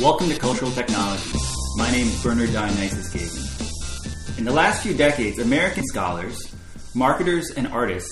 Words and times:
Welcome 0.00 0.30
to 0.30 0.38
Cultural 0.38 0.70
Technologies. 0.70 1.36
My 1.76 1.90
name 1.90 2.06
is 2.06 2.22
Bernard 2.22 2.54
Dionysius 2.54 3.12
Geoghegan. 3.12 4.38
In 4.38 4.46
the 4.46 4.50
last 4.50 4.82
few 4.82 4.94
decades, 4.94 5.38
American 5.38 5.84
scholars, 5.84 6.56
marketers, 6.94 7.50
and 7.50 7.66
artists, 7.66 8.10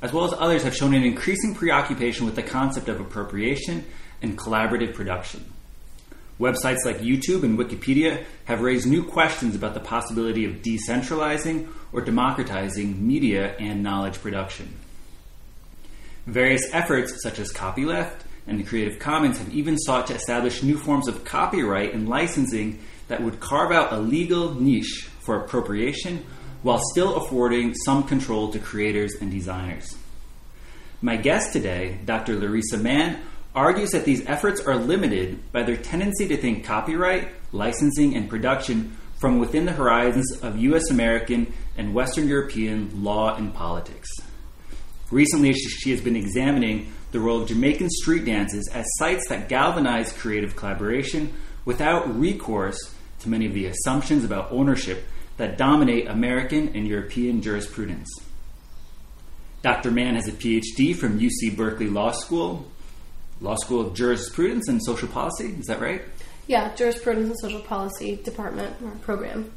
as 0.00 0.14
well 0.14 0.24
as 0.24 0.32
others, 0.38 0.62
have 0.62 0.74
shown 0.74 0.94
an 0.94 1.02
increasing 1.02 1.54
preoccupation 1.54 2.24
with 2.24 2.36
the 2.36 2.42
concept 2.42 2.88
of 2.88 3.02
appropriation 3.02 3.84
and 4.22 4.38
collaborative 4.38 4.94
production. 4.94 5.44
Websites 6.40 6.86
like 6.86 7.00
YouTube 7.00 7.42
and 7.42 7.58
Wikipedia 7.58 8.24
have 8.46 8.62
raised 8.62 8.86
new 8.86 9.04
questions 9.04 9.54
about 9.54 9.74
the 9.74 9.80
possibility 9.80 10.46
of 10.46 10.62
decentralizing 10.62 11.68
or 11.92 12.00
democratizing 12.00 13.06
media 13.06 13.54
and 13.58 13.82
knowledge 13.82 14.22
production. 14.22 14.74
Various 16.24 16.62
efforts, 16.72 17.22
such 17.22 17.38
as 17.38 17.52
copyleft 17.52 18.22
and 18.46 18.58
the 18.58 18.64
Creative 18.64 18.98
Commons, 18.98 19.38
have 19.38 19.54
even 19.54 19.78
sought 19.78 20.06
to 20.08 20.14
establish 20.14 20.62
new 20.62 20.76
forms 20.76 21.08
of 21.08 21.24
copyright 21.24 21.94
and 21.94 22.08
licensing 22.08 22.78
that 23.08 23.22
would 23.22 23.40
carve 23.40 23.72
out 23.72 23.92
a 23.92 23.98
legal 23.98 24.54
niche 24.54 25.08
for 25.20 25.36
appropriation 25.36 26.24
while 26.62 26.80
still 26.92 27.16
affording 27.16 27.74
some 27.74 28.04
control 28.04 28.52
to 28.52 28.58
creators 28.58 29.14
and 29.20 29.30
designers. 29.30 29.96
My 31.02 31.16
guest 31.16 31.52
today, 31.52 31.98
Dr. 32.04 32.38
Larissa 32.38 32.76
Mann, 32.76 33.22
argues 33.54 33.90
that 33.90 34.04
these 34.04 34.24
efforts 34.26 34.60
are 34.60 34.76
limited 34.76 35.50
by 35.52 35.62
their 35.62 35.76
tendency 35.76 36.28
to 36.28 36.36
think 36.36 36.64
copyright, 36.64 37.28
licensing, 37.52 38.14
and 38.14 38.28
production 38.28 38.96
from 39.18 39.38
within 39.38 39.66
the 39.66 39.72
horizons 39.72 40.38
of 40.42 40.58
U.S. 40.58 40.90
American 40.90 41.52
and 41.76 41.94
Western 41.94 42.28
European 42.28 43.02
law 43.02 43.34
and 43.34 43.52
politics. 43.52 44.08
Recently, 45.10 45.52
she 45.52 45.90
has 45.90 46.00
been 46.00 46.16
examining 46.16 46.92
the 47.12 47.20
role 47.20 47.42
of 47.42 47.48
Jamaican 47.48 47.90
street 47.90 48.24
dances 48.24 48.68
as 48.72 48.86
sites 48.96 49.28
that 49.28 49.48
galvanize 49.48 50.12
creative 50.12 50.56
collaboration 50.56 51.32
without 51.64 52.18
recourse 52.18 52.94
to 53.20 53.28
many 53.28 53.46
of 53.46 53.54
the 53.54 53.66
assumptions 53.66 54.24
about 54.24 54.50
ownership 54.52 55.04
that 55.36 55.56
dominate 55.56 56.06
American 56.06 56.74
and 56.76 56.86
European 56.86 57.42
jurisprudence. 57.42 58.08
Dr. 59.62 59.90
Mann 59.90 60.14
has 60.14 60.26
a 60.26 60.32
PhD 60.32 60.96
from 60.96 61.20
UC 61.20 61.56
Berkeley 61.56 61.88
Law 61.88 62.12
School, 62.12 62.66
Law 63.40 63.56
School 63.56 63.80
of 63.80 63.94
Jurisprudence 63.94 64.68
and 64.68 64.82
Social 64.82 65.08
Policy. 65.08 65.54
Is 65.58 65.66
that 65.66 65.80
right? 65.80 66.02
Yeah, 66.46 66.74
Jurisprudence 66.74 67.28
and 67.30 67.38
Social 67.38 67.60
Policy 67.60 68.16
Department 68.16 68.76
or 68.82 68.90
program. 69.02 69.52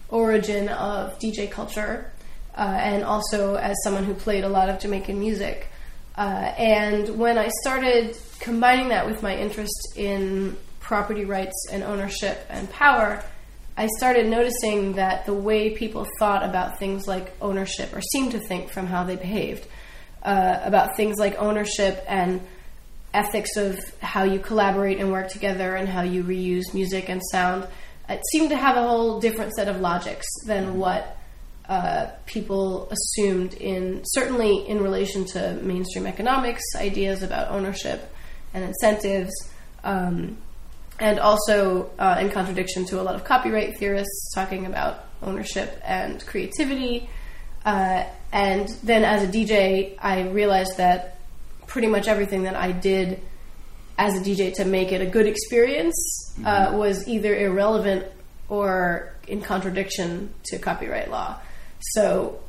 origin 0.08 0.68
of 0.68 1.18
DJ 1.18 1.50
culture, 1.50 2.10
uh, 2.56 2.60
and 2.60 3.04
also 3.04 3.56
as 3.56 3.76
someone 3.84 4.04
who 4.04 4.14
played 4.14 4.44
a 4.44 4.48
lot 4.48 4.68
of 4.68 4.78
Jamaican 4.80 5.18
music. 5.18 5.68
Uh, 6.16 6.52
and 6.58 7.18
when 7.18 7.38
I 7.38 7.48
started 7.62 8.16
combining 8.40 8.88
that 8.88 9.06
with 9.06 9.22
my 9.22 9.36
interest 9.36 9.92
in 9.96 10.56
property 10.80 11.24
rights 11.24 11.66
and 11.70 11.82
ownership 11.82 12.44
and 12.48 12.68
power, 12.70 13.22
I 13.76 13.86
started 13.98 14.26
noticing 14.26 14.94
that 14.94 15.26
the 15.26 15.34
way 15.34 15.70
people 15.70 16.04
thought 16.18 16.42
about 16.42 16.80
things 16.80 17.06
like 17.06 17.32
ownership, 17.40 17.94
or 17.94 18.00
seemed 18.00 18.32
to 18.32 18.40
think 18.40 18.72
from 18.72 18.86
how 18.86 19.04
they 19.04 19.14
behaved, 19.14 19.68
uh, 20.24 20.58
about 20.64 20.96
things 20.96 21.16
like 21.18 21.36
ownership 21.38 22.04
and 22.08 22.40
ethics 23.18 23.56
of 23.56 23.78
how 24.00 24.22
you 24.22 24.38
collaborate 24.38 24.98
and 25.00 25.10
work 25.10 25.28
together 25.28 25.74
and 25.74 25.88
how 25.88 26.02
you 26.02 26.22
reuse 26.22 26.72
music 26.72 27.08
and 27.08 27.20
sound, 27.32 27.66
it 28.08 28.22
seemed 28.30 28.50
to 28.50 28.56
have 28.56 28.76
a 28.76 28.82
whole 28.82 29.18
different 29.18 29.52
set 29.54 29.68
of 29.68 29.80
logics 29.80 30.26
than 30.46 30.78
what 30.78 31.16
uh, 31.68 32.06
people 32.26 32.88
assumed 32.90 33.54
in 33.54 34.02
certainly 34.04 34.66
in 34.68 34.80
relation 34.80 35.24
to 35.24 35.52
mainstream 35.62 36.06
economics, 36.06 36.62
ideas 36.76 37.22
about 37.22 37.50
ownership 37.50 38.10
and 38.54 38.64
incentives, 38.64 39.34
um, 39.84 40.36
and 41.00 41.18
also 41.18 41.90
uh, 41.98 42.16
in 42.20 42.30
contradiction 42.30 42.84
to 42.86 43.00
a 43.00 43.02
lot 43.02 43.14
of 43.14 43.24
copyright 43.24 43.78
theorists 43.78 44.32
talking 44.34 44.64
about 44.64 45.04
ownership 45.22 45.80
and 45.84 46.24
creativity. 46.24 47.10
Uh, 47.64 48.04
and 48.32 48.68
then 48.82 49.04
as 49.04 49.22
a 49.22 49.26
DJ, 49.26 49.96
I 49.98 50.28
realized 50.30 50.78
that 50.78 51.17
pretty 51.68 51.86
much 51.86 52.08
everything 52.08 52.42
that 52.42 52.56
I 52.56 52.72
did 52.72 53.22
as 53.96 54.14
a 54.14 54.20
DJ 54.20 54.54
to 54.54 54.64
make 54.64 54.90
it 54.90 55.00
a 55.00 55.06
good 55.06 55.26
experience 55.26 56.34
uh, 56.44 56.72
was 56.74 57.06
either 57.06 57.36
irrelevant 57.36 58.06
or 58.48 59.14
in 59.28 59.40
contradiction 59.40 60.32
to 60.44 60.58
copyright 60.58 61.10
law. 61.10 61.38
So 61.92 62.40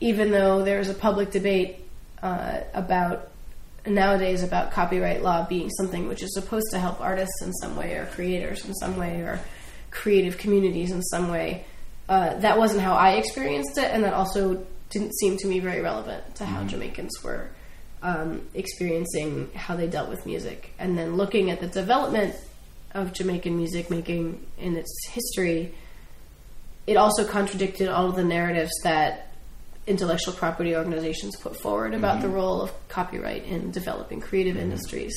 even 0.00 0.30
though 0.30 0.64
there's 0.64 0.88
a 0.88 0.94
public 0.94 1.30
debate 1.30 1.84
uh, 2.22 2.60
about 2.72 3.30
nowadays 3.86 4.42
about 4.42 4.70
copyright 4.70 5.22
law 5.22 5.46
being 5.46 5.70
something 5.70 6.08
which 6.08 6.22
is 6.22 6.32
supposed 6.34 6.66
to 6.72 6.78
help 6.78 7.00
artists 7.00 7.42
in 7.42 7.52
some 7.54 7.76
way 7.76 7.94
or 7.94 8.06
creators 8.06 8.64
in 8.64 8.74
some 8.74 8.96
way 8.96 9.20
or 9.20 9.40
creative 9.90 10.38
communities 10.38 10.90
in 10.90 11.02
some 11.02 11.30
way, 11.30 11.64
uh, 12.08 12.34
that 12.38 12.58
wasn't 12.58 12.82
how 12.82 12.94
I 12.94 13.12
experienced 13.12 13.78
it, 13.78 13.90
and 13.90 14.04
that 14.04 14.14
also 14.14 14.64
didn't 14.90 15.14
seem 15.18 15.36
to 15.38 15.46
me 15.46 15.58
very 15.60 15.80
relevant 15.80 16.34
to 16.36 16.44
how 16.44 16.64
Jamaicans 16.64 17.22
were 17.22 17.48
um, 18.02 18.46
experiencing 18.54 19.50
how 19.54 19.76
they 19.76 19.86
dealt 19.86 20.08
with 20.08 20.24
music. 20.26 20.72
And 20.78 20.96
then 20.96 21.16
looking 21.16 21.50
at 21.50 21.60
the 21.60 21.66
development 21.66 22.34
of 22.92 23.12
Jamaican 23.12 23.56
music 23.56 23.90
making 23.90 24.46
in 24.58 24.76
its 24.76 24.90
history, 25.08 25.74
it 26.86 26.96
also 26.96 27.24
contradicted 27.24 27.88
all 27.88 28.08
of 28.08 28.16
the 28.16 28.24
narratives 28.24 28.72
that 28.82 29.32
intellectual 29.86 30.34
property 30.34 30.76
organizations 30.76 31.34
put 31.36 31.56
forward 31.56 31.94
about 31.94 32.20
the 32.20 32.28
role 32.28 32.60
of 32.60 32.88
copyright 32.88 33.44
in 33.44 33.70
developing 33.70 34.20
creative 34.20 34.56
industries. 34.56 35.14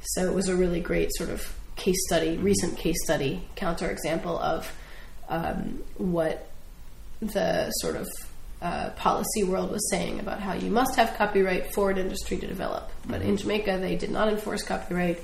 So 0.00 0.26
it 0.26 0.34
was 0.34 0.48
a 0.48 0.56
really 0.56 0.80
great 0.80 1.10
sort 1.14 1.30
of 1.30 1.54
case 1.76 1.98
study, 2.06 2.36
recent 2.38 2.78
case 2.78 2.96
study, 3.04 3.46
counterexample 3.56 4.40
of 4.40 4.72
um, 5.28 5.82
what 5.96 6.50
the 7.20 7.70
sort 7.72 7.96
of 7.96 8.08
uh, 8.62 8.90
policy 8.90 9.42
world 9.44 9.70
was 9.70 9.88
saying 9.90 10.20
about 10.20 10.40
how 10.40 10.52
you 10.52 10.70
must 10.70 10.94
have 10.96 11.14
copyright 11.16 11.72
for 11.72 11.90
an 11.90 11.98
industry 11.98 12.36
to 12.36 12.46
develop. 12.46 12.90
But 13.08 13.22
in 13.22 13.36
Jamaica, 13.36 13.78
they 13.80 13.96
did 13.96 14.10
not 14.10 14.28
enforce 14.28 14.62
copyright 14.62 15.22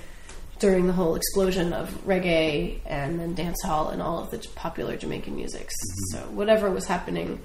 during 0.59 0.87
the 0.87 0.93
whole 0.95 1.17
explosion 1.17 1.75
of 1.75 1.91
reggae 2.07 2.79
and 2.87 3.21
then 3.21 3.37
dancehall 3.37 3.93
and 3.93 4.01
all 4.01 4.19
of 4.21 4.31
the 4.31 4.39
popular 4.55 4.97
Jamaican 4.97 5.37
musics. 5.37 5.75
So 6.13 6.19
whatever 6.31 6.71
was 6.71 6.87
happening, 6.87 7.41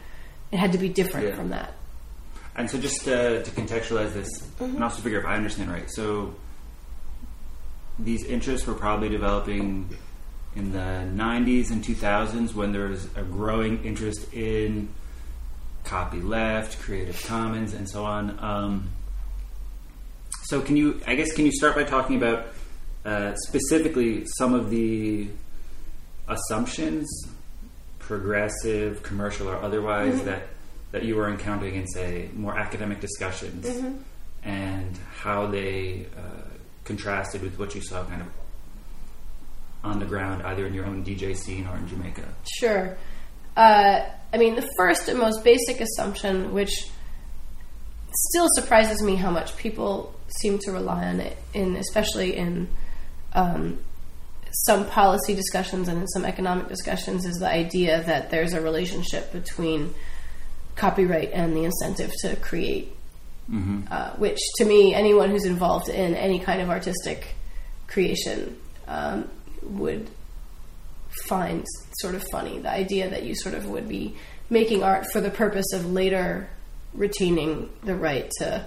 it 0.52 0.58
had 0.58 0.72
to 0.72 0.78
be 0.78 0.88
different 0.88 1.28
Yeah. 1.28 1.36
from 1.36 1.50
that. 1.50 1.74
And 2.56 2.70
so, 2.70 2.78
just 2.78 3.08
uh, 3.08 3.42
to 3.44 3.52
contextualize 3.52 4.14
this, 4.14 4.30
and 4.60 4.84
also 4.84 5.02
figure 5.02 5.20
if 5.20 5.26
I 5.26 5.36
understand 5.36 5.72
right, 5.72 5.90
so 5.90 6.36
these 7.98 8.26
interests 8.26 8.68
were 8.68 8.74
probably 8.74 9.08
developing 9.10 9.90
in 10.56 10.72
the 10.74 11.08
90s 11.16 11.72
and 11.72 11.82
2000s 11.84 12.54
when 12.54 12.74
there 12.74 12.88
was 12.88 13.06
a 13.16 13.22
growing 13.22 13.84
interest 13.86 14.34
in 14.34 14.90
copyleft, 15.84 16.80
Creative 16.80 17.22
Commons, 17.26 17.74
and 17.74 17.90
so 17.90 18.06
on. 18.06 18.38
Um, 18.40 18.90
so, 20.44 20.62
can 20.62 20.78
you, 20.78 21.02
I 21.08 21.16
guess, 21.16 21.34
can 21.34 21.46
you 21.46 21.52
start 21.52 21.76
by 21.76 21.84
talking 21.84 22.18
about 22.18 22.48
uh, 23.06 23.36
specifically 23.36 24.26
some 24.38 24.54
of 24.54 24.70
the 24.70 25.28
assumptions, 26.28 27.10
progressive, 28.00 29.04
commercial, 29.04 29.50
or 29.50 29.58
otherwise, 29.58 30.24
that 30.24 30.48
that 30.92 31.04
you 31.04 31.16
were 31.16 31.30
encountering 31.30 31.76
in, 31.76 31.88
say, 31.88 32.30
more 32.34 32.58
academic 32.58 33.00
discussions 33.00 33.66
and 34.44 34.98
how 35.18 35.48
they 35.48 36.06
uh, 36.18 36.42
contrasted 36.84 37.42
with 37.42 37.58
what 37.58 37.74
you 37.76 37.82
saw 37.82 38.04
kind 38.06 38.22
of 38.22 38.28
on 39.84 40.00
the 40.00 40.06
ground, 40.06 40.44
either 40.44 40.66
in 40.68 40.74
your 40.74 40.86
own 40.86 41.04
DJ 41.04 41.36
scene 41.36 41.66
or 41.68 41.78
in 41.78 41.88
Jamaica. 41.88 42.24
Sure. 42.60 42.98
Uh, 43.56 44.02
I 44.34 44.38
mean, 44.38 44.56
the 44.56 44.68
first 44.78 45.08
and 45.08 45.20
most 45.20 45.44
basic 45.44 45.82
assumption, 45.82 46.54
which 46.54 46.72
still 48.14 48.48
surprises 48.56 49.02
me 49.02 49.16
how 49.16 49.32
much 49.32 49.56
people 49.58 50.14
seem 50.40 50.60
to 50.60 50.72
rely 50.72 51.06
on 51.06 51.20
it, 51.20 51.38
in 51.54 51.76
especially 51.76 52.38
in 52.38 52.70
um, 53.34 53.80
some 54.52 54.86
policy 54.88 55.34
discussions 55.34 55.88
and 55.88 56.02
in 56.02 56.08
some 56.08 56.26
economic 56.26 56.68
discussions, 56.68 57.26
is 57.26 57.38
the 57.38 57.50
idea 57.50 58.04
that 58.04 58.30
there's 58.30 58.54
a 58.54 58.62
relationship 58.62 59.32
between 59.32 59.94
copyright 60.76 61.32
and 61.34 61.56
the 61.56 61.66
incentive 61.66 62.12
to 62.22 62.36
create. 62.38 62.96
Uh, 63.92 64.12
which, 64.12 64.40
to 64.56 64.66
me, 64.66 64.94
anyone 64.94 65.30
who's 65.30 65.46
involved 65.46 65.90
in 65.90 66.16
any 66.16 66.40
kind 66.40 66.62
of 66.62 66.70
artistic 66.70 67.36
creation 67.88 68.58
um, 68.88 69.28
would 69.62 70.10
find 71.28 71.66
sort 72.00 72.16
of 72.16 72.24
funny. 72.32 72.60
The 72.60 72.72
idea 72.72 73.10
that 73.10 73.24
you 73.24 73.36
sort 73.36 73.56
of 73.56 73.68
would 73.68 73.88
be 73.88 74.16
making 74.50 74.84
art 74.84 75.06
for 75.12 75.22
the 75.22 75.30
purpose 75.30 75.74
of 75.74 75.92
later 75.92 76.50
retaining 76.94 77.70
the 77.84 77.96
right 77.96 78.30
to 78.40 78.66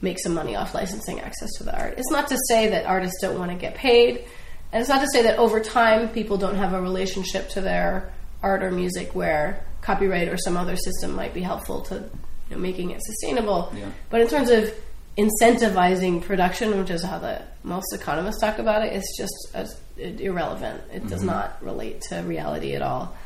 make 0.00 0.18
some 0.18 0.34
money 0.34 0.56
off 0.56 0.74
licensing 0.74 1.20
access 1.20 1.50
to 1.58 1.64
the 1.64 1.78
art. 1.78 1.94
It's 1.98 2.10
not 2.10 2.28
to 2.28 2.38
say 2.48 2.68
that 2.68 2.86
artists 2.86 3.18
don't 3.20 3.38
want 3.38 3.50
to 3.50 3.56
get 3.56 3.74
paid, 3.74 4.24
and 4.72 4.80
it's 4.80 4.88
not 4.88 5.00
to 5.00 5.08
say 5.12 5.22
that 5.22 5.38
over 5.38 5.60
time 5.60 6.08
people 6.10 6.36
don't 6.36 6.56
have 6.56 6.72
a 6.72 6.80
relationship 6.80 7.48
to 7.50 7.60
their 7.60 8.12
art 8.42 8.62
or 8.62 8.70
music 8.70 9.14
where 9.14 9.64
copyright 9.80 10.28
or 10.28 10.36
some 10.36 10.56
other 10.56 10.76
system 10.76 11.14
might 11.14 11.32
be 11.32 11.40
helpful 11.40 11.82
to 11.82 11.94
you 11.94 12.56
know, 12.56 12.58
making 12.58 12.90
it 12.90 13.02
sustainable. 13.02 13.72
Yeah. 13.76 13.90
But 14.10 14.20
in 14.20 14.28
terms 14.28 14.50
of 14.50 14.72
incentivizing 15.16 16.22
production, 16.22 16.78
which 16.78 16.90
is 16.90 17.02
how 17.02 17.18
the 17.18 17.42
most 17.62 17.92
economists 17.94 18.40
talk 18.40 18.58
about 18.58 18.84
it, 18.84 18.92
it's 18.92 19.16
just 19.16 19.34
uh, 19.54 19.64
irrelevant. 19.98 20.82
It 20.92 21.06
does 21.06 21.22
not 21.22 21.62
relate 21.62 22.02
to 22.08 22.20
reality 22.20 22.74
at 22.74 22.82
all. 22.82 23.16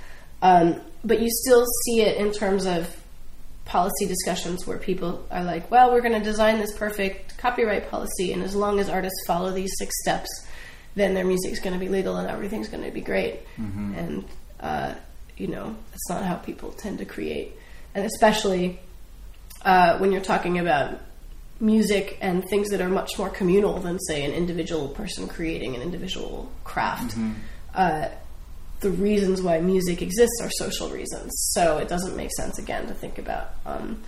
Um, 0.42 0.80
but 1.04 1.20
you 1.20 1.28
still 1.30 1.64
see 1.84 2.02
it 2.02 2.16
in 2.16 2.32
terms 2.32 2.66
of 2.66 2.96
policy 3.64 4.06
discussions 4.06 4.66
where 4.66 4.78
people 4.78 5.24
are 5.30 5.44
like, 5.44 5.70
well, 5.70 5.92
we're 5.92 6.00
going 6.00 6.18
to 6.18 6.24
design 6.24 6.58
this 6.58 6.76
perfect 6.76 7.38
copyright 7.38 7.90
policy, 7.90 8.32
and 8.32 8.42
as 8.42 8.54
long 8.54 8.80
as 8.80 8.88
artists 8.88 9.24
follow 9.26 9.52
these 9.52 9.70
six 9.78 9.94
steps, 10.02 10.28
then 10.94 11.14
their 11.14 11.24
music's 11.24 11.60
going 11.60 11.72
to 11.72 11.78
be 11.78 11.88
legal 11.88 12.16
and 12.16 12.28
everything's 12.28 12.68
going 12.68 12.82
to 12.82 12.90
be 12.90 13.00
great. 13.00 13.40
And, 13.96 14.24
uh, 14.58 14.94
you 15.36 15.46
know, 15.46 15.76
that's 15.90 16.08
not 16.10 16.24
how 16.24 16.34
people 16.34 16.72
tend 16.72 16.98
to 16.98 17.04
create. 17.04 17.52
And 17.94 18.04
especially 18.04 18.80
uh, 19.64 19.98
when 19.98 20.10
you're 20.10 20.20
talking 20.20 20.58
about 20.58 20.98
music 21.60 22.16
and 22.20 22.44
things 22.48 22.70
that 22.70 22.80
are 22.80 22.88
much 22.88 23.18
more 23.18 23.28
communal 23.28 23.78
than, 23.78 23.98
say, 24.00 24.24
an 24.24 24.32
individual 24.32 24.88
person 24.88 25.28
creating 25.28 25.74
an 25.76 25.82
individual 25.82 26.50
craft. 26.64 27.16
Uh, 27.74 28.08
the 28.80 28.90
reasons 28.90 29.42
why 29.42 29.60
music 29.60 30.00
exists 30.00 30.40
are 30.40 30.50
social 30.50 30.88
reasons. 30.88 31.30
So 31.52 31.78
it 31.78 31.88
doesn't 31.88 32.16
make 32.16 32.30
sense, 32.36 32.58
again, 32.58 32.86
to 32.86 32.94
think 32.94 33.18
about 33.18 33.50
um, 33.66 34.02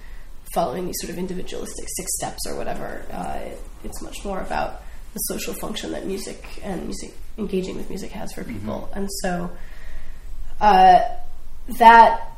following 0.55 0.87
these 0.87 0.97
sort 1.01 1.11
of 1.11 1.19
individualistic 1.19 1.87
six 1.97 2.11
steps 2.17 2.41
or 2.47 2.57
whatever. 2.57 3.05
Uh, 3.13 3.39
it, 3.43 3.61
it's 3.85 4.01
much 4.03 4.25
more 4.25 4.41
about 4.41 4.83
the 5.13 5.19
social 5.21 5.53
function 5.53 5.93
that 5.93 6.07
music 6.07 6.43
and 6.63 6.85
music 6.85 7.15
engaging 7.37 7.77
with 7.77 7.89
music 7.91 8.13
has 8.13 8.33
for 8.33 8.45
people. 8.45 8.91
And 8.95 9.09
so 9.21 9.51
uh, 10.61 11.01
that 11.79 12.29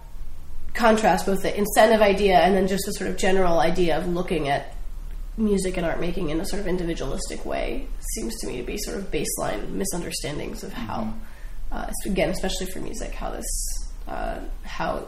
contrast 0.75 1.26
both 1.26 1.43
the 1.43 1.56
incentive 1.56 2.00
idea 2.00 2.37
and 2.38 2.56
then 2.56 2.67
just 2.67 2.84
the 2.87 2.93
sort 2.93 3.08
of 3.08 3.17
general 3.17 3.60
idea 3.60 3.96
of 3.96 4.08
looking 4.08 4.49
at 4.49 4.75
music 5.36 5.76
and 5.76 5.84
art 5.84 6.00
making 6.00 6.31
in 6.31 6.40
a 6.40 6.46
sort 6.46 6.60
of 6.60 6.66
individualistic 6.69 7.44
way 7.44 7.86
seems 8.14 8.34
to 8.40 8.46
me 8.46 8.56
to 8.58 8.62
be 8.62 8.76
sort 8.78 8.96
of 8.96 9.10
baseline 9.10 9.69
misunderstandings 9.70 10.62
of 10.62 10.72
how, 10.72 11.12
uh, 11.72 11.90
again, 12.06 12.31
especially 12.31 12.66
for 12.66 12.78
music, 12.81 13.12
how 13.14 13.31
this, 13.31 13.90
uh, 14.06 14.38
how 14.62 15.06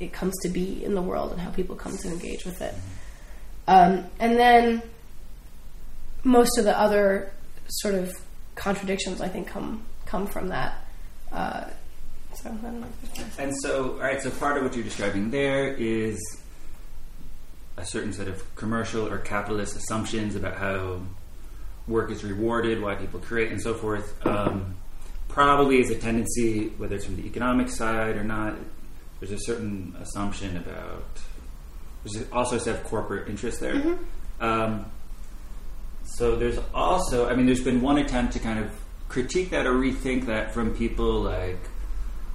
it 0.00 0.12
comes 0.12 0.34
to 0.42 0.48
be 0.48 0.84
in 0.84 0.94
the 0.94 1.02
world 1.02 1.30
and 1.32 1.40
how 1.40 1.50
people 1.50 1.76
come 1.76 1.96
to 1.96 2.08
engage 2.08 2.44
with 2.44 2.60
it. 2.60 2.74
Um, 3.68 4.06
and 4.18 4.36
then 4.36 4.82
most 6.24 6.58
of 6.58 6.64
the 6.64 6.78
other 6.78 7.30
sort 7.68 7.94
of 7.94 8.12
contradictions, 8.56 9.20
I 9.20 9.28
think, 9.28 9.46
come 9.48 9.84
come 10.06 10.26
from 10.26 10.48
that. 10.48 10.84
Uh, 11.32 11.64
so 12.34 12.48
I 12.50 12.52
don't 12.54 12.80
know. 12.80 12.86
if 13.04 13.14
there's- 13.14 13.38
And 13.38 13.54
so, 13.62 13.92
all 13.92 13.98
right, 13.98 14.20
so 14.20 14.30
part 14.30 14.56
of 14.56 14.64
what 14.64 14.74
you're 14.74 14.82
describing 14.84 15.30
there 15.30 15.72
is 15.74 16.18
a 17.80 17.86
certain 17.86 18.12
set 18.12 18.28
of 18.28 18.54
commercial 18.56 19.08
or 19.08 19.18
capitalist 19.18 19.76
assumptions 19.76 20.36
about 20.36 20.56
how 20.56 21.00
work 21.88 22.10
is 22.10 22.22
rewarded, 22.22 22.80
why 22.80 22.94
people 22.94 23.20
create, 23.20 23.50
and 23.50 23.60
so 23.60 23.74
forth. 23.74 24.14
Um, 24.26 24.76
probably 25.28 25.80
is 25.80 25.90
a 25.90 25.96
tendency, 25.96 26.68
whether 26.76 26.96
it's 26.96 27.04
from 27.04 27.16
the 27.16 27.26
economic 27.26 27.68
side 27.68 28.16
or 28.16 28.24
not, 28.24 28.54
there's 29.18 29.32
a 29.32 29.38
certain 29.38 29.94
assumption 30.00 30.56
about. 30.56 31.04
There's 32.04 32.30
also 32.30 32.56
a 32.56 32.60
set 32.60 32.76
of 32.76 32.84
corporate 32.84 33.28
interests 33.28 33.60
there. 33.60 33.98
Um, 34.40 34.86
so 36.04 36.36
there's 36.36 36.58
also, 36.74 37.28
I 37.28 37.34
mean, 37.34 37.46
there's 37.46 37.62
been 37.62 37.82
one 37.82 37.98
attempt 37.98 38.32
to 38.34 38.38
kind 38.38 38.58
of 38.58 38.70
critique 39.08 39.50
that 39.50 39.66
or 39.66 39.74
rethink 39.74 40.26
that 40.26 40.54
from 40.54 40.74
people 40.74 41.20
like 41.20 41.60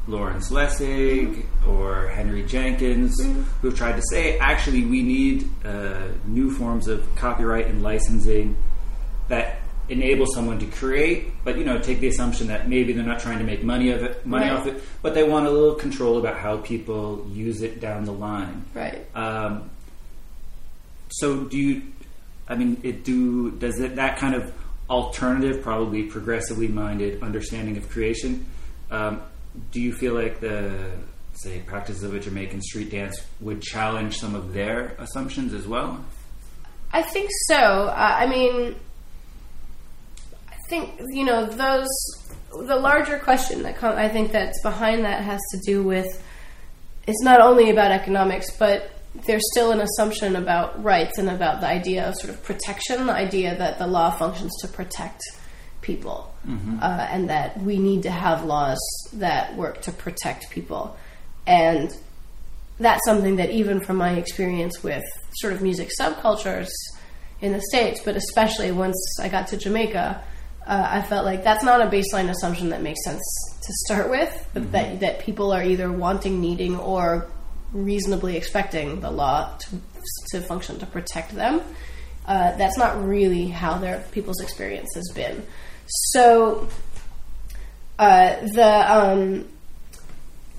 Lawrence 0.08 0.52
Lessig 0.52 1.46
or 1.68 2.08
Henry 2.10 2.44
Jenkins, 2.46 3.20
who've 3.62 3.76
tried 3.76 3.96
to 3.96 4.02
say 4.12 4.38
actually 4.38 4.86
we 4.86 5.02
need 5.02 5.50
uh, 5.66 6.08
new 6.26 6.52
forms 6.52 6.88
of 6.88 7.04
copyright 7.16 7.68
and 7.68 7.82
licensing 7.82 8.56
that 9.30 9.60
enable 9.90 10.26
someone 10.28 10.58
to 10.60 10.66
create, 10.68 11.32
but 11.44 11.58
you 11.58 11.64
know, 11.64 11.78
take 11.80 12.00
the 12.00 12.08
assumption 12.08 12.48
that 12.48 12.68
maybe 12.68 12.94
they're 12.94 13.04
not 13.06 13.20
trying 13.20 13.38
to 13.40 13.44
make 13.44 13.64
money 13.64 13.92
of 13.92 14.02
it, 14.04 14.26
money 14.26 14.46
Right. 14.50 14.54
off 14.60 14.68
it, 14.68 14.82
but 15.02 15.14
they 15.14 15.24
want 15.24 15.46
a 15.48 15.50
little 15.52 15.76
control 15.76 16.18
about 16.18 16.38
how 16.38 16.58
people 16.58 17.26
use 17.32 17.62
it 17.62 17.80
down 17.80 18.06
the 18.06 18.12
line. 18.14 18.66
Right. 18.74 19.06
Um, 19.16 19.70
so 21.10 21.44
do 21.44 21.58
you? 21.58 21.82
I 22.48 22.56
mean, 22.56 22.80
it 22.84 23.04
do 23.04 23.52
does 23.52 23.80
it 23.80 23.96
that 23.96 24.18
kind 24.18 24.36
of 24.36 24.52
alternative, 24.90 25.64
probably 25.64 26.04
progressively 26.04 26.68
minded 26.68 27.22
understanding 27.24 27.78
of 27.78 27.90
creation? 27.90 28.46
Um, 28.92 29.22
do 29.72 29.82
you 29.82 29.94
feel 29.94 30.14
like 30.14 30.40
the 30.40 30.92
say 31.34 31.60
practices 31.60 32.04
of 32.04 32.14
a 32.14 32.20
Jamaican 32.20 32.62
street 32.62 32.90
dance 32.90 33.22
would 33.42 33.62
challenge 33.62 34.18
some 34.18 34.36
of 34.36 34.54
their 34.54 34.96
assumptions 35.00 35.54
as 35.54 35.68
well? 35.68 36.04
I 36.92 37.02
think 37.02 37.30
so. 37.48 37.56
Uh, 37.56 38.16
I 38.20 38.28
mean, 38.28 38.76
I 40.50 40.56
think 40.70 41.00
you 41.10 41.26
know 41.26 41.46
those. 41.46 41.88
The 42.52 42.78
larger 42.78 43.20
question 43.20 43.64
that 43.64 43.78
com- 43.78 43.98
I 43.98 44.08
think 44.08 44.32
that's 44.32 44.62
behind 44.62 45.04
that 45.04 45.24
has 45.24 45.42
to 45.52 45.60
do 45.66 45.84
with 45.84 46.24
it's 47.06 47.22
not 47.22 47.42
only 47.42 47.70
about 47.70 47.92
economics, 47.92 48.50
but 48.58 48.92
there's 49.26 49.44
still 49.52 49.72
an 49.72 49.82
assumption 49.82 50.36
about 50.36 50.82
rights 50.84 51.18
and 51.18 51.30
about 51.30 51.62
the 51.62 51.68
idea 51.68 52.08
of 52.08 52.16
sort 52.16 52.34
of 52.34 52.42
protection, 52.44 53.06
the 53.08 53.14
idea 53.14 53.58
that 53.58 53.78
the 53.78 53.88
law 53.88 54.12
functions 54.12 54.52
to 54.62 54.68
protect 54.68 55.22
people, 55.86 56.34
uh, 56.82 57.08
and 57.14 57.30
that 57.30 57.50
we 57.62 57.78
need 57.78 58.02
to 58.04 58.12
have 58.12 58.44
laws 58.44 58.80
that 59.14 59.56
work 59.56 59.82
to 59.82 59.92
protect 59.92 60.50
people, 60.50 60.98
and 61.48 61.90
that's 62.80 63.04
something 63.06 63.38
that 63.38 63.50
even 63.52 63.80
from 63.80 63.96
my 63.96 64.14
experience 64.24 64.84
with 64.84 65.04
sort 65.42 65.54
of 65.54 65.62
music 65.62 65.90
subcultures 66.00 66.70
in 67.42 67.52
the 67.54 67.62
states, 67.62 68.02
but 68.04 68.16
especially 68.16 68.72
once 68.72 69.00
I 69.22 69.30
got 69.30 69.48
to 69.50 69.58
Jamaica, 69.58 70.24
uh, 70.68 70.88
I 70.98 71.02
felt 71.04 71.26
like 71.26 71.44
that's 71.44 71.64
not 71.64 71.82
a 71.82 71.86
baseline 71.86 72.30
assumption 72.30 72.70
that 72.70 72.82
makes 72.82 73.04
sense 73.04 73.22
to 73.66 73.72
start 73.86 74.10
with. 74.10 74.32
But 74.54 74.72
that 74.72 75.00
that 75.02 75.20
people 75.20 75.52
are 75.54 75.64
either 75.64 75.92
wanting, 75.92 76.42
needing, 76.42 76.78
or 76.78 77.28
reasonably 77.72 78.36
expecting 78.38 79.02
the 79.02 79.12
law 79.12 79.56
to, 79.58 79.70
to 80.32 80.42
function 80.42 80.80
to 80.80 80.86
protect 80.86 81.36
them. 81.36 81.62
Uh, 82.26 82.58
that's 82.58 82.78
not 82.78 83.06
really 83.06 83.48
how 83.48 83.78
their 83.78 84.04
people's 84.12 84.42
experience 84.42 84.90
has 84.96 85.12
been. 85.14 85.46
So 85.88 86.68
uh, 88.00 88.36
the 88.54 88.94
um, 88.94 89.48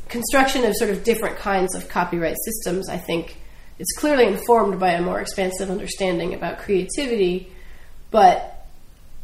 construction 0.09 0.65
of 0.65 0.75
sort 0.77 0.91
of 0.91 1.05
different 1.05 1.37
kinds 1.39 1.75
of 1.75 1.89
copyright 1.89 2.37
systems, 2.45 2.89
I 2.89 2.99
think, 2.99 3.37
is 3.79 3.87
clearly 3.99 4.27
informed 4.27 4.81
by 4.81 4.93
a 4.93 5.03
more 5.03 5.21
expansive 5.21 5.71
understanding 5.71 6.35
about 6.35 6.59
creativity, 6.59 7.53
but 8.11 8.53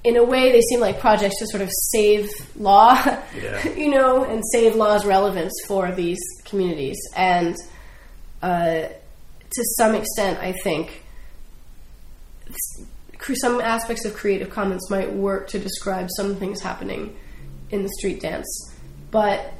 in 0.04 0.16
a 0.16 0.24
way, 0.24 0.50
they 0.50 0.60
seem 0.62 0.80
like 0.80 0.98
projects 0.98 1.38
to 1.38 1.46
sort 1.46 1.62
of 1.62 1.70
save 1.92 2.28
law, 2.56 3.00
Yeah. 3.40 3.68
you 3.76 3.88
know, 3.88 4.24
and 4.24 4.42
save 4.52 4.74
law's 4.74 5.06
relevance 5.06 5.52
for 5.68 5.92
these 5.92 6.18
communities. 6.44 6.98
And 7.14 7.56
uh, 8.42 8.88
to 8.88 9.64
some 9.76 9.94
extent, 9.94 10.40
I 10.40 10.52
think 10.64 11.04
some 13.34 13.60
aspects 13.60 14.04
of 14.04 14.14
Creative 14.14 14.50
Commons 14.50 14.90
might 14.90 15.12
work 15.12 15.48
to 15.48 15.58
describe 15.58 16.08
some 16.16 16.36
things 16.36 16.60
happening 16.60 17.16
in 17.70 17.82
the 17.82 17.88
street 17.98 18.20
dance, 18.20 18.74
but 19.10 19.52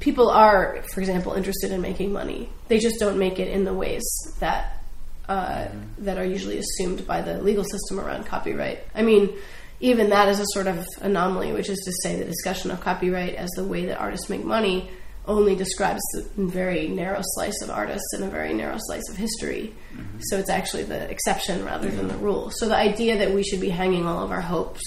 people 0.00 0.30
are, 0.30 0.82
for 0.92 1.00
example, 1.00 1.32
interested 1.32 1.70
in 1.70 1.80
making 1.80 2.12
money. 2.12 2.48
They 2.68 2.78
just 2.78 2.98
don't 2.98 3.18
make 3.18 3.38
it 3.38 3.48
in 3.48 3.64
the 3.64 3.72
ways 3.72 4.02
that 4.40 4.82
uh, 5.28 5.68
that 5.98 6.18
are 6.18 6.24
usually 6.24 6.58
assumed 6.58 7.06
by 7.06 7.22
the 7.22 7.40
legal 7.40 7.64
system 7.64 8.00
around 8.00 8.26
copyright. 8.26 8.80
I 8.94 9.02
mean, 9.02 9.32
even 9.80 10.10
that 10.10 10.28
is 10.28 10.40
a 10.40 10.44
sort 10.52 10.66
of 10.66 10.84
anomaly, 11.00 11.52
which 11.52 11.68
is 11.68 11.78
to 11.78 11.92
say 12.02 12.16
the 12.16 12.24
discussion 12.24 12.70
of 12.70 12.80
copyright 12.80 13.36
as 13.36 13.48
the 13.50 13.64
way 13.64 13.86
that 13.86 13.98
artists 13.98 14.28
make 14.28 14.44
money 14.44 14.90
only 15.26 15.54
describes 15.54 16.00
the 16.12 16.24
very 16.36 16.88
narrow 16.88 17.20
slice 17.22 17.62
of 17.62 17.70
artists 17.70 18.12
and 18.14 18.24
a 18.24 18.28
very 18.28 18.52
narrow 18.52 18.76
slice 18.78 19.08
of 19.08 19.16
history. 19.16 19.72
Mm-hmm. 19.94 20.18
So 20.22 20.38
it's 20.38 20.50
actually 20.50 20.82
the 20.84 21.08
exception 21.08 21.64
rather 21.64 21.88
than 21.88 22.08
the 22.08 22.16
rule. 22.16 22.50
So 22.50 22.68
the 22.68 22.76
idea 22.76 23.18
that 23.18 23.32
we 23.32 23.44
should 23.44 23.60
be 23.60 23.68
hanging 23.68 24.06
all 24.06 24.24
of 24.24 24.32
our 24.32 24.40
hopes 24.40 24.82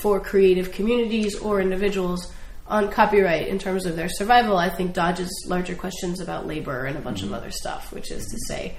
for 0.00 0.18
creative 0.18 0.72
communities 0.72 1.38
or 1.38 1.60
individuals 1.60 2.32
on 2.68 2.90
copyright 2.90 3.48
in 3.48 3.58
terms 3.58 3.86
of 3.86 3.96
their 3.96 4.08
survival, 4.08 4.56
I 4.56 4.70
think 4.70 4.94
dodges 4.94 5.30
larger 5.46 5.74
questions 5.74 6.20
about 6.20 6.46
labor 6.46 6.86
and 6.86 6.96
a 6.96 7.00
bunch 7.00 7.22
mm-hmm. 7.22 7.34
of 7.34 7.40
other 7.40 7.50
stuff, 7.50 7.92
which 7.92 8.10
is 8.10 8.26
to 8.26 8.38
say, 8.48 8.76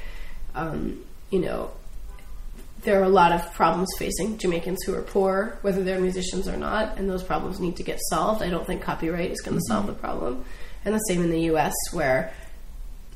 um, 0.55 1.03
you 1.29 1.39
know, 1.39 1.71
there 2.81 2.99
are 2.99 3.03
a 3.03 3.09
lot 3.09 3.31
of 3.31 3.53
problems 3.53 3.89
facing 3.97 4.37
Jamaicans 4.37 4.83
who 4.85 4.95
are 4.95 5.01
poor, 5.01 5.57
whether 5.61 5.83
they're 5.83 5.99
musicians 5.99 6.47
or 6.47 6.57
not, 6.57 6.97
and 6.97 7.09
those 7.09 7.23
problems 7.23 7.59
need 7.59 7.75
to 7.77 7.83
get 7.83 7.99
solved. 8.09 8.41
I 8.41 8.49
don't 8.49 8.65
think 8.65 8.81
copyright 8.81 9.31
is 9.31 9.41
going 9.41 9.57
to 9.57 9.63
mm-hmm. 9.63 9.73
solve 9.73 9.87
the 9.87 9.93
problem. 9.93 10.45
And 10.87 10.95
the 10.95 10.99
same 10.99 11.21
in 11.21 11.29
the 11.29 11.41
US, 11.51 11.73
where 11.91 12.31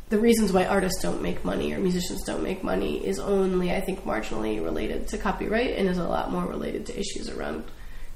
the 0.09 0.19
reasons 0.19 0.51
why 0.51 0.65
artists 0.65 1.01
don't 1.01 1.21
make 1.21 1.45
money 1.45 1.71
or 1.71 1.79
musicians 1.79 2.21
don't 2.25 2.43
make 2.43 2.65
money 2.65 2.97
is 3.07 3.17
only, 3.17 3.71
I 3.71 3.79
think, 3.79 4.03
marginally 4.03 4.61
related 4.61 5.07
to 5.07 5.17
copyright 5.17 5.77
and 5.77 5.87
is 5.87 5.97
a 5.97 6.05
lot 6.05 6.33
more 6.33 6.45
related 6.45 6.87
to 6.87 6.99
issues 6.99 7.29
around 7.29 7.63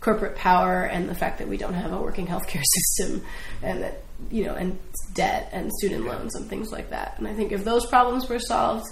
corporate 0.01 0.35
power 0.35 0.83
and 0.83 1.07
the 1.07 1.15
fact 1.15 1.37
that 1.39 1.47
we 1.47 1.55
don't 1.55 1.73
have 1.73 1.93
a 1.93 1.97
working 1.97 2.27
healthcare 2.27 2.63
system 2.97 3.23
and 3.63 3.81
that, 3.81 4.03
you 4.29 4.43
know, 4.43 4.55
and 4.55 4.77
debt 5.13 5.47
and 5.53 5.71
student 5.71 6.05
loans 6.05 6.35
and 6.35 6.49
things 6.49 6.73
like 6.73 6.89
that. 6.89 7.15
And 7.17 7.25
I 7.25 7.33
think 7.33 7.53
if 7.53 7.63
those 7.63 7.85
problems 7.85 8.27
were 8.27 8.39
solved, 8.39 8.85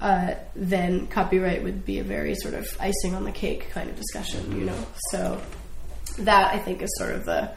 uh, 0.00 0.32
then 0.56 1.08
copyright 1.08 1.62
would 1.62 1.84
be 1.84 1.98
a 1.98 2.04
very 2.04 2.34
sort 2.36 2.54
of 2.54 2.66
icing 2.80 3.14
on 3.14 3.24
the 3.24 3.32
cake 3.32 3.68
kind 3.68 3.90
of 3.90 3.96
discussion, 3.96 4.58
you 4.58 4.64
know. 4.64 4.86
So 5.10 5.38
that 6.20 6.54
I 6.54 6.58
think 6.58 6.80
is 6.80 6.90
sort 6.96 7.14
of 7.14 7.26
the 7.26 7.52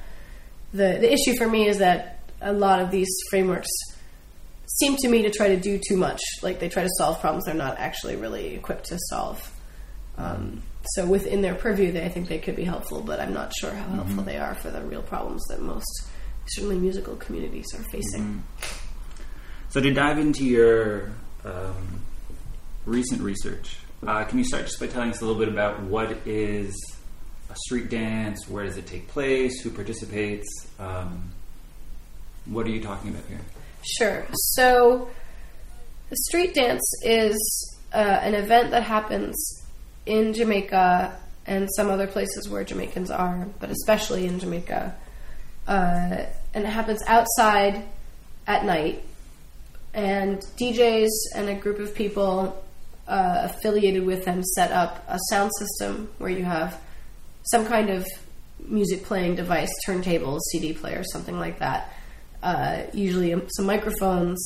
the 0.73 0.97
the 1.00 1.13
issue 1.13 1.38
for 1.38 1.47
me 1.47 1.69
is 1.69 1.77
that 1.77 2.19
a 2.43 2.53
lot 2.53 2.79
of 2.79 2.91
these 2.91 3.09
frameworks 3.29 3.69
seem 4.79 4.95
to 4.97 5.07
me 5.07 5.21
to 5.23 5.29
try 5.29 5.50
to 5.50 5.57
do 5.57 5.79
too 5.88 5.97
much. 5.97 6.21
Like 6.41 6.59
they 6.59 6.69
try 6.69 6.83
to 6.83 6.89
solve 6.97 7.19
problems 7.21 7.45
they're 7.45 7.55
not 7.55 7.77
actually 7.79 8.15
really 8.15 8.55
equipped 8.55 8.85
to 8.88 8.97
solve. 9.09 9.51
Um, 10.17 10.62
so 10.95 11.05
within 11.05 11.41
their 11.41 11.55
purview, 11.55 11.91
they, 11.91 12.03
I 12.03 12.09
think 12.09 12.27
they 12.27 12.39
could 12.39 12.55
be 12.55 12.63
helpful, 12.63 13.01
but 13.01 13.19
I'm 13.19 13.33
not 13.33 13.53
sure 13.59 13.71
how 13.71 13.88
helpful 13.89 14.17
mm-hmm. 14.17 14.25
they 14.25 14.38
are 14.38 14.53
for 14.55 14.69
the 14.69 14.81
real 14.81 15.01
problems 15.01 15.43
that 15.50 15.62
most, 15.62 16.07
certainly 16.47 16.77
musical 16.77 17.15
communities, 17.15 17.65
are 17.73 17.83
facing. 17.83 18.21
Mm-hmm. 18.21 18.39
So 19.69 19.81
to 19.81 19.91
dive 19.91 20.19
into 20.19 20.45
your 20.45 21.13
um, 21.45 22.01
recent 22.85 23.21
research, 23.21 23.77
uh, 24.05 24.23
can 24.25 24.38
you 24.38 24.43
start 24.43 24.65
just 24.65 24.79
by 24.79 24.88
telling 24.88 25.09
us 25.09 25.21
a 25.21 25.25
little 25.25 25.39
bit 25.39 25.50
about 25.50 25.81
what 25.83 26.12
is 26.25 26.75
a 27.50 27.55
street 27.65 27.89
dance? 27.89 28.47
Where 28.47 28.65
does 28.65 28.77
it 28.77 28.85
take 28.85 29.07
place? 29.07 29.62
Who 29.62 29.69
participates? 29.71 30.47
Um, 30.79 31.31
what 32.45 32.65
are 32.65 32.69
you 32.69 32.81
talking 32.81 33.12
about 33.12 33.23
here? 33.27 33.39
Sure. 33.97 34.25
So, 34.33 35.09
the 36.09 36.15
street 36.15 36.53
dance 36.53 36.83
is 37.03 37.77
uh, 37.93 37.97
an 37.97 38.33
event 38.35 38.71
that 38.71 38.83
happens 38.83 39.63
in 40.05 40.33
Jamaica 40.33 41.17
and 41.45 41.69
some 41.75 41.89
other 41.89 42.07
places 42.07 42.50
where 42.50 42.63
Jamaicans 42.63 43.12
are, 43.12 43.47
but 43.59 43.69
especially 43.69 44.25
in 44.25 44.39
Jamaica. 44.39 44.95
Uh, 45.67 46.25
and 46.53 46.65
it 46.65 46.69
happens 46.69 47.01
outside 47.07 47.83
at 48.47 48.65
night. 48.65 49.03
And 49.93 50.39
DJs 50.57 51.09
and 51.35 51.50
a 51.50 51.55
group 51.55 51.79
of 51.79 51.93
people 51.93 52.63
uh, 53.07 53.50
affiliated 53.50 54.05
with 54.05 54.25
them 54.25 54.43
set 54.43 54.71
up 54.71 55.03
a 55.07 55.19
sound 55.29 55.51
system 55.57 56.09
where 56.17 56.29
you 56.29 56.43
have 56.43 56.79
some 57.43 57.65
kind 57.65 57.89
of 57.89 58.05
music 58.59 59.03
playing 59.03 59.35
device, 59.35 59.69
turntables, 59.88 60.39
CD 60.51 60.73
player, 60.73 61.03
something 61.03 61.38
like 61.38 61.59
that 61.59 61.92
uh, 62.43 62.83
usually 62.93 63.33
some 63.55 63.65
microphones, 63.65 64.43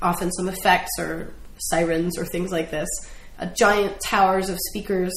often 0.00 0.32
some 0.32 0.48
effects 0.48 0.90
or 0.98 1.32
sirens 1.58 2.18
or 2.18 2.24
things 2.24 2.50
like 2.50 2.70
this, 2.70 2.88
uh, 3.38 3.46
giant 3.46 4.00
towers 4.00 4.48
of 4.48 4.58
speakers, 4.70 5.12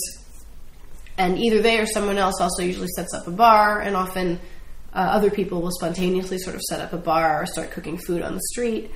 and 1.17 1.37
either 1.39 1.61
they 1.61 1.79
or 1.79 1.85
someone 1.85 2.17
else 2.17 2.39
also 2.39 2.63
usually 2.63 2.87
sets 2.95 3.13
up 3.13 3.27
a 3.27 3.31
bar, 3.31 3.79
and 3.79 3.95
often 3.95 4.39
uh, 4.93 4.99
other 4.99 5.31
people 5.31 5.61
will 5.61 5.71
spontaneously 5.71 6.37
sort 6.37 6.55
of 6.55 6.61
set 6.61 6.81
up 6.81 6.93
a 6.93 6.97
bar 6.97 7.43
or 7.43 7.45
start 7.45 7.71
cooking 7.71 7.97
food 7.97 8.21
on 8.21 8.33
the 8.33 8.41
street. 8.51 8.91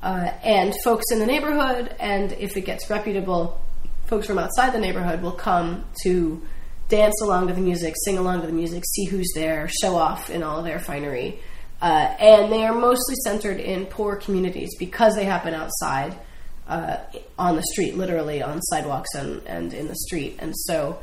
Uh, 0.00 0.30
and 0.44 0.74
folks 0.84 1.06
in 1.10 1.18
the 1.18 1.26
neighborhood, 1.26 1.94
and 1.98 2.32
if 2.32 2.56
it 2.56 2.60
gets 2.60 2.88
reputable, 2.88 3.60
folks 4.06 4.28
from 4.28 4.38
outside 4.38 4.72
the 4.72 4.78
neighborhood 4.78 5.20
will 5.22 5.32
come 5.32 5.84
to 6.04 6.40
dance 6.88 7.20
along 7.20 7.48
to 7.48 7.52
the 7.54 7.60
music, 7.60 7.94
sing 8.04 8.16
along 8.16 8.40
to 8.40 8.46
the 8.46 8.52
music, 8.52 8.84
see 8.86 9.06
who's 9.06 9.30
there, 9.34 9.68
show 9.80 9.96
off 9.96 10.30
in 10.30 10.44
all 10.44 10.62
their 10.62 10.78
finery. 10.78 11.40
Uh, 11.80 12.14
and 12.18 12.52
they 12.52 12.64
are 12.64 12.74
mostly 12.74 13.14
centered 13.24 13.60
in 13.60 13.86
poor 13.86 14.16
communities 14.16 14.70
because 14.78 15.14
they 15.14 15.24
happen 15.24 15.54
outside 15.54 16.18
uh, 16.66 16.96
on 17.38 17.56
the 17.56 17.62
street, 17.72 17.96
literally 17.96 18.42
on 18.42 18.60
sidewalks 18.62 19.14
and, 19.14 19.42
and 19.46 19.72
in 19.72 19.88
the 19.88 19.94
street. 19.94 20.36
And 20.40 20.56
so 20.56 20.98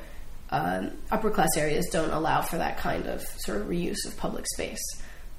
um, 0.50 0.91
upper 1.12 1.32
class 1.32 1.50
areas 1.58 1.88
don't 1.91 2.12
allow 2.12 2.41
for 2.41 2.58
that 2.58 2.77
kind 2.77 3.08
of 3.08 3.22
sort 3.38 3.62
of 3.62 3.67
reuse 3.67 4.05
of 4.05 4.17
public 4.17 4.46
space. 4.48 4.84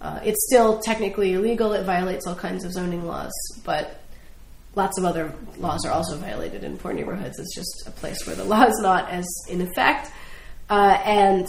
Uh, 0.00 0.20
it's 0.24 0.46
still 0.46 0.80
technically 0.80 1.34
illegal, 1.34 1.72
it 1.72 1.84
violates 1.84 2.26
all 2.26 2.34
kinds 2.34 2.64
of 2.64 2.72
zoning 2.72 3.06
laws, 3.06 3.32
but 3.64 4.02
lots 4.74 4.98
of 4.98 5.04
other 5.04 5.32
laws 5.58 5.84
are 5.86 5.92
also 5.92 6.16
violated 6.16 6.64
in 6.64 6.76
poor 6.76 6.92
neighborhoods. 6.92 7.38
It's 7.38 7.54
just 7.54 7.84
a 7.86 7.90
place 7.90 8.26
where 8.26 8.36
the 8.36 8.44
law 8.52 8.64
is 8.64 8.78
not 8.82 9.08
as 9.10 9.26
in 9.48 9.60
effect. 9.60 10.10
Uh, 10.68 10.98
and 11.04 11.46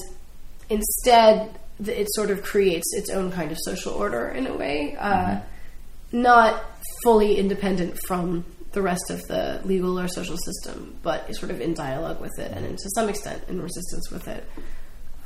instead, 0.70 1.58
it 1.86 2.08
sort 2.12 2.32
of 2.32 2.44
creates 2.44 2.88
its 2.94 3.10
own 3.10 3.32
kind 3.32 3.52
of 3.52 3.58
social 3.62 3.94
order 3.94 4.30
in 4.30 4.48
a 4.48 4.56
way, 4.56 4.96
uh, 4.98 5.14
mm-hmm. 5.14 6.22
not 6.22 6.64
fully 7.04 7.38
independent 7.38 8.00
from 8.00 8.46
the 8.72 8.82
rest 8.82 9.10
of 9.10 9.22
the 9.28 9.62
legal 9.64 10.00
or 10.00 10.08
social 10.08 10.38
system, 10.38 10.98
but 11.04 11.34
sort 11.36 11.52
of 11.52 11.62
in 11.62 11.74
dialogue 11.74 12.20
with 12.20 12.38
it 12.38 12.52
and 12.52 12.78
to 12.78 12.90
some 12.96 13.10
extent 13.10 13.44
in 13.48 13.62
resistance 13.62 14.12
with 14.12 14.28
it. 14.28 14.44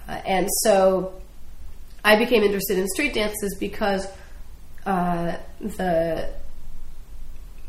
Uh, 0.08 0.22
and 0.26 0.48
so 0.64 1.14
I 2.04 2.18
became 2.18 2.44
interested 2.44 2.78
in 2.78 2.88
street 2.88 3.14
dances 3.14 3.56
because 3.60 4.08
uh, 4.86 5.36
the 5.60 6.30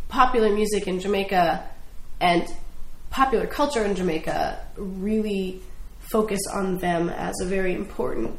popular 0.08 0.52
music 0.52 0.86
in 0.86 1.00
Jamaica 1.00 1.64
and 2.20 2.46
popular 3.10 3.46
culture 3.46 3.84
in 3.84 3.94
Jamaica 3.94 4.58
really 4.76 5.60
focus 6.00 6.40
on 6.52 6.78
them 6.78 7.08
as 7.08 7.34
a 7.40 7.46
very 7.46 7.74
important 7.74 8.38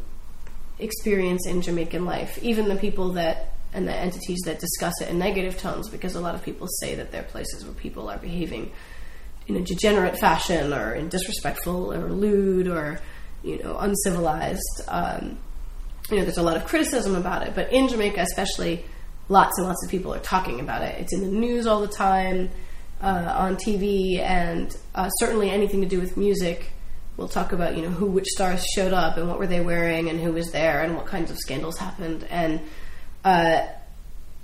experience 0.79 1.47
in 1.47 1.61
Jamaican 1.61 2.05
life. 2.05 2.37
Even 2.41 2.67
the 2.67 2.75
people 2.75 3.13
that 3.13 3.49
and 3.73 3.87
the 3.87 3.93
entities 3.93 4.39
that 4.45 4.59
discuss 4.59 4.93
it 5.01 5.09
in 5.09 5.17
negative 5.17 5.57
tones, 5.57 5.89
because 5.89 6.15
a 6.15 6.21
lot 6.21 6.35
of 6.35 6.43
people 6.43 6.67
say 6.79 6.95
that 6.95 7.11
they're 7.11 7.23
places 7.23 7.65
where 7.65 7.73
people 7.73 8.07
are 8.09 8.19
behaving 8.19 8.71
in 9.47 9.55
a 9.55 9.61
degenerate 9.61 10.17
fashion 10.19 10.71
or 10.71 10.93
in 10.93 11.09
disrespectful 11.09 11.91
or 11.91 12.09
lewd 12.11 12.67
or 12.67 12.99
you 13.43 13.61
know 13.61 13.77
uncivilized. 13.79 14.81
Um, 14.87 15.37
you 16.09 16.17
know, 16.17 16.23
there's 16.23 16.37
a 16.37 16.43
lot 16.43 16.57
of 16.57 16.65
criticism 16.65 17.15
about 17.15 17.47
it, 17.47 17.55
but 17.55 17.71
in 17.71 17.87
Jamaica, 17.87 18.21
especially, 18.21 18.85
lots 19.29 19.57
and 19.57 19.67
lots 19.67 19.83
of 19.85 19.89
people 19.89 20.13
are 20.13 20.19
talking 20.19 20.59
about 20.59 20.81
it. 20.83 20.99
It's 20.99 21.13
in 21.13 21.21
the 21.21 21.27
news 21.27 21.65
all 21.65 21.79
the 21.79 21.87
time, 21.87 22.49
uh, 23.01 23.33
on 23.37 23.55
TV, 23.55 24.19
and 24.19 24.75
uh, 24.93 25.09
certainly 25.09 25.49
anything 25.49 25.81
to 25.81 25.87
do 25.87 25.99
with 25.99 26.17
music 26.17 26.71
we'll 27.17 27.27
talk 27.27 27.51
about 27.51 27.75
you 27.75 27.81
know 27.81 27.89
who 27.89 28.07
which 28.07 28.27
stars 28.27 28.65
showed 28.75 28.93
up 28.93 29.17
and 29.17 29.27
what 29.27 29.39
were 29.39 29.47
they 29.47 29.61
wearing 29.61 30.09
and 30.09 30.19
who 30.19 30.33
was 30.33 30.51
there 30.51 30.81
and 30.81 30.95
what 30.95 31.05
kinds 31.05 31.29
of 31.29 31.37
scandals 31.37 31.77
happened 31.77 32.25
and 32.29 32.59
uh, 33.23 33.65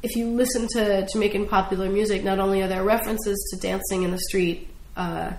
if 0.01 0.15
you 0.15 0.27
listen 0.27 0.67
to 0.69 1.07
Jamaican 1.11 1.47
popular 1.47 1.89
music, 1.89 2.23
not 2.23 2.39
only 2.39 2.61
are 2.61 2.67
there 2.67 2.83
references 2.83 3.37
to 3.51 3.59
dancing 3.59 4.03
in 4.03 4.11
the 4.11 4.19
street 4.19 4.69
uh, 4.95 5.33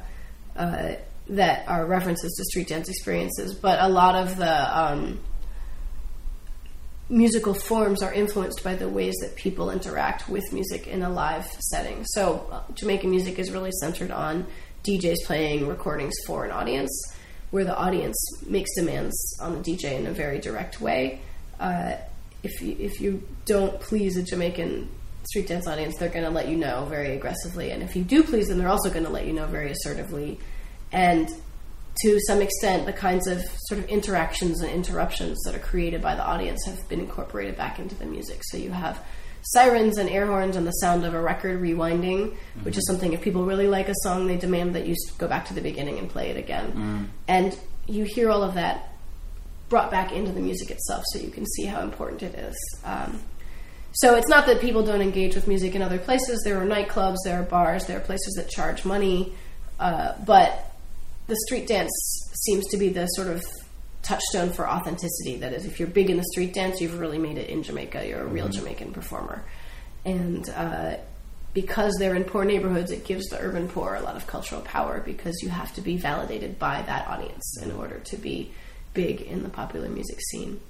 uh, 0.56 0.92
that 1.28 1.66
are 1.68 1.86
references 1.86 2.34
to 2.36 2.44
street 2.44 2.68
dance 2.68 2.88
experiences, 2.88 3.54
but 3.54 3.80
a 3.80 3.88
lot 3.88 4.16
of 4.16 4.36
the 4.36 4.78
um, 4.78 5.20
musical 7.08 7.54
forms 7.54 8.02
are 8.02 8.12
influenced 8.12 8.62
by 8.62 8.74
the 8.74 8.88
ways 8.88 9.14
that 9.22 9.34
people 9.34 9.70
interact 9.70 10.28
with 10.28 10.44
music 10.52 10.86
in 10.86 11.02
a 11.02 11.08
live 11.08 11.46
setting. 11.60 12.04
So, 12.04 12.46
uh, 12.50 12.62
Jamaican 12.74 13.10
music 13.10 13.38
is 13.38 13.50
really 13.50 13.72
centered 13.80 14.10
on 14.10 14.46
DJs 14.84 15.24
playing 15.24 15.68
recordings 15.68 16.14
for 16.26 16.44
an 16.44 16.50
audience 16.50 16.90
where 17.50 17.64
the 17.64 17.76
audience 17.76 18.16
makes 18.46 18.74
demands 18.74 19.38
on 19.40 19.54
the 19.54 19.58
DJ 19.60 19.92
in 19.98 20.06
a 20.06 20.12
very 20.12 20.38
direct 20.38 20.80
way. 20.80 21.20
Uh, 21.58 21.94
if 22.42 22.62
you, 22.62 22.76
if 22.78 23.00
you 23.00 23.22
don't 23.44 23.80
please 23.80 24.16
a 24.16 24.22
Jamaican 24.22 24.88
street 25.24 25.48
dance 25.48 25.66
audience, 25.66 25.96
they're 25.98 26.08
going 26.08 26.24
to 26.24 26.30
let 26.30 26.48
you 26.48 26.56
know 26.56 26.86
very 26.86 27.16
aggressively, 27.16 27.70
and 27.70 27.82
if 27.82 27.94
you 27.94 28.02
do 28.02 28.22
please 28.22 28.48
them, 28.48 28.58
they're 28.58 28.68
also 28.68 28.90
going 28.90 29.04
to 29.04 29.10
let 29.10 29.26
you 29.26 29.32
know 29.32 29.46
very 29.46 29.70
assertively. 29.70 30.38
And 30.92 31.28
to 32.02 32.18
some 32.26 32.40
extent, 32.40 32.86
the 32.86 32.92
kinds 32.92 33.26
of 33.26 33.42
sort 33.66 33.80
of 33.80 33.86
interactions 33.88 34.62
and 34.62 34.70
interruptions 34.70 35.42
that 35.44 35.54
are 35.54 35.60
created 35.60 36.00
by 36.00 36.14
the 36.14 36.24
audience 36.24 36.64
have 36.66 36.88
been 36.88 37.00
incorporated 37.00 37.56
back 37.56 37.78
into 37.78 37.94
the 37.94 38.06
music. 38.06 38.40
So 38.44 38.56
you 38.56 38.70
have 38.70 39.04
sirens 39.42 39.98
and 39.98 40.08
air 40.08 40.26
horns 40.26 40.56
and 40.56 40.66
the 40.66 40.72
sound 40.72 41.04
of 41.04 41.14
a 41.14 41.20
record 41.20 41.60
rewinding, 41.60 42.36
which 42.62 42.76
is 42.76 42.86
something 42.86 43.12
if 43.12 43.22
people 43.22 43.44
really 43.44 43.66
like 43.66 43.88
a 43.88 43.94
song, 44.02 44.26
they 44.26 44.36
demand 44.36 44.74
that 44.74 44.86
you 44.86 44.94
go 45.18 45.26
back 45.26 45.46
to 45.46 45.54
the 45.54 45.60
beginning 45.60 45.98
and 45.98 46.08
play 46.08 46.30
it 46.30 46.36
again. 46.36 47.10
And 47.26 47.58
you 47.86 48.04
hear 48.04 48.30
all 48.30 48.42
of 48.42 48.54
that 48.54 48.94
brought 49.68 49.90
back 49.90 50.12
into 50.12 50.32
the 50.32 50.40
music 50.40 50.70
itself, 50.70 51.04
so 51.12 51.20
you 51.20 51.30
can 51.30 51.46
see 51.46 51.64
how 51.64 51.80
important 51.82 52.22
it 52.22 52.34
is. 52.34 52.56
Um, 52.84 53.20
so 53.92 54.14
it's 54.14 54.28
not 54.28 54.46
that 54.46 54.60
people 54.60 54.84
don't 54.84 55.00
engage 55.00 55.34
with 55.34 55.48
music 55.48 55.74
in 55.74 55.82
other 55.82 55.98
places. 55.98 56.42
There 56.44 56.60
are 56.60 56.66
nightclubs, 56.66 57.16
there 57.24 57.40
are 57.40 57.44
bars, 57.44 57.86
there 57.86 57.96
are 57.96 58.00
places 58.00 58.34
that 58.36 58.48
charge 58.48 58.84
money, 58.84 59.32
uh, 59.78 60.12
but 60.24 60.72
the 61.26 61.36
street 61.46 61.66
dance 61.66 61.90
seems 62.44 62.66
to 62.68 62.76
be 62.76 62.88
the 62.88 63.06
sort 63.06 63.28
of 63.28 63.42
touchstone 64.02 64.50
for 64.50 64.68
authenticity. 64.68 65.36
That 65.36 65.52
is, 65.52 65.66
if 65.66 65.78
you're 65.78 65.88
big 65.88 66.10
in 66.10 66.16
the 66.16 66.24
street 66.32 66.54
dance, 66.54 66.80
you've 66.80 66.98
really 66.98 67.18
made 67.18 67.38
it 67.38 67.48
in 67.50 67.62
Jamaica. 67.62 68.06
You're 68.06 68.22
a 68.22 68.26
real 68.26 68.48
Jamaican 68.48 68.92
performer, 68.92 69.44
and 70.04 70.48
uh, 70.50 70.96
because 71.52 71.94
they're 71.98 72.14
in 72.14 72.24
poor 72.24 72.44
neighborhoods, 72.44 72.90
it 72.90 73.04
gives 73.04 73.26
the 73.26 73.38
urban 73.40 73.68
poor 73.68 73.94
a 73.94 74.00
lot 74.00 74.16
of 74.16 74.26
cultural 74.26 74.60
power 74.62 75.00
because 75.00 75.40
you 75.42 75.48
have 75.48 75.74
to 75.74 75.80
be 75.80 75.96
validated 75.96 76.58
by 76.58 76.82
that 76.82 77.08
audience 77.08 77.60
in 77.62 77.72
order 77.72 77.98
to 78.00 78.16
be 78.16 78.50
big 78.94 79.20
in 79.20 79.42
the 79.42 79.48
popular 79.48 79.88
music 79.88 80.20
scene, 80.20 80.60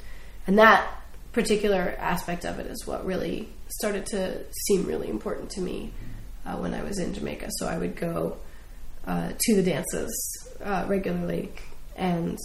and 0.46 0.58
that 0.58 0.88
particular 1.32 1.94
aspect 1.98 2.44
of 2.44 2.58
it 2.58 2.66
is 2.66 2.86
what 2.86 3.06
really 3.06 3.48
started 3.68 4.04
to 4.04 4.44
seem 4.66 4.84
really 4.84 5.08
important 5.08 5.48
to 5.48 5.60
me 5.60 5.92
uh, 6.44 6.56
when 6.56 6.74
I 6.74 6.82
was 6.82 6.98
in 6.98 7.14
Jamaica. 7.14 7.48
So 7.58 7.68
I 7.68 7.78
would 7.78 7.94
go 7.94 8.38
uh, 9.06 9.32
to 9.38 9.54
the 9.54 9.62
dances 9.62 10.48
uh, 10.62 10.84
regularly, 10.88 11.50
and 11.96 12.36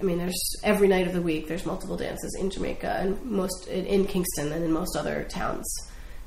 I 0.00 0.04
mean, 0.04 0.18
there's 0.18 0.56
every 0.62 0.86
night 0.86 1.06
of 1.06 1.12
the 1.12 1.22
week. 1.22 1.48
There's 1.48 1.66
multiple 1.66 1.96
dances 1.96 2.36
in 2.38 2.50
Jamaica 2.50 2.98
and 3.00 3.22
most 3.24 3.66
in, 3.66 3.84
in 3.86 4.04
Kingston 4.06 4.52
and 4.52 4.64
in 4.64 4.72
most 4.72 4.96
other 4.96 5.24
towns 5.24 5.66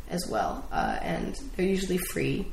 as 0.10 0.28
well, 0.28 0.66
uh, 0.72 0.98
and 1.01 1.36
they're 1.56 1.66
usually 1.66 1.98
free. 1.98 2.48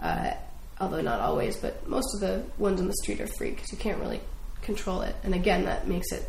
Uh, 0.00 0.34
although 0.80 1.00
not 1.00 1.20
always, 1.20 1.56
but 1.56 1.86
most 1.88 2.14
of 2.14 2.20
the 2.20 2.44
ones 2.58 2.80
on 2.80 2.88
the 2.88 2.94
street 3.02 3.20
are 3.20 3.26
free 3.26 3.50
because 3.50 3.70
you 3.70 3.78
can't 3.78 4.00
really 4.00 4.20
control 4.62 5.02
it. 5.02 5.14
And 5.22 5.34
again, 5.34 5.64
that 5.64 5.86
makes 5.86 6.10
it 6.12 6.28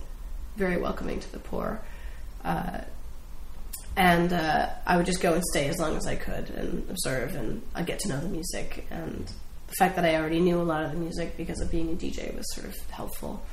very 0.56 0.78
welcoming 0.78 1.20
to 1.20 1.32
the 1.32 1.40
poor. 1.40 1.82
Uh, 2.46 2.82
and 3.98 4.32
uh, 4.32 4.70
I 4.86 4.98
would 4.98 5.06
just 5.06 5.22
go 5.22 5.34
and 5.34 5.44
stay 5.52 5.68
as 5.68 5.80
long 5.80 5.98
as 5.98 6.08
I 6.08 6.16
could 6.16 6.50
and 6.52 6.90
observe, 6.90 7.36
and 7.36 7.62
I'd 7.76 7.86
get 7.86 8.00
to 8.00 8.10
know 8.10 8.20
the 8.20 8.30
music. 8.30 8.86
And 8.90 9.26
the 9.68 9.74
fact 9.78 9.96
that 9.96 10.06
I 10.06 10.16
already 10.16 10.40
knew 10.40 10.62
a 10.62 10.64
lot 10.64 10.84
of 10.84 10.92
the 10.92 10.98
music 10.98 11.36
because 11.36 11.60
of 11.60 11.72
being 11.72 11.92
a 11.92 11.96
DJ 11.96 12.36
was 12.36 12.46
sort 12.54 12.68
of 12.68 12.76
helpful 12.90 13.44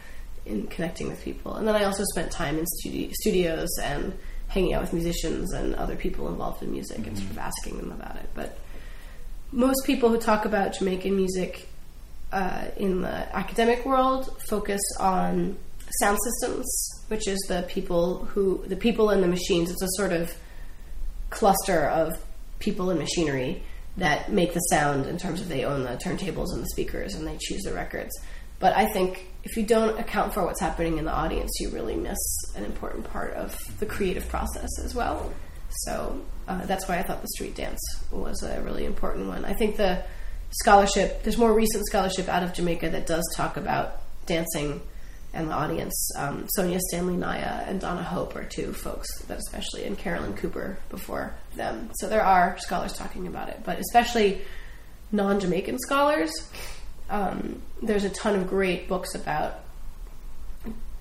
in 0.47 0.67
connecting 0.67 1.09
with 1.09 1.23
people. 1.23 1.55
And 1.55 1.67
then 1.67 1.77
I 1.77 1.85
also 1.85 2.05
spent 2.13 2.31
time 2.31 2.59
in 2.59 2.65
studi- 2.65 3.13
studios 3.13 3.69
and 3.83 4.17
hanging 4.49 4.75
out 4.75 4.83
with 4.83 4.93
musicians 4.93 5.53
and 5.53 5.75
other 5.77 5.97
people 5.97 6.29
involved 6.29 6.63
in 6.63 6.73
music 6.73 7.07
and 7.07 7.17
sort 7.17 7.31
of 7.31 7.39
asking 7.39 7.79
them 7.79 7.93
about 7.93 8.17
it. 8.17 8.29
But 8.35 8.59
most 9.53 9.85
people 9.85 10.09
who 10.09 10.19
talk 10.19 10.45
about 10.45 10.79
Jamaican 10.79 11.15
music 11.15 11.69
uh, 12.33 12.67
in 12.77 13.03
the 13.03 13.37
academic 13.37 13.85
world 13.85 14.37
focus 14.49 14.81
on 14.99 15.57
sound 15.99 16.19
systems, 16.23 17.05
which 17.09 17.27
is 17.27 17.39
the 17.49 17.65
people 17.69 18.25
who 18.27 18.63
the 18.67 18.77
people 18.77 19.11
and 19.11 19.23
the 19.23 19.29
machines. 19.29 19.71
It's 19.71 19.83
a 19.83 19.89
sort 19.97 20.13
of 20.13 20.33
cluster 21.31 21.87
of 21.87 22.13
people 22.59 22.91
and 22.91 22.99
machinery 22.99 23.63
that 23.97 24.33
make 24.33 24.55
the 24.55 24.61
sound 24.61 25.07
in 25.07 25.19
terms 25.19 25.41
of 25.41 25.49
they 25.49 25.65
own 25.65 25.83
the 25.83 25.97
turntables 25.97 26.53
and 26.53 26.63
the 26.63 26.69
speakers 26.69 27.15
and 27.15 27.27
they 27.27 27.37
choose 27.41 27.63
the 27.63 27.73
records. 27.73 28.11
But 28.59 28.77
I 28.77 28.87
think 28.87 29.27
if 29.43 29.57
you 29.57 29.65
don't 29.65 29.99
account 29.99 30.35
for 30.35 30.45
what's 30.45 30.61
happening 30.61 30.99
in 30.99 31.05
the 31.05 31.13
audience, 31.13 31.51
you 31.61 31.71
really 31.71 31.97
miss 31.97 32.19
an 32.57 32.65
important 32.65 33.05
part 33.11 33.35
of 33.35 33.57
the 33.79 33.87
creative 33.87 34.29
process 34.29 34.69
as 34.85 34.95
well. 34.95 35.33
So 35.85 36.21
uh, 36.47 36.67
that's 36.67 36.89
why 36.89 36.99
I 36.99 37.03
thought 37.03 37.23
the 37.23 37.29
street 37.29 37.55
dance 37.55 37.81
was 38.11 38.43
a 38.43 38.61
really 38.63 38.85
important 38.85 39.29
one. 39.29 39.45
I 39.45 39.53
think 39.53 39.77
the 39.77 40.05
scholarship, 40.51 41.23
there's 41.23 41.39
more 41.39 41.55
recent 41.55 41.87
scholarship 41.87 42.29
out 42.29 42.43
of 42.43 42.53
Jamaica 42.53 42.91
that 42.91 43.07
does 43.07 43.25
talk 43.37 43.57
about 43.57 44.01
dancing 44.27 44.83
and 45.33 45.49
the 45.49 45.55
audience. 45.55 46.11
Um, 46.17 46.49
Sonjah 46.59 46.81
Stanley 46.81 47.15
Niaah 47.15 47.69
and 47.69 47.81
Donna 47.81 48.03
Hope 48.03 48.35
are 48.35 48.45
two 48.45 48.73
folks 48.73 49.09
that 49.23 49.39
especially, 49.39 49.85
and 49.85 49.97
Carolyn 49.97 50.35
Cooper 50.35 50.79
before 50.89 51.35
them. 51.55 51.91
So 52.01 52.09
there 52.09 52.25
are 52.25 52.59
scholars 52.59 52.93
talking 52.95 53.27
about 53.27 53.49
it, 53.49 53.61
but 53.65 53.79
especially 53.79 54.43
non 55.13 55.41
Jamaican 55.41 55.79
scholars. 55.79 56.31
Um, 57.11 57.61
there's 57.83 58.05
a 58.05 58.11
ton 58.11 58.37
of 58.37 58.49
great 58.49 58.89
books 58.89 59.15
about 59.15 59.61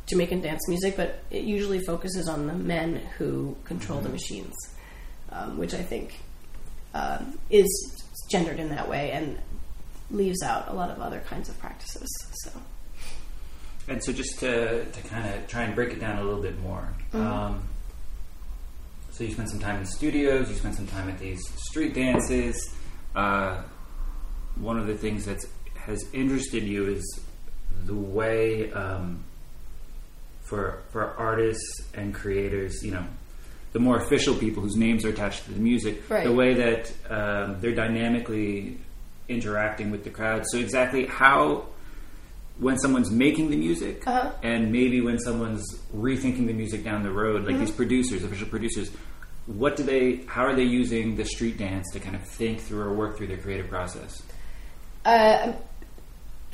Jamaican 0.08 0.42
dance 0.42 0.68
music, 0.68 0.98
but 0.98 1.20
it 1.30 1.44
usually 1.44 1.80
focuses 1.82 2.28
on 2.28 2.48
the 2.48 2.54
men 2.54 2.96
who 3.18 3.56
control 3.64 4.02
the 4.02 4.10
machines, 4.10 4.56
um, 5.32 5.58
which 5.58 5.74
I 5.76 5.84
think 5.84 6.20
um, 6.96 7.38
is 7.52 7.68
gendered 8.32 8.60
in 8.60 8.70
that 8.70 8.90
way 8.90 9.12
and 9.12 9.38
leaves 10.10 10.42
out 10.42 10.68
a 10.70 10.74
lot 10.74 10.90
of 10.90 11.00
other 11.00 11.20
kinds 11.20 11.48
of 11.48 11.60
practices. 11.60 12.10
So. 12.44 12.52
And 13.88 14.04
so, 14.04 14.12
just 14.12 14.40
to, 14.40 14.86
to 14.86 15.02
kind 15.04 15.34
of 15.34 15.48
try 15.48 15.64
and 15.64 15.76
break 15.76 15.92
it 15.92 16.00
down 16.00 16.18
a 16.18 16.24
little 16.24 16.42
bit 16.42 16.60
more. 16.60 16.88
Um, 17.14 17.64
so, 19.12 19.24
you 19.24 19.34
spent 19.34 19.50
some 19.50 19.60
time 19.60 19.80
in 19.80 19.86
studios, 19.86 20.50
you 20.50 20.56
spent 20.56 20.76
some 20.76 20.88
time 20.88 21.10
at 21.10 21.20
these 21.20 21.40
street 21.70 21.94
dances. 21.94 22.76
Uh, 23.16 23.62
one 24.56 24.78
of 24.78 24.88
the 24.88 24.96
things 24.96 25.26
that 25.26 25.44
has 25.90 26.06
interested 26.14 26.64
you 26.64 26.88
is 26.88 27.20
the 27.86 27.96
way 27.96 28.72
um, 28.72 29.24
for 30.44 30.82
for 30.92 31.14
artists 31.18 31.82
and 31.94 32.14
creators, 32.14 32.84
you 32.84 32.92
know, 32.92 33.06
the 33.74 33.80
more 33.80 33.98
official 33.98 34.36
people 34.36 34.62
whose 34.64 34.76
names 34.76 35.04
are 35.06 35.10
attached 35.10 35.46
to 35.46 35.52
the 35.52 35.60
music, 35.60 36.10
Right. 36.10 36.24
the 36.24 36.34
way 36.34 36.54
that 36.56 36.92
um, 37.10 37.60
they're 37.60 37.76
dynamically 37.76 38.78
interacting 39.28 39.92
with 39.92 40.04
the 40.04 40.10
crowd. 40.10 40.44
So, 40.48 40.58
exactly 40.58 41.06
how 41.06 41.66
when 42.60 42.78
someone's 42.78 43.10
making 43.12 43.50
the 43.50 43.56
music 43.58 44.06
Uh-huh. 44.08 44.32
and 44.44 44.72
maybe 44.72 45.02
when 45.02 45.18
someone's 45.20 45.66
rethinking 45.96 46.46
the 46.48 46.54
music 46.54 46.84
down 46.84 47.04
the 47.04 47.12
road 47.12 47.42
Mm-hmm. 47.44 47.52
like 47.52 47.60
these 47.60 47.72
producers 47.72 48.24
official 48.24 48.48
producers 48.50 48.92
what 49.46 49.78
do 49.78 49.84
they 49.84 50.18
how 50.28 50.44
are 50.46 50.54
they 50.56 50.64
using 50.82 51.16
the 51.16 51.24
street 51.26 51.58
dance 51.58 51.86
to 51.94 52.00
kind 52.02 52.16
of 52.16 52.22
think 52.24 52.60
through 52.60 52.82
or 52.82 52.94
work 52.94 53.16
through 53.18 53.28
their 53.28 53.38
creative 53.38 53.70
process 53.70 54.22
uh, 55.06 55.54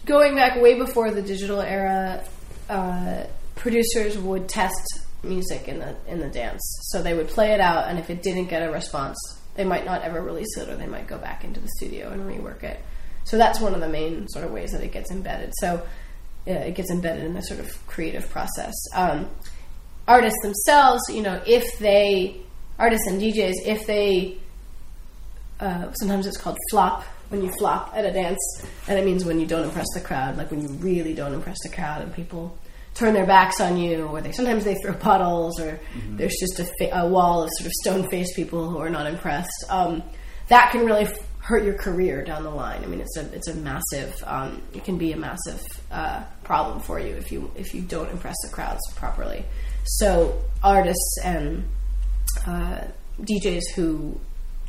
going 0.05 0.35
back 0.35 0.61
way 0.61 0.77
before 0.77 1.11
the 1.11 1.21
digital 1.21 1.61
era, 1.61 2.23
uh, 2.69 3.23
producers 3.55 4.17
would 4.17 4.47
test 4.47 5.01
music 5.23 5.67
in 5.67 5.79
the 5.79 5.95
in 6.07 6.19
the 6.19 6.29
dance. 6.29 6.61
So 6.91 7.01
they 7.01 7.13
would 7.13 7.27
play 7.27 7.51
it 7.51 7.59
out, 7.59 7.87
and 7.87 7.99
if 7.99 8.09
it 8.09 8.21
didn't 8.21 8.45
get 8.45 8.61
a 8.61 8.71
response, 8.71 9.17
they 9.55 9.63
might 9.63 9.85
not 9.85 10.03
ever 10.03 10.21
release 10.21 10.57
it, 10.57 10.69
or 10.69 10.75
they 10.75 10.87
might 10.87 11.07
go 11.07 11.17
back 11.17 11.43
into 11.43 11.59
the 11.59 11.69
studio 11.77 12.09
and 12.11 12.21
rework 12.21 12.63
it. 12.63 12.79
So 13.23 13.37
that's 13.37 13.59
one 13.59 13.73
of 13.73 13.81
the 13.81 13.89
main 13.89 14.27
sort 14.27 14.45
of 14.45 14.51
ways 14.51 14.71
that 14.71 14.81
it 14.81 14.91
gets 14.91 15.09
embedded. 15.11 15.51
So 15.59 15.81
uh, 16.47 16.51
it 16.51 16.75
gets 16.75 16.91
embedded 16.91 17.23
in 17.23 17.33
the 17.33 17.41
sort 17.41 17.59
of 17.59 17.87
creative 17.87 18.29
process. 18.29 18.73
Um, 18.93 19.27
artists 20.07 20.39
themselves, 20.43 21.01
you 21.09 21.23
know, 21.23 21.41
if 21.47 21.79
they 21.79 22.41
artists 22.77 23.07
and 23.07 23.19
DJs, 23.19 23.53
if 23.65 23.87
they 23.87 24.37
uh, 25.59 25.91
sometimes 25.93 26.27
it's 26.27 26.37
called 26.37 26.57
flop 26.69 27.03
when 27.35 27.45
you 27.45 27.51
flop 27.57 27.91
at 27.93 28.05
a 28.05 28.11
dance, 28.11 28.39
and 28.87 28.97
it 28.97 29.05
means 29.05 29.25
when 29.25 29.39
you 29.39 29.45
don't 29.45 29.65
impress 29.65 29.87
the 29.93 30.01
crowd, 30.01 30.37
like 30.37 30.51
when 30.51 30.61
you 30.61 30.69
really 30.69 31.13
don't 31.13 31.33
impress 31.33 31.57
the 31.63 31.69
crowd 31.69 32.01
and 32.01 32.13
people 32.13 32.57
turn 32.93 33.13
their 33.13 33.25
backs 33.25 33.59
on 33.59 33.77
you, 33.77 34.05
or 34.05 34.21
they 34.21 34.31
sometimes 34.31 34.63
they 34.63 34.75
throw 34.75 34.93
puddles, 34.93 35.59
or 35.59 35.79
there's 36.11 36.35
just 36.39 36.59
a, 36.59 36.65
fa- 36.79 36.91
a 36.93 37.07
wall 37.07 37.43
of 37.43 37.49
sort 37.57 37.67
of 37.67 37.71
stone 37.73 38.09
faced 38.09 38.35
people 38.35 38.69
who 38.69 38.77
are 38.77 38.89
not 38.89 39.05
impressed. 39.05 39.65
Um, 39.69 40.01
that 40.47 40.71
can 40.71 40.85
really 40.85 41.03
f- 41.03 41.17
hurt 41.39 41.63
your 41.63 41.73
career 41.73 42.23
down 42.23 42.43
the 42.43 42.49
line. 42.49 42.83
I 42.83 42.87
mean, 42.87 43.01
it's 43.01 43.17
a 43.17 43.33
it's 43.33 43.49
a 43.49 43.55
massive 43.55 44.23
um, 44.25 44.61
it 44.73 44.85
can 44.85 44.97
be 44.97 45.11
a 45.11 45.17
massive 45.17 45.61
uh, 45.91 46.23
problem 46.43 46.79
for 46.79 46.99
you 46.99 47.15
if 47.15 47.31
you 47.31 47.51
if 47.55 47.73
you 47.73 47.81
don't 47.81 48.09
impress 48.11 48.35
the 48.43 48.49
crowds 48.49 48.81
properly. 48.95 49.43
So 49.83 50.41
artists 50.63 51.17
and 51.23 51.67
uh, 52.47 52.81
DJs 53.21 53.63
who 53.75 54.19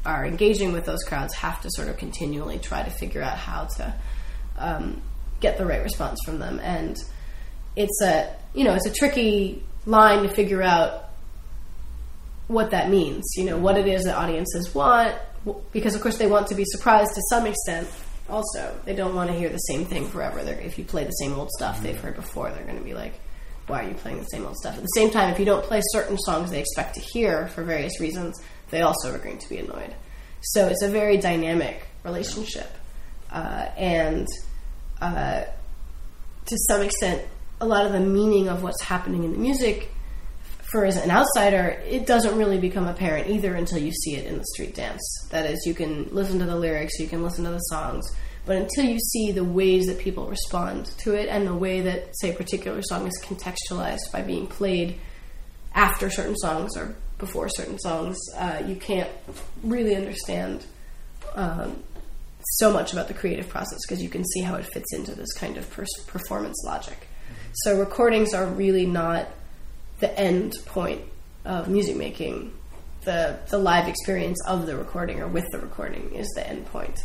are 0.06 0.24
engaging 0.24 0.72
with 0.72 0.86
those 0.86 1.02
crowds 1.02 1.34
have 1.34 1.60
to 1.62 1.70
sort 1.70 1.88
of 1.88 1.96
continually 1.98 2.58
try 2.58 2.82
to 2.82 2.90
figure 2.90 3.22
out 3.22 3.36
how 3.36 3.64
to 3.76 3.94
um, 4.56 5.02
get 5.40 5.58
the 5.58 5.66
right 5.66 5.82
response 5.82 6.18
from 6.24 6.38
them, 6.38 6.60
and 6.60 6.96
it's 7.74 8.00
a 8.02 8.34
you 8.54 8.64
know 8.64 8.74
it's 8.74 8.86
a 8.86 8.92
tricky 8.92 9.62
line 9.84 10.22
to 10.22 10.28
figure 10.28 10.62
out 10.62 11.10
what 12.48 12.70
that 12.70 12.88
means. 12.88 13.24
You 13.36 13.44
know 13.44 13.58
what 13.58 13.76
it 13.76 13.86
is 13.86 14.04
that 14.04 14.16
audiences 14.16 14.74
want, 14.74 15.14
because 15.72 15.94
of 15.94 16.00
course 16.00 16.16
they 16.16 16.26
want 16.26 16.46
to 16.48 16.54
be 16.54 16.64
surprised 16.64 17.14
to 17.14 17.22
some 17.28 17.46
extent. 17.46 17.88
Also, 18.28 18.76
they 18.84 18.94
don't 18.94 19.14
want 19.14 19.30
to 19.30 19.36
hear 19.36 19.48
the 19.48 19.58
same 19.58 19.84
thing 19.84 20.08
forever. 20.08 20.42
They're, 20.42 20.58
if 20.58 20.78
you 20.78 20.84
play 20.84 21.04
the 21.04 21.12
same 21.12 21.34
old 21.34 21.50
stuff 21.50 21.80
they've 21.82 21.98
heard 21.98 22.16
before, 22.16 22.50
they're 22.50 22.64
going 22.64 22.78
to 22.78 22.84
be 22.84 22.94
like, 22.94 23.20
"Why 23.66 23.84
are 23.84 23.88
you 23.88 23.94
playing 23.94 24.18
the 24.18 24.24
same 24.24 24.46
old 24.46 24.56
stuff?" 24.56 24.76
At 24.76 24.82
the 24.82 24.88
same 24.96 25.10
time, 25.10 25.32
if 25.32 25.38
you 25.38 25.44
don't 25.44 25.62
play 25.62 25.80
certain 25.92 26.18
songs 26.18 26.50
they 26.50 26.60
expect 26.60 26.94
to 26.94 27.00
hear 27.00 27.48
for 27.48 27.62
various 27.62 28.00
reasons, 28.00 28.40
they 28.70 28.82
also 28.82 29.14
are 29.14 29.18
going 29.18 29.38
to 29.38 29.48
be 29.48 29.58
annoyed. 29.58 29.94
So 30.42 30.66
it's 30.68 30.82
a 30.82 30.88
very 30.88 31.16
dynamic 31.18 31.86
relationship, 32.04 32.70
uh, 33.30 33.68
and 33.76 34.26
uh, 35.00 35.44
to 36.44 36.56
some 36.68 36.82
extent, 36.82 37.22
a 37.60 37.66
lot 37.66 37.86
of 37.86 37.92
the 37.92 38.00
meaning 38.00 38.48
of 38.48 38.62
what's 38.62 38.82
happening 38.82 39.24
in 39.24 39.32
the 39.32 39.38
music 39.38 39.90
for 40.70 40.84
as 40.84 40.96
an 40.96 41.10
outsider, 41.10 41.80
it 41.86 42.06
doesn't 42.06 42.36
really 42.36 42.58
become 42.58 42.86
apparent 42.88 43.28
either 43.30 43.54
until 43.54 43.78
you 43.78 43.92
see 43.92 44.16
it 44.16 44.26
in 44.26 44.38
the 44.38 44.44
street 44.54 44.74
dance. 44.74 45.00
That 45.30 45.46
is, 45.46 45.64
you 45.64 45.74
can 45.74 46.08
listen 46.10 46.38
to 46.40 46.44
the 46.44 46.56
lyrics, 46.56 46.98
you 46.98 47.06
can 47.06 47.22
listen 47.22 47.44
to 47.44 47.50
the 47.50 47.58
songs, 47.58 48.04
but 48.44 48.56
until 48.56 48.84
you 48.84 48.98
see 48.98 49.32
the 49.32 49.44
ways 49.44 49.86
that 49.86 49.98
people 49.98 50.26
respond 50.26 50.86
to 50.98 51.14
it 51.14 51.28
and 51.28 51.46
the 51.46 51.54
way 51.54 51.80
that, 51.82 52.08
say, 52.18 52.30
a 52.30 52.34
particular 52.34 52.82
song 52.82 53.06
is 53.06 53.24
contextualized 53.24 54.12
by 54.12 54.22
being 54.22 54.46
played 54.46 54.98
after 55.74 56.10
certain 56.10 56.36
songs 56.36 56.76
or 56.76 56.96
before 57.18 57.48
certain 57.48 57.78
songs, 57.78 58.18
uh, 58.36 58.62
you 58.66 58.76
can't 58.76 59.10
really 59.62 59.94
understand 59.96 60.64
um, 61.34 61.82
so 62.58 62.72
much 62.72 62.92
about 62.92 63.08
the 63.08 63.14
creative 63.14 63.48
process 63.48 63.78
because 63.86 64.02
you 64.02 64.08
can 64.08 64.24
see 64.24 64.40
how 64.40 64.54
it 64.54 64.64
fits 64.64 64.92
into 64.92 65.14
this 65.14 65.32
kind 65.32 65.56
of 65.56 65.68
pers- 65.70 66.04
performance 66.06 66.62
logic. 66.64 67.08
So 67.54 67.78
recordings 67.78 68.34
are 68.34 68.46
really 68.46 68.86
not 68.86 69.28
the 70.00 70.16
end 70.18 70.54
point 70.66 71.02
of 71.44 71.68
music 71.68 71.96
making. 71.96 72.52
The 73.02 73.38
the 73.50 73.58
live 73.58 73.88
experience 73.88 74.38
of 74.46 74.66
the 74.66 74.76
recording 74.76 75.20
or 75.20 75.28
with 75.28 75.46
the 75.52 75.58
recording 75.58 76.12
is 76.14 76.26
the 76.34 76.46
end 76.46 76.66
point. 76.66 76.98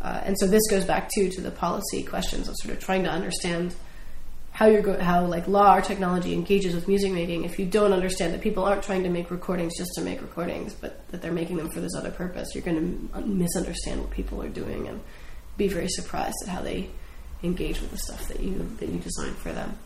Uh, 0.00 0.20
and 0.24 0.36
so 0.38 0.46
this 0.46 0.62
goes 0.70 0.84
back 0.84 1.10
too 1.14 1.30
to 1.30 1.40
the 1.40 1.50
policy 1.50 2.02
questions 2.02 2.48
of 2.48 2.54
sort 2.58 2.74
of 2.74 2.80
trying 2.80 3.02
to 3.04 3.10
understand 3.10 3.74
how 4.56 4.64
you're 4.64 4.80
go- 4.80 4.98
how 4.98 5.26
like 5.26 5.46
law 5.46 5.76
or 5.76 5.82
technology 5.82 6.32
engages 6.32 6.74
with 6.74 6.88
music 6.88 7.12
making. 7.12 7.44
If 7.44 7.58
you 7.58 7.66
don't 7.66 7.92
understand 7.92 8.32
that 8.32 8.40
people 8.40 8.64
aren't 8.64 8.82
trying 8.82 9.02
to 9.02 9.10
make 9.10 9.30
recordings 9.30 9.76
just 9.76 9.90
to 9.96 10.00
make 10.00 10.22
recordings, 10.22 10.72
but 10.72 11.06
that 11.10 11.20
they're 11.20 11.30
making 11.30 11.58
them 11.58 11.68
for 11.68 11.80
this 11.80 11.94
other 11.94 12.10
purpose, 12.10 12.54
you're 12.54 12.64
going 12.64 13.10
to 13.12 13.20
misunderstand 13.20 14.00
what 14.00 14.10
people 14.12 14.42
are 14.42 14.48
doing 14.48 14.88
and 14.88 15.02
be 15.58 15.68
very 15.68 15.88
surprised 15.88 16.36
at 16.42 16.48
how 16.48 16.62
they 16.62 16.88
engage 17.42 17.82
with 17.82 17.90
the 17.90 17.98
stuff 17.98 18.28
that 18.28 18.40
you 18.40 18.66
that 18.78 18.88
you 18.88 18.98
designed 18.98 19.36
for 19.36 19.52
them. 19.52 19.78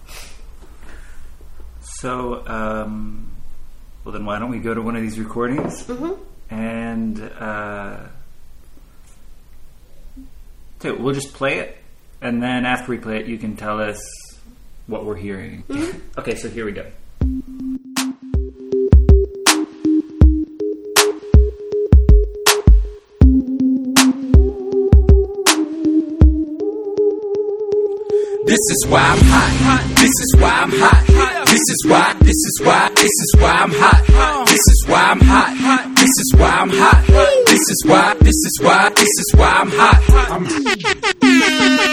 So, 1.81 2.47
um, 2.47 3.29
well, 4.05 4.13
then 4.13 4.25
why 4.25 4.39
don't 4.39 4.51
we 4.51 4.61
go 4.61 4.73
to 4.73 4.81
one 4.81 4.95
of 4.95 5.03
these 5.03 5.19
recordings 5.19 5.91
and 6.49 7.21
uh, 7.21 8.07
so 10.79 10.97
we'll 10.97 11.15
just 11.15 11.35
play 11.35 11.59
it, 11.59 11.77
and 12.23 12.41
then 12.41 12.65
after 12.67 12.93
we 12.93 12.99
play 12.99 13.19
it, 13.19 13.27
you 13.27 13.37
can 13.37 13.57
tell 13.57 13.81
us 13.81 13.99
what 14.91 15.07
we're 15.07 15.17
hearing. 15.17 15.63
Mm-hmm. 15.69 16.19
Okay, 16.19 16.35
so 16.35 16.49
here 16.49 16.65
we 16.65 16.73
go. 16.73 16.85
This 28.47 28.59
is 28.59 28.87
why 28.89 29.01
I'm 29.01 29.19
hot. 29.23 29.97
This 30.01 30.11
is 30.11 30.37
why 30.41 30.51
I'm 30.51 30.71
hot. 30.73 31.47
This 31.47 31.61
is 31.61 31.87
why. 31.87 32.15
This 32.21 32.31
is 32.31 32.61
why. 32.65 32.91
This 32.97 33.05
is 33.07 33.35
why 33.39 33.51
I'm 33.53 33.71
hot. 33.71 34.47
This 34.47 34.59
is 34.59 34.85
why 34.89 35.03
I'm 35.03 35.21
hot. 35.21 35.95
This 35.95 36.11
is 36.19 36.35
why 36.37 36.49
I'm 36.49 36.71
hot. 36.71 37.07
This 37.47 37.61
is 37.61 37.85
why. 37.87 38.15
This 38.21 38.35
is 38.35 38.59
why. 38.61 38.89
This 38.91 39.03
is 39.03 39.35
why 39.37 39.51
I'm 39.51 39.71
hot. 39.71 40.31
I'm 40.33 40.45
This 41.21 41.90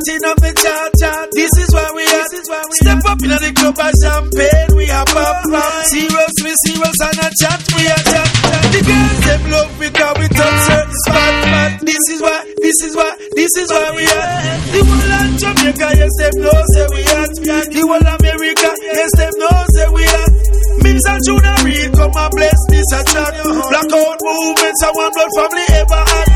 Acting 0.00 0.24
up 0.32 0.40
the 0.40 0.48
chat 0.56 0.88
chat. 0.96 1.28
This 1.36 1.52
is 1.60 1.68
why 1.76 1.84
we 1.92 2.00
at. 2.08 2.32
Step 2.32 3.04
up 3.04 3.20
in 3.20 3.36
the 3.36 3.52
club 3.52 3.76
and 3.84 3.92
champagne 4.00 4.72
we 4.72 4.88
are 4.88 5.04
pop. 5.04 5.44
Serious 5.92 6.34
we 6.40 6.56
serious 6.56 6.98
and 7.04 7.20
a 7.20 7.28
chat 7.36 7.60
we 7.76 7.84
are 7.84 8.04
chat. 8.08 8.28
The 8.72 8.80
girls 8.80 9.20
them 9.28 9.42
love 9.52 9.72
me 9.76 9.88
cause 9.92 10.16
we 10.16 10.26
touch 10.32 10.60
certain 10.72 10.96
spot. 11.04 11.84
This 11.84 12.00
is 12.16 12.20
why. 12.24 12.40
This 12.64 12.78
is 12.80 12.96
why. 12.96 13.12
This 13.36 13.52
is 13.60 13.68
why 13.68 13.92
we 13.92 14.08
at. 14.08 14.32
The 14.72 14.80
whole 14.88 15.12
of 15.20 15.28
Jamaica 15.36 15.88
yes 15.92 16.14
them 16.16 16.34
know 16.48 16.60
say 16.72 16.86
we 16.96 17.00
at. 17.04 17.32
The 17.68 17.80
whole 17.84 18.00
of 18.00 18.20
America 18.24 18.70
yes 18.80 19.12
them 19.20 19.34
know 19.36 19.58
say 19.68 19.88
we 19.92 20.04
at. 20.08 20.32
Mims 20.80 21.04
and 21.12 21.20
Junior 21.28 21.56
Reid 21.60 21.92
come 21.92 22.16
and 22.16 22.32
bless 22.32 22.60
this 22.72 22.88
a 22.96 23.04
chat. 23.04 23.36
Blackout 23.44 24.16
movements 24.24 24.80
and 24.80 24.94
one 24.96 25.12
blood 25.12 25.32
family 25.36 25.66
ever 25.76 26.02
had. 26.08 26.28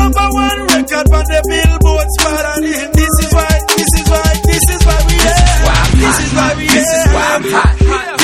Number 0.00 0.26
one 0.32 0.60
record 0.64 1.12
on 1.12 1.24
the 1.28 1.40
billboard 1.44 2.08
spot. 2.16 3.01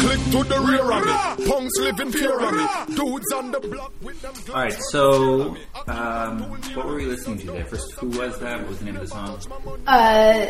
Click 0.00 0.20
to 0.32 0.44
the 0.44 0.60
rear 0.60 0.92
of 0.92 1.38
me. 1.38 1.46
Punks 1.48 1.78
living 1.78 2.12
fear 2.12 2.38
of 2.38 2.52
me. 2.52 2.94
Dudes 2.94 3.32
on 3.32 3.50
the 3.50 3.60
block 3.60 3.92
with 4.02 4.20
them. 4.22 4.34
All 4.54 4.62
right, 4.62 4.72
so 4.90 5.56
um, 5.88 6.42
what 6.74 6.86
were 6.86 6.96
we 6.96 7.06
listening 7.06 7.38
to 7.38 7.46
there? 7.46 7.64
First, 7.66 7.92
who 7.92 8.08
was 8.08 8.38
that? 8.38 8.60
What 8.60 8.68
was 8.68 8.78
the 8.78 8.84
name 8.86 8.96
of 8.96 9.02
the 9.02 9.08
song? 9.08 9.40
Uh, 9.86 10.46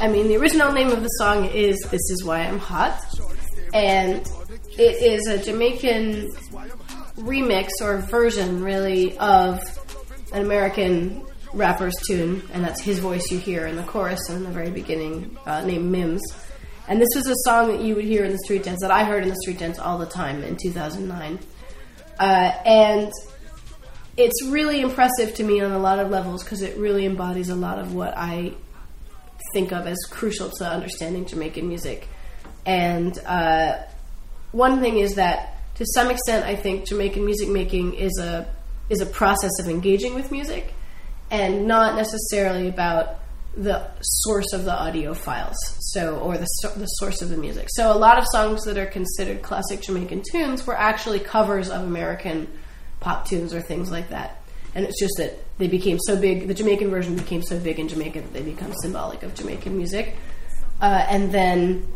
I 0.00 0.08
mean, 0.08 0.28
the 0.28 0.36
original 0.36 0.72
name 0.72 0.90
of 0.90 1.02
the 1.02 1.08
song 1.08 1.46
is 1.46 1.80
"This 1.90 2.10
Is 2.10 2.24
Why 2.24 2.40
I'm 2.40 2.58
Hot," 2.58 3.00
and 3.74 4.26
it 4.78 5.02
is 5.02 5.26
a 5.26 5.42
Jamaican 5.42 6.28
remix 7.16 7.68
or 7.80 7.98
version, 7.98 8.62
really, 8.62 9.16
of 9.18 9.60
an 10.32 10.42
American 10.42 11.24
rapper's 11.52 11.94
tune, 12.06 12.42
and 12.52 12.64
that's 12.64 12.80
his 12.80 12.98
voice 12.98 13.30
you 13.30 13.38
hear 13.38 13.66
in 13.66 13.76
the 13.76 13.82
chorus 13.82 14.20
and 14.28 14.38
in 14.38 14.44
the 14.44 14.50
very 14.50 14.70
beginning, 14.70 15.36
uh, 15.46 15.62
named 15.64 15.90
Mims. 15.90 16.22
And 16.88 17.00
this 17.00 17.08
was 17.14 17.26
a 17.26 17.34
song 17.48 17.68
that 17.68 17.80
you 17.80 17.94
would 17.94 18.04
hear 18.04 18.24
in 18.24 18.32
the 18.32 18.38
street 18.38 18.64
dance 18.64 18.80
that 18.82 18.90
I 18.90 19.04
heard 19.04 19.22
in 19.22 19.28
the 19.28 19.36
street 19.36 19.58
dance 19.58 19.78
all 19.78 19.98
the 19.98 20.06
time 20.06 20.42
in 20.42 20.56
2009, 20.56 21.38
uh, 22.18 22.24
and 22.24 23.12
it's 24.16 24.44
really 24.46 24.80
impressive 24.80 25.34
to 25.34 25.42
me 25.42 25.60
on 25.60 25.72
a 25.72 25.78
lot 25.78 25.98
of 25.98 26.10
levels 26.10 26.42
because 26.44 26.62
it 26.62 26.76
really 26.76 27.06
embodies 27.06 27.48
a 27.48 27.54
lot 27.54 27.78
of 27.78 27.94
what 27.94 28.14
I 28.16 28.52
think 29.52 29.72
of 29.72 29.86
as 29.86 29.98
crucial 30.10 30.50
to 30.50 30.66
understanding 30.66 31.24
Jamaican 31.24 31.66
music. 31.66 32.08
And 32.66 33.18
uh, 33.26 33.78
one 34.52 34.80
thing 34.80 34.98
is 34.98 35.14
that, 35.14 35.58
to 35.76 35.86
some 35.94 36.10
extent, 36.10 36.44
I 36.44 36.54
think 36.54 36.86
Jamaican 36.86 37.24
music 37.24 37.48
making 37.48 37.94
is 37.94 38.18
a 38.18 38.52
is 38.90 39.00
a 39.00 39.06
process 39.06 39.58
of 39.58 39.68
engaging 39.68 40.14
with 40.14 40.30
music, 40.30 40.74
and 41.30 41.66
not 41.66 41.96
necessarily 41.96 42.68
about 42.68 43.21
the 43.56 43.86
source 44.00 44.52
of 44.52 44.64
the 44.64 44.72
audio 44.72 45.12
files, 45.14 45.56
so 45.92 46.18
or 46.18 46.38
the 46.38 46.46
the 46.76 46.86
source 46.86 47.20
of 47.20 47.28
the 47.28 47.36
music. 47.36 47.68
So 47.70 47.92
a 47.92 47.98
lot 47.98 48.18
of 48.18 48.24
songs 48.32 48.64
that 48.64 48.78
are 48.78 48.86
considered 48.86 49.42
classic 49.42 49.82
Jamaican 49.82 50.22
tunes 50.30 50.66
were 50.66 50.76
actually 50.76 51.20
covers 51.20 51.68
of 51.68 51.82
American 51.82 52.48
pop 53.00 53.26
tunes 53.26 53.52
or 53.52 53.60
things 53.60 53.90
like 53.90 54.08
that. 54.08 54.42
And 54.74 54.86
it's 54.86 54.98
just 54.98 55.14
that 55.18 55.38
they 55.58 55.68
became 55.68 55.98
so 55.98 56.18
big, 56.18 56.48
the 56.48 56.54
Jamaican 56.54 56.88
version 56.88 57.14
became 57.14 57.42
so 57.42 57.58
big 57.58 57.78
in 57.78 57.88
Jamaica 57.88 58.22
that 58.22 58.32
they 58.32 58.42
become 58.42 58.72
symbolic 58.80 59.22
of 59.22 59.34
Jamaican 59.34 59.76
music. 59.76 60.16
Uh, 60.80 61.04
and 61.08 61.30
then 61.30 61.86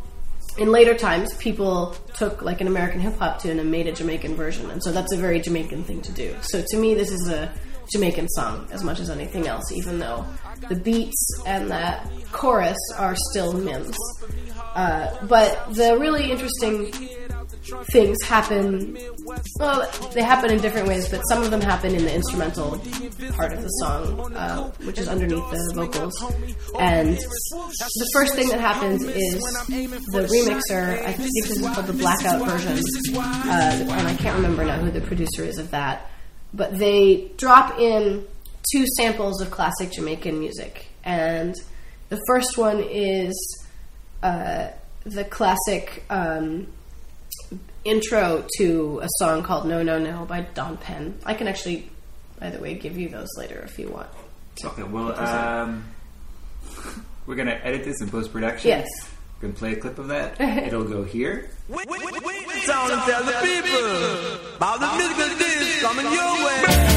in 0.58 0.70
later 0.70 0.94
times, 0.94 1.34
people 1.36 1.96
took 2.14 2.42
like 2.42 2.60
an 2.60 2.66
American 2.66 3.00
hip 3.00 3.16
hop 3.16 3.40
tune 3.40 3.58
and 3.58 3.70
made 3.70 3.86
a 3.86 3.92
Jamaican 3.92 4.34
version. 4.34 4.70
And 4.70 4.82
so 4.82 4.92
that's 4.92 5.12
a 5.12 5.16
very 5.16 5.40
Jamaican 5.40 5.84
thing 5.84 6.02
to 6.02 6.12
do. 6.12 6.36
So 6.42 6.62
to 6.66 6.76
me, 6.76 6.94
this 6.94 7.10
is 7.10 7.28
a 7.28 7.50
Jamaican 7.90 8.28
song 8.28 8.68
as 8.72 8.84
much 8.84 9.00
as 9.00 9.10
anything 9.10 9.46
else, 9.46 9.72
even 9.72 9.98
though 9.98 10.26
the 10.68 10.76
beats 10.76 11.42
and 11.46 11.70
the 11.70 11.98
chorus 12.32 12.76
are 12.98 13.14
still 13.30 13.52
Mims. 13.52 13.96
Uh, 14.74 15.26
but 15.26 15.74
the 15.74 15.96
really 15.98 16.30
interesting 16.30 16.92
things 17.90 18.16
happen. 18.24 18.96
Well, 19.58 19.90
they 20.12 20.22
happen 20.22 20.50
in 20.50 20.60
different 20.60 20.86
ways, 20.86 21.08
but 21.08 21.20
some 21.28 21.42
of 21.42 21.50
them 21.50 21.60
happen 21.60 21.94
in 21.94 22.04
the 22.04 22.14
instrumental 22.14 22.78
part 23.32 23.52
of 23.52 23.62
the 23.62 23.68
song, 23.68 24.34
uh, 24.34 24.70
which 24.84 24.98
is 24.98 25.08
underneath 25.08 25.48
the 25.50 25.72
vocals. 25.74 26.14
And 26.78 27.16
the 27.16 28.10
first 28.12 28.34
thing 28.34 28.48
that 28.50 28.60
happens 28.60 29.02
is 29.02 29.42
the 30.12 30.28
remixer. 30.30 31.02
I 31.04 31.12
think 31.12 31.30
this 31.42 31.56
is 31.56 31.66
called 31.66 31.86
the 31.86 31.92
blackout 31.92 32.46
version, 32.46 32.78
uh, 33.16 33.94
and 33.98 34.08
I 34.08 34.14
can't 34.16 34.36
remember 34.36 34.64
now 34.64 34.78
who 34.78 34.90
the 34.90 35.00
producer 35.00 35.44
is 35.44 35.58
of 35.58 35.70
that. 35.70 36.10
But 36.54 36.78
they 36.78 37.32
drop 37.36 37.78
in 37.78 38.26
two 38.72 38.86
samples 38.96 39.40
of 39.40 39.50
classic 39.50 39.92
Jamaican 39.92 40.38
music, 40.38 40.86
and 41.04 41.54
the 42.08 42.20
first 42.26 42.58
one 42.58 42.80
is 42.82 43.64
uh, 44.22 44.68
the 45.04 45.24
classic 45.24 46.04
um, 46.10 46.66
intro 47.84 48.44
to 48.58 49.00
a 49.02 49.08
song 49.18 49.42
called 49.42 49.66
"No 49.66 49.82
No 49.82 49.98
No" 49.98 50.24
by 50.24 50.40
Dawn 50.40 50.76
Penn. 50.76 51.18
I 51.24 51.34
can 51.34 51.48
actually, 51.48 51.88
by 52.38 52.50
the 52.50 52.58
way, 52.58 52.74
give 52.74 52.98
you 52.98 53.08
those 53.08 53.28
later 53.36 53.60
if 53.64 53.78
you 53.78 53.88
want. 53.88 54.08
Okay, 54.64 54.82
well, 54.82 55.18
um, 55.18 55.84
we're 57.26 57.36
gonna 57.36 57.60
edit 57.62 57.84
this 57.84 58.00
in 58.00 58.08
post 58.08 58.32
production. 58.32 58.68
Yes. 58.68 58.86
We're 59.36 59.48
gonna 59.48 59.58
play 59.58 59.72
a 59.74 59.76
clip 59.76 59.98
of 59.98 60.08
that. 60.08 60.40
It'll 60.40 60.84
go 60.84 61.04
here. 61.04 61.50
Sound 61.68 62.92
and 62.92 63.02
tell 63.02 63.22
the 63.22 63.32
people 63.42 64.56
about 64.56 64.80
the 64.80 64.96
musical 64.96 65.38
disc 65.38 65.82
coming 65.82 66.06
your 66.10 66.46
way. 66.46 66.95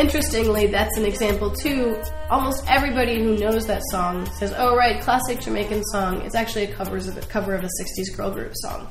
Interestingly, 0.00 0.66
that's 0.66 0.96
an 0.96 1.04
example 1.04 1.50
too. 1.50 2.00
Almost 2.30 2.64
everybody 2.66 3.22
who 3.22 3.36
knows 3.36 3.66
that 3.66 3.82
song 3.90 4.24
says, 4.38 4.54
"Oh, 4.56 4.74
right, 4.74 4.98
classic 5.02 5.40
Jamaican 5.40 5.84
song." 5.84 6.22
It's 6.22 6.34
actually 6.34 6.64
a 6.64 6.74
cover 6.74 6.96
of 6.96 7.18
a 7.18 7.20
cover 7.20 7.54
of 7.54 7.62
a 7.62 7.68
'60s 7.68 8.16
girl 8.16 8.30
group 8.30 8.52
song, 8.54 8.88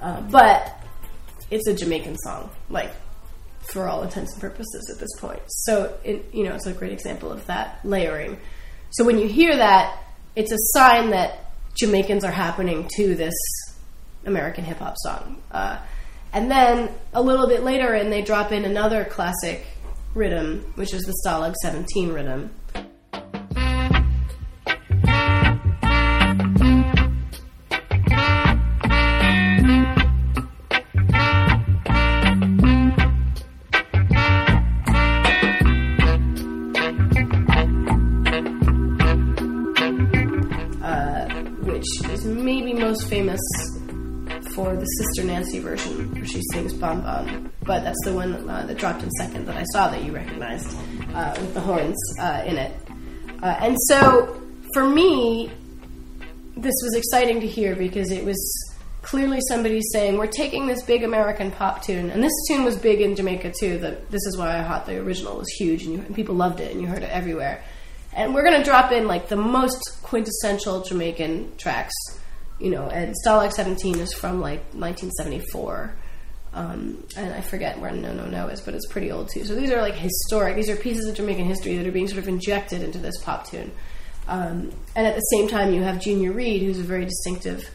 uh, 0.00 0.22
but 0.22 0.82
it's 1.50 1.68
a 1.68 1.74
Jamaican 1.74 2.16
song, 2.24 2.48
like 2.70 2.90
for 3.60 3.88
all 3.88 4.02
intents 4.02 4.32
and 4.32 4.40
purposes 4.40 4.90
at 4.90 4.98
this 4.98 5.10
point. 5.20 5.42
So, 5.48 5.94
it, 6.02 6.24
you 6.32 6.44
know, 6.44 6.54
it's 6.54 6.66
a 6.66 6.72
great 6.72 6.92
example 6.92 7.30
of 7.30 7.44
that 7.44 7.80
layering. 7.84 8.38
So 8.92 9.04
when 9.04 9.18
you 9.18 9.28
hear 9.28 9.54
that, 9.54 10.02
it's 10.34 10.50
a 10.50 10.58
sign 10.72 11.10
that 11.10 11.52
Jamaicans 11.74 12.24
are 12.24 12.32
happening 12.32 12.88
to 12.96 13.14
this 13.14 13.34
American 14.24 14.64
hip 14.64 14.78
hop 14.78 14.94
song. 14.96 15.42
Uh, 15.52 15.78
and 16.32 16.50
then 16.50 16.90
a 17.12 17.20
little 17.20 17.48
bit 17.48 17.62
later, 17.62 17.92
and 17.92 18.10
they 18.10 18.22
drop 18.22 18.50
in 18.50 18.64
another 18.64 19.04
classic 19.04 19.66
rhythm, 20.18 20.72
which 20.74 20.92
is 20.92 21.02
the 21.04 21.14
Stalag 21.24 21.54
17 21.62 22.12
rhythm. 22.12 22.50
Sister 44.98 45.24
Nancy 45.24 45.58
version, 45.58 46.12
where 46.14 46.24
she 46.24 46.40
sings 46.52 46.74
Bon 46.74 47.00
Bon, 47.00 47.52
But 47.62 47.84
that's 47.84 48.04
the 48.04 48.12
one 48.12 48.48
uh, 48.48 48.66
that 48.66 48.76
dropped 48.76 49.02
in 49.02 49.10
second 49.12 49.46
that 49.46 49.56
I 49.56 49.64
saw 49.72 49.88
that 49.88 50.04
you 50.04 50.12
recognized 50.12 50.76
uh, 51.14 51.36
with 51.38 51.54
the 51.54 51.60
horns 51.60 51.96
uh, 52.20 52.42
in 52.46 52.56
it. 52.56 52.72
Uh, 53.42 53.56
and 53.60 53.76
so, 53.88 54.42
for 54.74 54.88
me, 54.88 55.50
this 56.56 56.74
was 56.82 56.94
exciting 56.96 57.40
to 57.40 57.46
hear 57.46 57.76
because 57.76 58.10
it 58.10 58.24
was 58.24 58.38
clearly 59.02 59.40
somebody 59.48 59.80
saying, 59.92 60.18
"We're 60.18 60.26
taking 60.26 60.66
this 60.66 60.82
big 60.82 61.04
American 61.04 61.50
pop 61.50 61.82
tune, 61.82 62.10
and 62.10 62.22
this 62.22 62.32
tune 62.48 62.64
was 62.64 62.76
big 62.76 63.00
in 63.00 63.14
Jamaica 63.14 63.52
too. 63.58 63.78
That 63.78 64.10
this 64.10 64.24
is 64.26 64.36
why 64.36 64.58
I 64.58 64.64
thought 64.64 64.86
the 64.86 64.98
original 64.98 65.36
was 65.36 65.48
huge, 65.50 65.84
and, 65.84 65.94
you, 65.94 66.00
and 66.00 66.14
people 66.14 66.34
loved 66.34 66.60
it, 66.60 66.72
and 66.72 66.80
you 66.80 66.88
heard 66.88 67.02
it 67.02 67.10
everywhere." 67.10 67.62
And 68.14 68.34
we're 68.34 68.42
going 68.42 68.58
to 68.58 68.64
drop 68.64 68.90
in 68.90 69.06
like 69.06 69.28
the 69.28 69.36
most 69.36 70.00
quintessential 70.02 70.82
Jamaican 70.82 71.56
tracks, 71.56 71.94
you 72.58 72.70
know. 72.70 72.88
And 72.88 73.14
Stalag 73.24 73.52
17 73.52 73.98
is 73.98 74.12
from 74.12 74.40
like 74.40 74.60
1974. 74.74 75.94
Um, 76.54 77.04
and 77.16 77.34
I 77.34 77.40
forget 77.40 77.78
where 77.78 77.92
No 77.92 78.12
No 78.12 78.26
No 78.26 78.48
is, 78.48 78.60
but 78.60 78.74
it's 78.74 78.86
pretty 78.86 79.12
old 79.12 79.28
too. 79.32 79.44
So 79.44 79.54
these 79.54 79.70
are 79.70 79.82
like 79.82 79.94
historic. 79.94 80.56
These 80.56 80.70
are 80.70 80.76
pieces 80.76 81.06
of 81.06 81.14
Jamaican 81.14 81.44
history 81.44 81.76
that 81.76 81.86
are 81.86 81.92
being 81.92 82.08
sort 82.08 82.18
of 82.18 82.28
injected 82.28 82.82
into 82.82 82.98
this 82.98 83.22
pop 83.22 83.46
tune. 83.48 83.70
Um, 84.26 84.72
and 84.94 85.06
at 85.06 85.14
the 85.14 85.20
same 85.20 85.48
time, 85.48 85.72
you 85.72 85.82
have 85.82 86.00
Junior 86.00 86.32
Reid, 86.32 86.62
who's 86.62 86.78
a 86.78 86.82
very 86.82 87.04
distinctive 87.04 87.70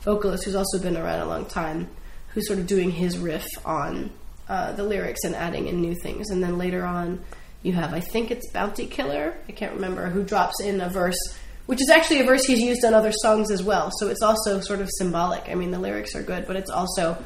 vocalist 0.00 0.44
who's 0.44 0.54
also 0.54 0.78
been 0.78 0.96
around 0.96 1.20
a 1.20 1.26
long 1.26 1.46
time, 1.46 1.88
who's 2.28 2.46
sort 2.46 2.60
of 2.60 2.66
doing 2.66 2.92
his 2.92 3.18
riff 3.18 3.46
on 3.64 4.10
uh, 4.48 4.72
the 4.72 4.84
lyrics 4.84 5.24
and 5.24 5.34
adding 5.34 5.66
in 5.66 5.80
new 5.80 5.94
things. 5.94 6.30
And 6.30 6.42
then 6.42 6.58
later 6.58 6.84
on, 6.84 7.24
you 7.62 7.72
have, 7.72 7.92
I 7.92 8.00
think 8.00 8.30
it's 8.30 8.48
Bounty 8.52 8.86
Killer, 8.86 9.36
I 9.48 9.52
can't 9.52 9.74
remember, 9.74 10.08
who 10.08 10.22
drops 10.22 10.60
in 10.60 10.80
a 10.80 10.88
verse, 10.88 11.18
which 11.66 11.80
is 11.80 11.90
actually 11.90 12.20
a 12.20 12.24
verse 12.24 12.44
he's 12.44 12.60
used 12.60 12.84
on 12.84 12.94
other 12.94 13.12
songs 13.12 13.50
as 13.50 13.62
well. 13.62 13.90
So 13.98 14.08
it's 14.08 14.22
also 14.22 14.60
sort 14.60 14.80
of 14.80 14.88
symbolic. 14.90 15.48
I 15.48 15.54
mean, 15.54 15.70
the 15.70 15.78
lyrics 15.78 16.14
are 16.14 16.22
good, 16.22 16.46
but 16.46 16.56
it's 16.56 16.70
also 16.70 17.22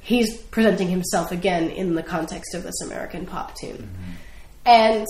he's 0.00 0.36
presenting 0.36 0.88
himself 0.88 1.32
again 1.32 1.70
in 1.70 1.94
the 1.94 2.02
context 2.02 2.54
of 2.54 2.62
this 2.62 2.80
American 2.82 3.26
pop 3.26 3.54
tune. 3.56 3.76
Mm-hmm. 3.76 4.12
And 4.66 5.06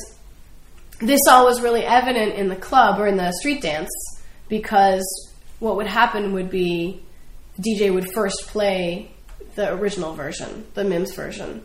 this 1.01 1.21
all 1.29 1.47
was 1.47 1.61
really 1.61 1.85
evident 1.85 2.35
in 2.35 2.49
the 2.49 2.57
club 2.57 3.01
or 3.01 3.07
in 3.07 3.17
the 3.17 3.33
street 3.33 3.63
dance 3.63 3.91
because 4.49 5.33
what 5.59 5.77
would 5.77 5.87
happen 5.87 6.33
would 6.33 6.51
be 6.51 7.03
DJ 7.61 7.93
would 7.93 8.13
first 8.13 8.49
play 8.49 9.11
the 9.55 9.73
original 9.75 10.15
version, 10.15 10.67
the 10.75 10.85
Mims 10.85 11.15
version, 11.15 11.63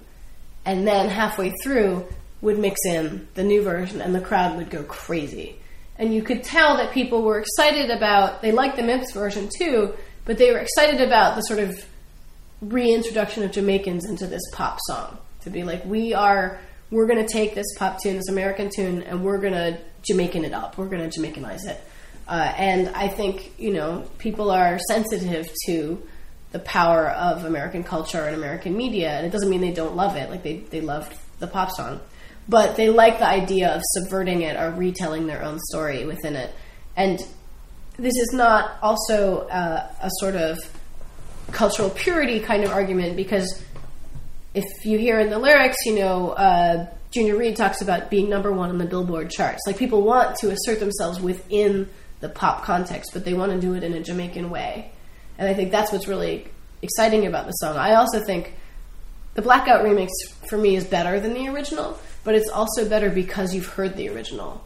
and 0.66 0.88
then 0.88 1.10
halfway 1.10 1.52
through 1.64 2.06
would 2.42 2.60
mix 2.60 2.80
in 2.86 3.28
the 3.36 3.44
new 3.44 3.62
version 3.62 4.02
and 4.02 4.14
the 4.14 4.22
crowd 4.22 4.58
would 4.58 4.70
go 4.70 4.84
crazy. 4.84 5.60
And 5.98 6.14
you 6.14 6.22
could 6.22 6.44
tell 6.44 6.78
that 6.78 6.92
people 6.92 7.22
were 7.24 7.40
excited 7.40 7.90
about 7.90 8.42
they 8.42 8.52
liked 8.52 8.76
the 8.76 8.84
Mims 8.84 9.12
version 9.14 9.50
too, 9.58 9.94
but 10.26 10.38
they 10.38 10.52
were 10.52 10.60
excited 10.60 11.02
about 11.02 11.36
the 11.36 11.42
sort 11.42 11.60
of 11.60 11.86
reintroduction 12.62 13.44
of 13.44 13.52
Jamaicans 13.52 14.06
into 14.06 14.28
this 14.28 14.42
pop 14.52 14.80
song. 14.88 15.18
To 15.42 15.50
be 15.50 15.64
like, 15.64 15.86
we 15.86 16.14
are, 16.14 16.60
we're 16.90 17.06
going 17.06 17.24
to 17.24 17.32
take 17.32 17.54
this 17.54 17.68
pop 17.78 18.02
tune, 18.02 18.16
this 18.16 18.30
American 18.30 18.70
tune, 18.70 19.04
and 19.04 19.24
we're 19.24 19.40
going 19.40 19.54
to 19.54 19.78
Jamaican 20.08 20.44
it 20.44 20.54
up. 20.54 20.78
We're 20.78 20.88
going 20.88 21.08
to 21.08 21.20
Jamaicanize 21.20 21.66
it. 21.68 21.80
Uh, 22.28 22.52
and 22.58 22.90
I 22.90 23.08
think, 23.08 23.54
you 23.60 23.72
know, 23.72 24.10
people 24.18 24.50
are 24.50 24.80
sensitive 24.88 25.48
to 25.68 26.02
the 26.52 26.60
power 26.60 27.10
of 27.10 27.46
American 27.46 27.84
culture 27.84 28.24
and 28.24 28.36
American 28.36 28.76
media. 28.76 29.12
And 29.12 29.28
it 29.28 29.30
doesn't 29.30 29.50
mean 29.50 29.62
they 29.62 29.74
don't 29.74 29.96
love 29.96 30.16
it. 30.16 30.30
Like, 30.32 30.42
they, 30.42 30.58
they 30.58 30.82
loved 30.82 31.16
the 31.40 31.48
pop 31.48 31.72
song. 31.72 32.00
But 32.48 32.76
they 32.76 32.90
like 32.90 33.20
the 33.20 33.28
idea 33.28 33.76
of 33.76 33.82
subverting 33.84 34.42
it 34.42 34.56
or 34.56 34.72
retelling 34.72 35.28
their 35.28 35.44
own 35.44 35.60
story 35.60 36.06
within 36.06 36.36
it. 36.36 36.54
And 36.96 37.20
this 37.98 38.14
is 38.16 38.32
not 38.34 38.78
also 38.82 39.48
uh, 39.48 39.88
a 40.02 40.10
sort 40.20 40.36
of 40.36 40.58
cultural 41.52 41.90
purity 41.90 42.40
kind 42.40 42.64
of 42.64 42.72
argument 42.72 43.16
because 43.16 43.64
if 44.54 44.64
you 44.86 44.98
hear 44.98 45.20
in 45.20 45.30
the 45.30 45.40
lyrics, 45.40 45.78
you 45.86 45.96
know, 45.96 46.30
uh, 46.32 46.88
Junior 47.12 47.38
Reid 47.38 47.56
talks 47.56 47.82
about 47.82 48.10
being 48.10 48.30
number 48.30 48.52
one 48.52 48.70
on 48.70 48.78
the 48.78 48.86
Billboard 48.86 49.30
charts. 49.30 49.62
Like 49.68 49.78
people 49.78 50.02
want 50.02 50.36
to 50.38 50.52
assert 50.52 50.80
themselves 50.80 51.20
within 51.20 51.90
the 52.20 52.30
pop 52.30 52.64
context, 52.64 53.12
but 53.14 53.26
they 53.26 53.34
want 53.34 53.52
to 53.52 53.60
do 53.60 53.74
it 53.74 53.84
in 53.84 53.94
a 53.94 54.02
Jamaican 54.02 54.50
way. 54.50 54.92
And 55.38 55.48
I 55.48 55.54
think 55.54 55.72
that's 55.72 55.92
what's 55.92 56.08
really 56.08 56.48
exciting 56.82 57.26
about 57.26 57.46
the 57.46 57.52
song. 57.54 57.78
I 57.78 57.96
also 57.96 58.20
think 58.22 58.54
the 59.34 59.42
Blackout 59.42 59.84
remix 59.84 60.10
for 60.50 60.58
me 60.58 60.76
is 60.76 60.86
better 60.86 61.20
than 61.20 61.34
the 61.34 61.48
original, 61.50 62.00
but 62.26 62.36
it's 62.36 62.50
also 62.50 62.90
better 62.90 63.10
because 63.10 63.56
you've 63.56 63.68
heard 63.68 63.96
the 63.96 64.10
original. 64.10 64.62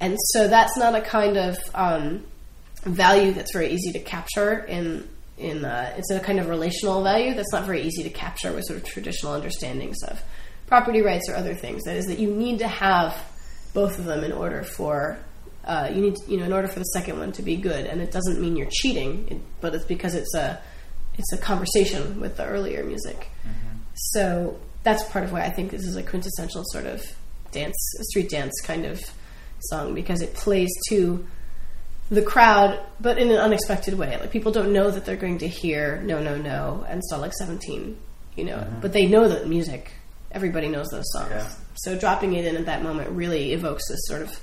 And 0.00 0.16
so 0.32 0.48
that's 0.48 0.78
not 0.78 0.94
a 0.94 1.02
kind 1.02 1.36
of 1.36 1.58
um, 1.74 2.24
value 2.82 3.32
that's 3.32 3.52
very 3.52 3.70
easy 3.72 3.92
to 3.92 3.98
capture 3.98 4.60
in 4.64 5.06
in 5.36 5.66
uh, 5.66 5.92
it's 5.98 6.10
a 6.10 6.18
kind 6.20 6.40
of 6.40 6.48
relational 6.48 7.02
value 7.02 7.34
that's 7.34 7.52
not 7.52 7.64
very 7.64 7.82
easy 7.82 8.02
to 8.02 8.08
capture 8.08 8.52
with 8.52 8.64
sort 8.64 8.78
of 8.78 8.84
traditional 8.86 9.34
understandings 9.34 10.02
of 10.04 10.22
property 10.66 11.02
rights 11.02 11.28
or 11.28 11.34
other 11.34 11.54
things. 11.54 11.82
That 11.84 11.96
is 11.96 12.06
that 12.06 12.18
you 12.18 12.32
need 12.32 12.60
to 12.60 12.68
have 12.68 13.14
both 13.74 13.98
of 13.98 14.06
them 14.06 14.24
in 14.24 14.32
order 14.32 14.62
for 14.62 15.18
uh, 15.64 15.90
you 15.92 16.00
need 16.00 16.14
you 16.28 16.38
know 16.38 16.44
in 16.44 16.52
order 16.52 16.68
for 16.68 16.78
the 16.78 16.84
second 16.86 17.18
one 17.18 17.32
to 17.32 17.42
be 17.42 17.56
good, 17.56 17.86
and 17.86 18.00
it 18.00 18.12
doesn't 18.12 18.40
mean 18.40 18.56
you're 18.56 18.70
cheating, 18.70 19.28
it, 19.28 19.40
but 19.60 19.74
it's 19.74 19.84
because 19.84 20.14
it's 20.14 20.34
a 20.34 20.60
it's 21.18 21.32
a 21.32 21.38
conversation 21.38 22.20
with 22.20 22.36
the 22.36 22.46
earlier 22.46 22.84
music. 22.84 23.28
So 23.94 24.58
that's 24.86 25.02
part 25.10 25.24
of 25.24 25.32
why 25.32 25.40
I 25.40 25.50
think 25.50 25.72
this 25.72 25.84
is 25.84 25.96
a 25.96 26.02
quintessential 26.02 26.62
sort 26.66 26.86
of 26.86 27.04
dance, 27.50 27.74
street 28.02 28.30
dance 28.30 28.52
kind 28.62 28.86
of 28.86 29.00
song 29.58 29.94
because 29.94 30.22
it 30.22 30.32
plays 30.34 30.70
to 30.90 31.26
the 32.08 32.22
crowd, 32.22 32.80
but 33.00 33.18
in 33.18 33.32
an 33.32 33.38
unexpected 33.38 33.94
way. 33.98 34.16
Like 34.16 34.30
people 34.30 34.52
don't 34.52 34.72
know 34.72 34.88
that 34.88 35.04
they're 35.04 35.16
going 35.16 35.38
to 35.38 35.48
hear 35.48 36.00
"No, 36.04 36.22
No, 36.22 36.36
No" 36.36 36.86
and 36.88 37.02
"Stalag 37.10 37.32
17," 37.32 37.98
you 38.36 38.44
know, 38.44 38.58
mm-hmm. 38.58 38.80
but 38.80 38.92
they 38.92 39.06
know 39.06 39.26
the 39.26 39.44
music. 39.46 39.90
Everybody 40.30 40.68
knows 40.68 40.86
those 40.92 41.10
songs. 41.10 41.30
Yeah. 41.32 41.50
So 41.74 41.98
dropping 41.98 42.34
it 42.34 42.44
in 42.44 42.54
at 42.54 42.66
that 42.66 42.84
moment 42.84 43.10
really 43.10 43.54
evokes 43.54 43.88
this 43.88 44.06
sort 44.06 44.22
of 44.22 44.38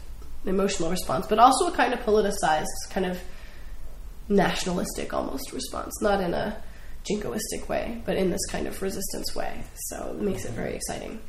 emotional 0.45 0.89
response, 0.89 1.25
but 1.25 1.39
also 1.39 1.67
a 1.67 1.71
kind 1.71 1.93
of 1.93 2.01
politicized, 2.01 2.65
kind 2.89 3.05
of 3.05 3.17
nationalistic 4.27 5.13
almost 5.13 5.53
response, 5.53 6.01
not 6.01 6.19
in 6.19 6.33
a 6.33 6.61
jingoistic 7.03 7.67
way, 7.67 8.01
but 8.05 8.17
in 8.17 8.29
this 8.29 8.45
kind 8.49 8.67
of 8.67 8.81
resistance 8.81 9.35
way. 9.35 9.63
So 9.89 10.15
it 10.17 10.21
makes 10.21 10.45
it 10.45 10.51
very 10.51 10.75
exciting. 10.75 11.19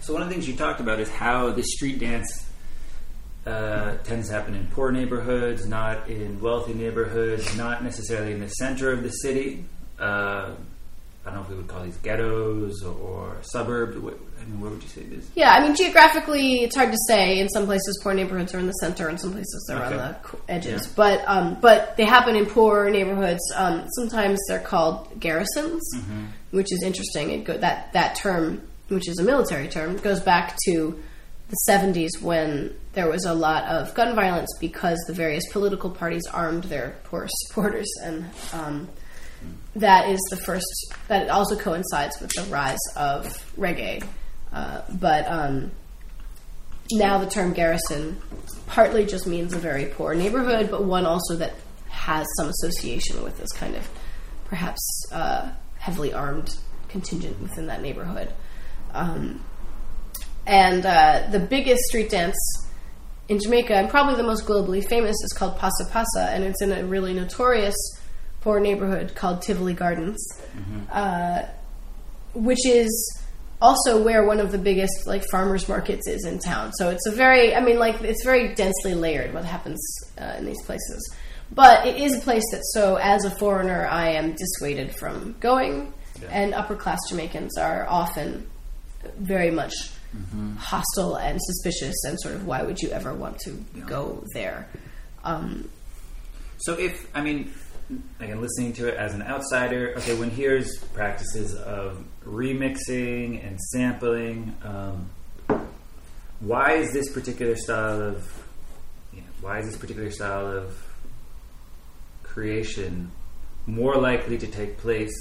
So 0.00 0.12
one 0.12 0.22
of 0.22 0.28
the 0.28 0.34
things 0.34 0.48
you 0.48 0.54
talked 0.54 0.80
about 0.80 1.00
is 1.00 1.10
how 1.10 1.50
the 1.50 1.62
street 1.62 1.98
dance 1.98 2.46
uh, 3.44 3.96
tends 3.98 4.28
to 4.28 4.34
happen 4.34 4.54
in 4.54 4.66
poor 4.68 4.90
neighborhoods, 4.90 5.66
not 5.66 6.08
in 6.08 6.40
wealthy 6.40 6.74
neighborhoods, 6.74 7.56
not 7.56 7.82
necessarily 7.82 8.32
in 8.32 8.40
the 8.40 8.48
center 8.48 8.92
of 8.92 9.02
the 9.02 9.10
city. 9.10 9.64
Uh, 9.98 10.52
I 11.26 11.30
don't 11.30 11.38
know 11.38 11.42
if 11.42 11.48
we 11.50 11.56
would 11.56 11.66
call 11.66 11.82
these 11.82 11.96
ghettos 11.96 12.84
or, 12.84 13.36
suburbs. 13.42 13.98
What, 13.98 14.16
I 14.40 14.44
mean, 14.44 14.60
where 14.60 14.70
would 14.70 14.80
you 14.80 14.88
say 14.88 15.00
it 15.00 15.12
is? 15.12 15.28
Yeah, 15.34 15.50
I 15.50 15.60
mean, 15.60 15.74
geographically, 15.74 16.62
it's 16.62 16.76
hard 16.76 16.92
to 16.92 16.98
say. 17.08 17.40
In 17.40 17.48
some 17.48 17.66
places, 17.66 17.98
poor 18.00 18.14
neighborhoods 18.14 18.54
are 18.54 18.60
in 18.60 18.66
the 18.66 18.72
center, 18.74 19.08
and 19.08 19.20
some 19.20 19.32
places 19.32 19.64
they're 19.68 19.76
Okay. 19.84 19.94
on 19.98 19.98
the 19.98 20.52
edges. 20.52 20.86
Yeah. 20.86 20.92
But 20.94 21.24
um, 21.26 21.58
but 21.60 21.96
they 21.96 22.04
happen 22.04 22.36
in 22.36 22.46
poor 22.46 22.88
neighborhoods. 22.90 23.40
Um, 23.56 23.88
sometimes 23.96 24.38
they're 24.48 24.60
called 24.60 25.18
garrisons, 25.18 25.82
which 26.52 26.72
is 26.72 26.82
interesting. 26.84 27.30
It 27.32 27.44
go, 27.44 27.58
that 27.58 27.92
that 27.94 28.14
term, 28.14 28.62
which 28.88 29.08
is 29.08 29.18
a 29.18 29.24
military 29.24 29.66
term, 29.66 29.96
goes 29.96 30.20
back 30.20 30.56
to 30.66 31.02
the 31.48 31.56
'70s 31.68 32.22
when 32.22 32.76
there 32.92 33.08
was 33.08 33.24
a 33.24 33.34
lot 33.34 33.64
of 33.64 33.92
gun 33.94 34.14
violence 34.14 34.50
because 34.60 34.98
the 35.08 35.12
various 35.12 35.44
political 35.52 35.90
parties 35.90 36.22
armed 36.32 36.64
their 36.64 36.94
poor 37.04 37.26
supporters, 37.46 37.88
and 38.04 38.26
um, 38.52 38.88
that 39.76 40.08
is 40.08 40.20
the 40.30 40.36
first. 40.36 40.66
That 41.08 41.28
also 41.28 41.56
coincides 41.56 42.20
with 42.20 42.30
the 42.30 42.42
rise 42.50 42.78
of 42.96 43.26
reggae. 43.56 44.06
Uh, 44.52 44.82
but 44.98 45.26
um, 45.28 45.70
now 46.92 47.18
the 47.18 47.28
term 47.28 47.52
garrison 47.52 48.20
partly 48.66 49.04
just 49.04 49.26
means 49.26 49.52
a 49.52 49.58
very 49.58 49.86
poor 49.86 50.14
neighborhood, 50.14 50.70
but 50.70 50.84
one 50.84 51.04
also 51.04 51.36
that 51.36 51.54
has 51.88 52.26
some 52.36 52.48
association 52.48 53.22
with 53.22 53.38
this 53.38 53.52
kind 53.52 53.74
of 53.74 53.88
perhaps 54.46 54.80
uh, 55.12 55.50
heavily 55.78 56.12
armed 56.12 56.56
contingent 56.88 57.40
within 57.40 57.66
that 57.66 57.82
neighborhood. 57.82 58.32
Um, 58.92 59.44
and 60.46 60.86
uh, 60.86 61.28
the 61.30 61.40
biggest 61.40 61.82
street 61.84 62.10
dance 62.10 62.36
in 63.28 63.40
Jamaica, 63.40 63.74
and 63.74 63.90
probably 63.90 64.14
the 64.14 64.22
most 64.22 64.46
globally 64.46 64.86
famous, 64.88 65.16
is 65.24 65.34
called 65.36 65.58
Passa 65.58 65.84
Passa, 65.90 66.30
and 66.30 66.44
it's 66.44 66.62
in 66.62 66.72
a 66.72 66.84
really 66.84 67.12
notorious 67.12 67.74
poor 68.46 68.60
neighborhood 68.60 69.12
called 69.16 69.42
Tivoli 69.42 69.74
Gardens, 69.74 70.24
uh, 70.92 71.42
which 72.32 72.64
is 72.64 72.92
also 73.60 74.00
where 74.04 74.24
one 74.24 74.38
of 74.38 74.52
the 74.52 74.58
biggest 74.58 75.04
like 75.04 75.24
farmers 75.32 75.68
markets 75.68 76.06
is 76.06 76.24
in 76.24 76.38
town. 76.38 76.72
So 76.74 76.90
it's 76.90 77.06
a 77.08 77.10
very, 77.10 77.56
I 77.56 77.60
mean, 77.60 77.78
like 77.80 78.00
it's 78.02 78.24
very 78.24 78.54
densely 78.54 78.94
layered 78.94 79.34
what 79.34 79.44
happens 79.44 79.80
uh, 80.20 80.36
in 80.38 80.44
these 80.46 80.62
places. 80.62 81.00
But 81.50 81.86
it 81.86 81.96
is 81.96 82.18
a 82.18 82.20
place 82.20 82.44
that, 82.52 82.62
so 82.74 82.96
as 83.02 83.24
a 83.24 83.30
foreigner, 83.30 83.84
I 84.04 84.10
am 84.10 84.36
dissuaded 84.36 84.94
from 84.94 85.34
going, 85.40 85.92
and 86.30 86.54
upper 86.54 86.76
class 86.76 87.00
Jamaicans 87.08 87.58
are 87.58 87.84
often 87.88 88.46
very 89.18 89.50
much 89.50 89.74
hostile 90.58 91.16
and 91.16 91.40
suspicious, 91.42 91.96
and 92.04 92.16
sort 92.20 92.36
of 92.36 92.46
why 92.46 92.62
would 92.62 92.78
you 92.78 92.90
ever 92.90 93.12
want 93.12 93.38
to 93.40 93.50
go 93.86 94.22
there? 94.34 94.68
Um, 95.24 95.68
So 96.58 96.72
if 96.72 96.94
I 97.14 97.20
mean, 97.20 97.52
again, 98.20 98.40
listening 98.40 98.72
to 98.74 98.88
it 98.88 98.94
as 98.94 99.14
an 99.14 99.22
outsider, 99.22 99.94
okay, 99.98 100.18
when 100.18 100.30
here's 100.30 100.78
practices 100.94 101.54
of 101.54 102.04
remixing 102.24 103.46
and 103.46 103.60
sampling, 103.60 104.54
um, 104.62 105.10
why 106.40 106.72
is 106.74 106.92
this 106.92 107.10
particular 107.12 107.56
style 107.56 108.00
of 108.00 108.44
you 109.12 109.20
know, 109.20 109.26
why 109.40 109.60
is 109.60 109.66
this 109.66 109.76
particular 109.76 110.10
style 110.10 110.46
of 110.46 110.76
creation 112.22 113.10
more 113.66 113.96
likely 113.96 114.36
to 114.38 114.46
take 114.46 114.76
place 114.78 115.14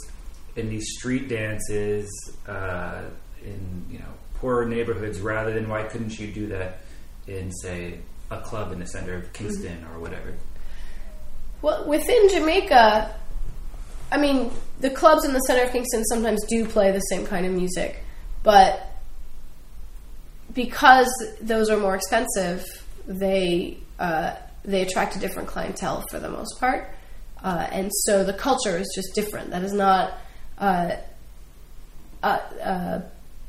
in 0.56 0.70
these 0.70 0.86
street 0.98 1.30
dances 1.30 2.10
uh, 2.48 3.04
in 3.44 3.86
you 3.90 4.00
know 4.00 4.14
poorer 4.36 4.66
neighborhoods 4.66 5.22
rather 5.22 5.54
than 5.54 5.70
why 5.70 5.84
couldn't 5.84 6.20
you 6.20 6.28
do 6.28 6.48
that 6.48 6.80
in 7.28 7.52
say 7.52 8.00
a 8.32 8.42
club 8.42 8.72
in 8.72 8.80
the 8.80 8.88
center 8.88 9.14
of 9.14 9.32
Kingston 9.34 9.86
or 9.94 10.00
whatever? 10.00 10.34
Well, 11.62 11.86
within 11.88 12.30
Jamaica, 12.30 13.16
I 14.12 14.18
mean, 14.18 14.52
the 14.80 14.90
clubs 14.90 15.26
in 15.26 15.34
the 15.34 15.40
center 15.40 15.64
of 15.64 15.72
Kingston 15.72 16.04
sometimes 16.06 16.44
do 16.48 16.66
play 16.66 16.92
the 16.92 17.00
same 17.00 17.26
kind 17.26 17.46
of 17.46 17.52
music, 17.52 18.04
but 18.44 18.92
because 20.54 21.10
those 21.42 21.70
are 21.70 21.78
more 21.78 21.96
expensive, 21.96 22.66
they 23.08 23.78
uh, 24.00 24.36
they 24.64 24.82
attract 24.82 25.16
a 25.16 25.20
different 25.20 25.48
clientele 25.48 26.04
for 26.10 26.20
the 26.20 26.30
most 26.30 26.60
part, 26.60 26.90
uh, 27.44 27.68
and 27.72 27.92
so 27.94 28.24
the 28.24 28.34
culture 28.34 28.78
is 28.78 28.92
just 28.96 29.14
different. 29.16 29.52
That 29.52 29.64
is 29.64 29.74
not. 29.74 30.14
Uh, 30.58 30.98
uh, 32.24 32.40
uh, 32.64 33.02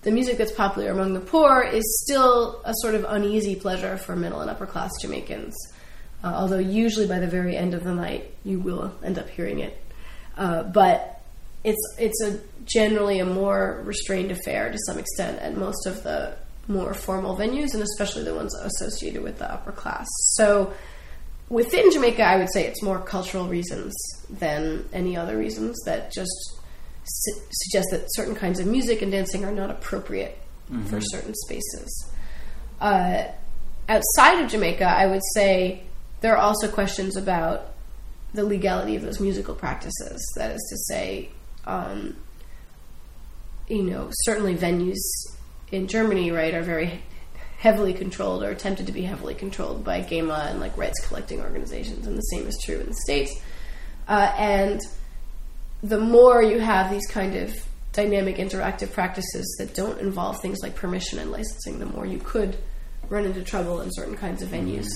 the 0.02 0.10
music 0.10 0.38
that's 0.38 0.52
popular 0.52 0.90
among 0.90 1.14
the 1.14 1.20
poor 1.20 1.62
is 1.62 1.82
still 2.04 2.60
a 2.64 2.72
sort 2.76 2.94
of 2.94 3.04
uneasy 3.08 3.56
pleasure 3.56 3.96
for 3.96 4.14
middle 4.14 4.40
and 4.40 4.50
upper 4.50 4.66
class 4.66 4.90
Jamaicans. 5.00 5.54
Uh, 6.24 6.32
although 6.34 6.58
usually 6.58 7.06
by 7.06 7.18
the 7.18 7.26
very 7.26 7.56
end 7.56 7.74
of 7.74 7.84
the 7.84 7.94
night 7.94 8.34
you 8.44 8.58
will 8.58 8.92
end 9.04 9.18
up 9.18 9.28
hearing 9.28 9.60
it. 9.60 9.80
Uh, 10.36 10.62
but 10.62 11.22
it's 11.64 11.96
it's 11.98 12.22
a 12.22 12.40
generally 12.64 13.20
a 13.20 13.24
more 13.24 13.80
restrained 13.84 14.30
affair 14.30 14.70
to 14.70 14.78
some 14.86 14.98
extent 14.98 15.38
at 15.40 15.56
most 15.56 15.86
of 15.86 16.02
the 16.02 16.36
more 16.68 16.94
formal 16.94 17.36
venues 17.36 17.74
and 17.74 17.82
especially 17.82 18.24
the 18.24 18.34
ones 18.34 18.54
associated 18.54 19.22
with 19.22 19.38
the 19.38 19.50
upper 19.50 19.72
class. 19.72 20.06
So 20.34 20.72
within 21.48 21.90
Jamaica, 21.92 22.22
I 22.22 22.38
would 22.38 22.52
say 22.52 22.66
it's 22.66 22.82
more 22.82 22.98
cultural 22.98 23.46
reasons 23.46 23.94
than 24.28 24.88
any 24.92 25.16
other 25.16 25.36
reasons 25.38 25.76
that 25.84 26.12
just 26.12 26.58
su- 27.04 27.42
suggest 27.52 27.88
that 27.92 28.04
certain 28.14 28.34
kinds 28.34 28.58
of 28.58 28.66
music 28.66 29.00
and 29.02 29.12
dancing 29.12 29.44
are 29.44 29.52
not 29.52 29.70
appropriate 29.70 30.38
for 30.88 31.00
certain 31.00 31.32
spaces. 31.32 32.10
Uh, 32.80 33.22
outside 33.88 34.42
of 34.42 34.50
Jamaica, 34.50 34.84
I 34.84 35.06
would 35.06 35.22
say 35.32 35.84
there 36.20 36.34
are 36.34 36.38
also 36.38 36.68
questions 36.68 37.16
about 37.16 37.74
the 38.34 38.44
legality 38.44 38.96
of 38.96 39.02
those 39.02 39.20
musical 39.20 39.54
practices. 39.54 40.32
That 40.36 40.52
is 40.52 40.66
to 40.70 40.94
say, 40.94 41.30
um, 41.64 42.16
you 43.68 43.82
know, 43.82 44.08
certainly 44.10 44.54
venues 44.54 44.98
in 45.72 45.88
Germany, 45.88 46.30
right, 46.30 46.54
are 46.54 46.62
very 46.62 47.02
heavily 47.58 47.94
controlled 47.94 48.42
or 48.42 48.50
attempted 48.50 48.86
to 48.86 48.92
be 48.92 49.02
heavily 49.02 49.34
controlled 49.34 49.82
by 49.82 50.02
GEMA 50.02 50.48
and 50.50 50.60
like 50.60 50.76
rights 50.76 51.04
collecting 51.06 51.40
organizations, 51.40 52.06
and 52.06 52.16
the 52.16 52.22
same 52.22 52.46
is 52.46 52.58
true 52.64 52.78
in 52.78 52.86
the 52.86 52.94
states. 52.94 53.40
Uh, 54.08 54.32
and 54.36 54.80
the 55.82 55.98
more 55.98 56.42
you 56.42 56.60
have 56.60 56.90
these 56.90 57.06
kind 57.06 57.34
of 57.34 57.54
dynamic 57.92 58.36
interactive 58.36 58.92
practices 58.92 59.56
that 59.58 59.74
don't 59.74 59.98
involve 60.00 60.40
things 60.40 60.58
like 60.62 60.74
permission 60.76 61.18
and 61.18 61.32
licensing, 61.32 61.78
the 61.78 61.86
more 61.86 62.06
you 62.06 62.18
could 62.18 62.56
run 63.08 63.24
into 63.24 63.42
trouble 63.42 63.80
in 63.80 63.88
certain 63.92 64.16
kinds 64.16 64.42
of 64.42 64.48
venues 64.48 64.86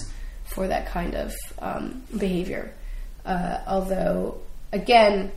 for 0.55 0.69
that 0.69 0.87
kind 0.87 1.15
of 1.15 1.33
um, 1.59 2.03
behavior. 2.17 2.75
Uh, 3.25 3.59
although, 3.67 4.41
again, 4.73 5.31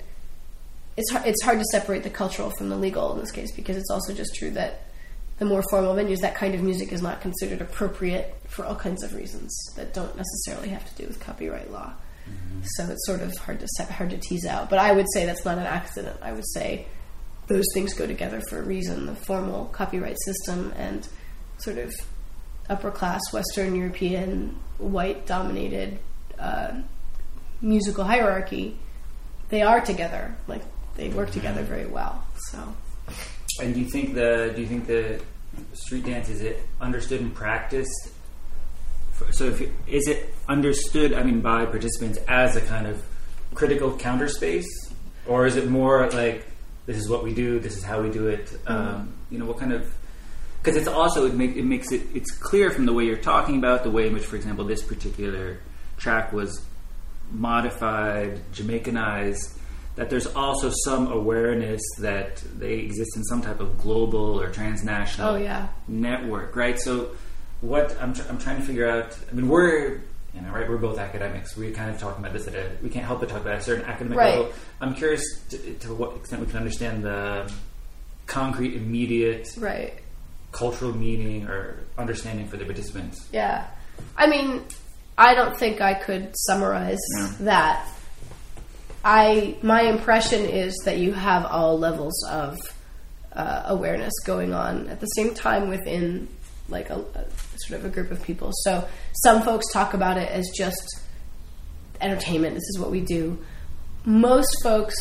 it's 0.98 1.12
hard, 1.12 1.26
it's 1.26 1.44
hard 1.44 1.60
to 1.60 1.66
separate 1.66 2.04
the 2.04 2.10
cultural 2.10 2.52
from 2.58 2.70
the 2.70 2.78
legal 2.78 3.14
in 3.14 3.20
this 3.20 3.32
case 3.32 3.52
because 3.56 3.78
it's 3.78 3.90
also 3.90 4.14
just 4.14 4.36
true 4.36 4.52
that 4.52 4.82
the 5.40 5.46
more 5.46 5.64
formal 5.70 5.96
venues, 5.96 6.20
that 6.20 6.36
kind 6.36 6.54
of 6.54 6.62
music 6.62 6.92
is 6.92 7.02
not 7.02 7.22
considered 7.22 7.62
appropriate 7.62 8.36
for 8.48 8.66
all 8.66 8.76
kinds 8.76 9.04
of 9.04 9.14
reasons 9.14 9.56
that 9.76 9.94
don't 9.94 10.16
necessarily 10.16 10.70
have 10.70 10.88
to 10.88 11.02
do 11.02 11.08
with 11.08 11.20
copyright 11.20 11.72
law. 11.72 11.92
So 12.78 12.86
it's 12.86 13.06
sort 13.06 13.22
of 13.22 13.36
hard 13.38 13.60
to 13.60 13.68
se- 13.78 13.92
hard 13.92 14.12
to 14.12 14.18
tease 14.18 14.46
out. 14.46 14.70
But 14.70 14.80
I 14.80 14.94
would 14.94 15.08
say 15.14 15.26
that's 15.26 15.44
not 15.44 15.58
an 15.58 15.66
accident. 15.66 16.18
I 16.22 16.32
would 16.32 16.48
say 16.54 16.86
those 17.48 17.66
things 17.74 17.94
go 17.94 18.08
together 18.08 18.42
for 18.50 18.60
a 18.60 18.64
reason. 18.64 19.08
The 19.08 19.16
formal 19.16 19.66
copyright 19.66 20.18
system 20.24 20.72
and 20.78 21.08
sort 21.58 21.78
of 21.78 21.94
upper 22.70 22.92
class 22.92 23.22
Western 23.32 23.76
European 23.76 24.56
white 24.78 25.26
dominated 25.26 26.00
uh, 26.40 26.72
musical 27.62 28.04
hierarchy, 28.04 28.78
they 29.50 29.62
are 29.62 29.82
together. 29.82 30.36
Like 30.48 30.62
they 30.96 31.10
work 31.10 31.32
together 31.32 31.64
very 31.64 31.86
well. 31.86 32.24
So 32.52 32.76
And 33.62 33.74
do 33.74 33.80
you 33.80 33.86
think 33.86 34.14
the 34.14 34.52
do 34.56 34.62
you 34.62 34.68
think 34.68 34.88
the 34.88 35.22
street 35.74 36.06
dance 36.06 36.30
is 36.30 36.42
it 36.42 36.62
understood 36.82 37.22
and 37.22 37.34
practiced? 37.34 38.12
For, 39.14 39.32
so 39.32 39.46
if 39.46 39.62
it, 39.62 39.72
is 39.88 40.08
it 40.08 40.34
understood? 40.50 41.14
I 41.14 41.24
mean, 41.24 41.42
by 41.42 41.66
participants 41.66 42.20
as 42.28 42.56
a 42.56 42.62
kind 42.62 42.88
of 42.88 43.04
critical 43.54 43.96
counter 43.98 44.28
space, 44.28 44.68
or 45.28 45.46
is 45.46 45.56
it 45.56 45.70
more 45.70 46.10
like 46.10 46.48
this 46.86 46.98
is 46.98 47.10
what 47.10 47.24
we 47.24 47.34
do, 47.34 47.60
this 47.60 47.78
is 47.78 47.84
how 47.84 48.02
we 48.02 48.10
do 48.10 48.28
it? 48.28 48.52
Um, 48.66 49.14
you 49.30 49.38
know, 49.38 49.46
what 49.46 49.60
kind 49.60 49.74
of 49.74 49.94
because 50.64 50.78
it's 50.78 50.88
also 50.88 51.26
it, 51.26 51.34
make, 51.34 51.58
it 51.58 51.66
makes 51.66 51.92
it 51.92 52.02
it's 52.14 52.32
clear 52.32 52.72
from 52.72 52.86
the 52.86 52.94
way 52.94 53.04
you're 53.04 53.18
talking 53.18 53.58
about 53.58 53.84
the 53.84 53.92
way 53.92 54.08
in 54.08 54.14
which, 54.14 54.24
for 54.26 54.38
example, 54.38 54.64
this 54.64 54.82
particular 54.82 55.60
track 55.98 56.32
was 56.32 56.66
modified, 57.32 58.40
Jamaicanized, 58.54 59.58
that 59.96 60.10
there's 60.10 60.28
also 60.28 60.72
some 60.86 61.12
awareness 61.12 61.82
that 62.00 62.38
they 62.58 62.76
exist 62.80 63.16
in 63.16 63.24
some 63.24 63.42
type 63.42 63.60
of 63.60 63.78
global 63.80 64.40
or 64.40 64.50
transnational 64.50 65.32
Oh, 65.32 65.36
yeah. 65.38 65.68
network, 65.88 66.56
right? 66.56 66.80
So, 66.80 67.12
what 67.62 67.96
I'm, 68.02 68.14
tr- 68.14 68.24
I'm 68.30 68.38
trying 68.38 68.58
to 68.60 68.64
figure 68.64 68.90
out, 68.90 69.18
I 69.32 69.34
mean, 69.34 69.48
we're, 69.48 70.02
you 70.34 70.42
know, 70.42 70.50
right, 70.52 70.68
we're 70.68 70.78
both 70.78 70.98
academics. 70.98 71.56
We're 71.56 71.72
kind 71.72 71.90
of 71.90 72.00
talking 72.00 72.24
about 72.24 72.34
this 72.34 72.48
at 72.48 72.56
a, 72.56 72.72
we 72.82 72.90
can't 72.90 73.06
help 73.06 73.20
but 73.22 73.30
talk 73.30 73.42
about 73.42 73.56
a 73.58 73.62
certain 73.62 73.86
academic 73.86 74.18
Right. 74.18 74.36
level. 74.40 74.54
I'm 74.82 74.96
curious 74.96 75.24
to, 75.50 75.58
to 75.76 75.94
what 75.94 76.18
extent 76.18 76.42
we 76.42 76.48
can 76.48 76.58
understand 76.58 77.04
the 77.04 77.52
concrete, 78.26 78.76
immediate 78.76 79.48
right. 79.58 79.94
Cultural 80.54 80.96
meaning 80.96 81.46
or 81.48 81.80
understanding 81.98 82.48
for 82.48 82.56
the 82.58 82.64
participants. 82.66 83.28
Yeah. 83.34 83.68
I 84.16 84.28
mean, 84.28 84.64
I 85.18 85.34
don't 85.36 85.58
think 85.58 85.82
I 85.82 85.94
could 85.94 86.34
summarize 86.48 87.00
No. 87.18 87.28
that. 87.42 87.90
I 89.04 89.58
my 89.62 89.82
impression 89.82 90.46
is 90.46 90.74
that 90.86 90.98
you 90.98 91.12
have 91.12 91.46
all 91.46 91.78
levels 91.78 92.24
of 92.30 92.58
uh, 93.34 93.64
awareness 93.66 94.14
going 94.26 94.54
on 94.54 94.88
at 94.88 95.00
the 95.02 95.08
same 95.08 95.34
time 95.34 95.68
within 95.68 96.30
like 96.70 96.90
a, 96.90 96.96
a 97.00 97.26
sort 97.58 97.80
of 97.82 97.86
a 97.86 97.90
group 97.90 98.12
of 98.12 98.24
people. 98.24 98.52
So 98.64 98.88
some 99.24 99.42
folks 99.44 99.66
talk 99.74 99.94
about 99.94 100.18
it 100.18 100.30
as 100.32 100.50
just 100.56 101.02
entertainment. 102.00 102.54
This 102.54 102.64
is 102.70 102.80
what 102.80 102.92
we 102.92 103.02
do. 103.02 103.38
Most 104.06 104.56
folks, 104.64 104.96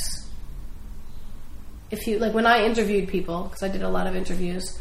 if 1.91 2.07
you 2.07 2.19
like, 2.19 2.35
when 2.35 2.47
I 2.47 2.65
interviewed 2.65 3.09
people, 3.09 3.45
because 3.45 3.63
I 3.63 3.69
did 3.69 3.83
a 3.83 3.89
lot 3.89 4.07
of 4.07 4.17
interviews, 4.17 4.79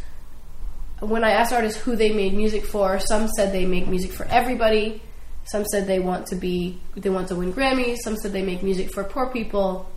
when 1.01 1.23
I 1.23 1.31
asked 1.31 1.51
artists 1.51 1.81
who 1.81 1.95
they 1.95 2.13
made 2.13 2.33
music 2.33 2.65
for, 2.65 2.99
some 2.99 3.27
said 3.27 3.51
they 3.51 3.65
make 3.65 3.87
music 3.87 4.11
for 4.11 4.25
everybody. 4.25 5.01
Some 5.45 5.65
said 5.65 5.87
they 5.87 5.99
want 5.99 6.27
to 6.27 6.35
be 6.35 6.79
they 6.95 7.09
want 7.09 7.27
to 7.29 7.35
win 7.35 7.51
Grammys. 7.53 7.97
Some 8.03 8.15
said 8.15 8.31
they 8.31 8.43
make 8.43 8.61
music 8.61 8.93
for 8.93 9.03
poor 9.03 9.27
people. 9.27 9.89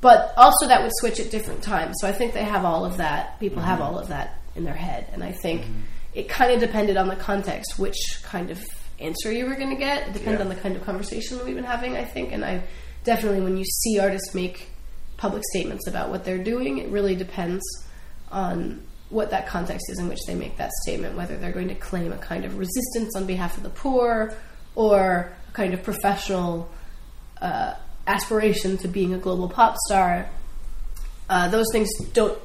But 0.00 0.32
also 0.36 0.66
that 0.68 0.82
would 0.82 0.92
switch 0.94 1.20
at 1.20 1.30
different 1.30 1.62
times. 1.62 1.96
So 2.00 2.08
I 2.08 2.12
think 2.12 2.34
they 2.34 2.44
have 2.44 2.64
all 2.64 2.84
of 2.84 2.96
that. 2.96 3.38
People 3.40 3.62
have 3.62 3.78
mm-hmm. 3.78 3.94
all 3.94 3.98
of 3.98 4.08
that 4.08 4.40
in 4.54 4.64
their 4.64 4.74
head, 4.74 5.08
and 5.12 5.22
I 5.22 5.32
think 5.32 5.62
mm-hmm. 5.62 5.80
it 6.14 6.28
kind 6.28 6.52
of 6.52 6.60
depended 6.60 6.96
on 6.96 7.08
the 7.08 7.16
context, 7.16 7.78
which 7.78 8.20
kind 8.22 8.50
of 8.50 8.62
answer 8.98 9.32
you 9.32 9.46
were 9.46 9.54
going 9.54 9.70
to 9.70 9.76
get. 9.76 10.08
It 10.08 10.12
depended 10.12 10.40
Yeah. 10.40 10.44
on 10.44 10.48
the 10.48 10.60
kind 10.60 10.76
of 10.76 10.84
conversation 10.84 11.38
we've 11.44 11.54
been 11.54 11.64
having. 11.64 11.96
I 11.96 12.04
think, 12.04 12.32
and 12.32 12.44
I 12.44 12.62
definitely 13.04 13.40
when 13.40 13.56
you 13.56 13.64
see 13.64 13.98
artists 13.98 14.34
make 14.34 14.70
public 15.16 15.42
statements 15.50 15.86
about 15.86 16.10
what 16.10 16.24
they're 16.24 16.42
doing, 16.42 16.78
it 16.78 16.88
really 16.88 17.14
depends 17.16 17.62
on 18.30 18.82
what 19.12 19.30
that 19.30 19.46
context 19.46 19.90
is 19.90 19.98
in 19.98 20.08
which 20.08 20.20
they 20.26 20.34
make 20.34 20.56
that 20.56 20.70
statement, 20.82 21.14
whether 21.14 21.36
they're 21.36 21.52
going 21.52 21.68
to 21.68 21.74
claim 21.74 22.12
a 22.12 22.16
kind 22.16 22.46
of 22.46 22.56
resistance 22.56 23.14
on 23.14 23.26
behalf 23.26 23.58
of 23.58 23.62
the 23.62 23.70
poor 23.70 24.34
or 24.74 25.32
a 25.48 25.52
kind 25.52 25.74
of 25.74 25.82
professional 25.82 26.70
uh, 27.42 27.74
aspiration 28.06 28.78
to 28.78 28.88
being 28.88 29.12
a 29.12 29.18
global 29.18 29.50
pop 29.50 29.76
star. 29.86 30.28
Uh, 31.28 31.48
those 31.48 31.66
things 31.72 31.88
don't 32.12 32.38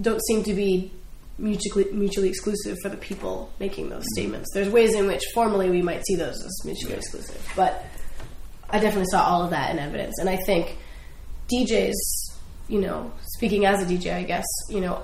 don't 0.00 0.24
seem 0.26 0.44
to 0.44 0.54
be 0.54 0.92
mutually 1.38 1.90
mutually 1.92 2.28
exclusive 2.28 2.76
for 2.80 2.88
the 2.88 2.96
people 2.96 3.50
making 3.58 3.88
those 3.88 4.04
statements. 4.14 4.48
There's 4.54 4.68
ways 4.68 4.94
in 4.94 5.08
which 5.08 5.22
formally 5.34 5.70
we 5.70 5.82
might 5.82 6.06
see 6.06 6.14
those 6.14 6.36
as 6.36 6.60
mutually 6.64 6.94
exclusive, 6.94 7.52
but 7.56 7.84
I 8.70 8.78
definitely 8.78 9.10
saw 9.10 9.24
all 9.24 9.42
of 9.42 9.50
that 9.50 9.72
in 9.72 9.80
evidence, 9.80 10.18
and 10.20 10.28
I 10.28 10.36
think 10.36 10.76
DJs, 11.52 11.94
you 12.68 12.80
know, 12.80 13.12
speaking 13.34 13.64
as 13.64 13.82
a 13.82 13.86
DJ, 13.86 14.14
I 14.14 14.22
guess, 14.22 14.44
you 14.68 14.80
know, 14.80 15.02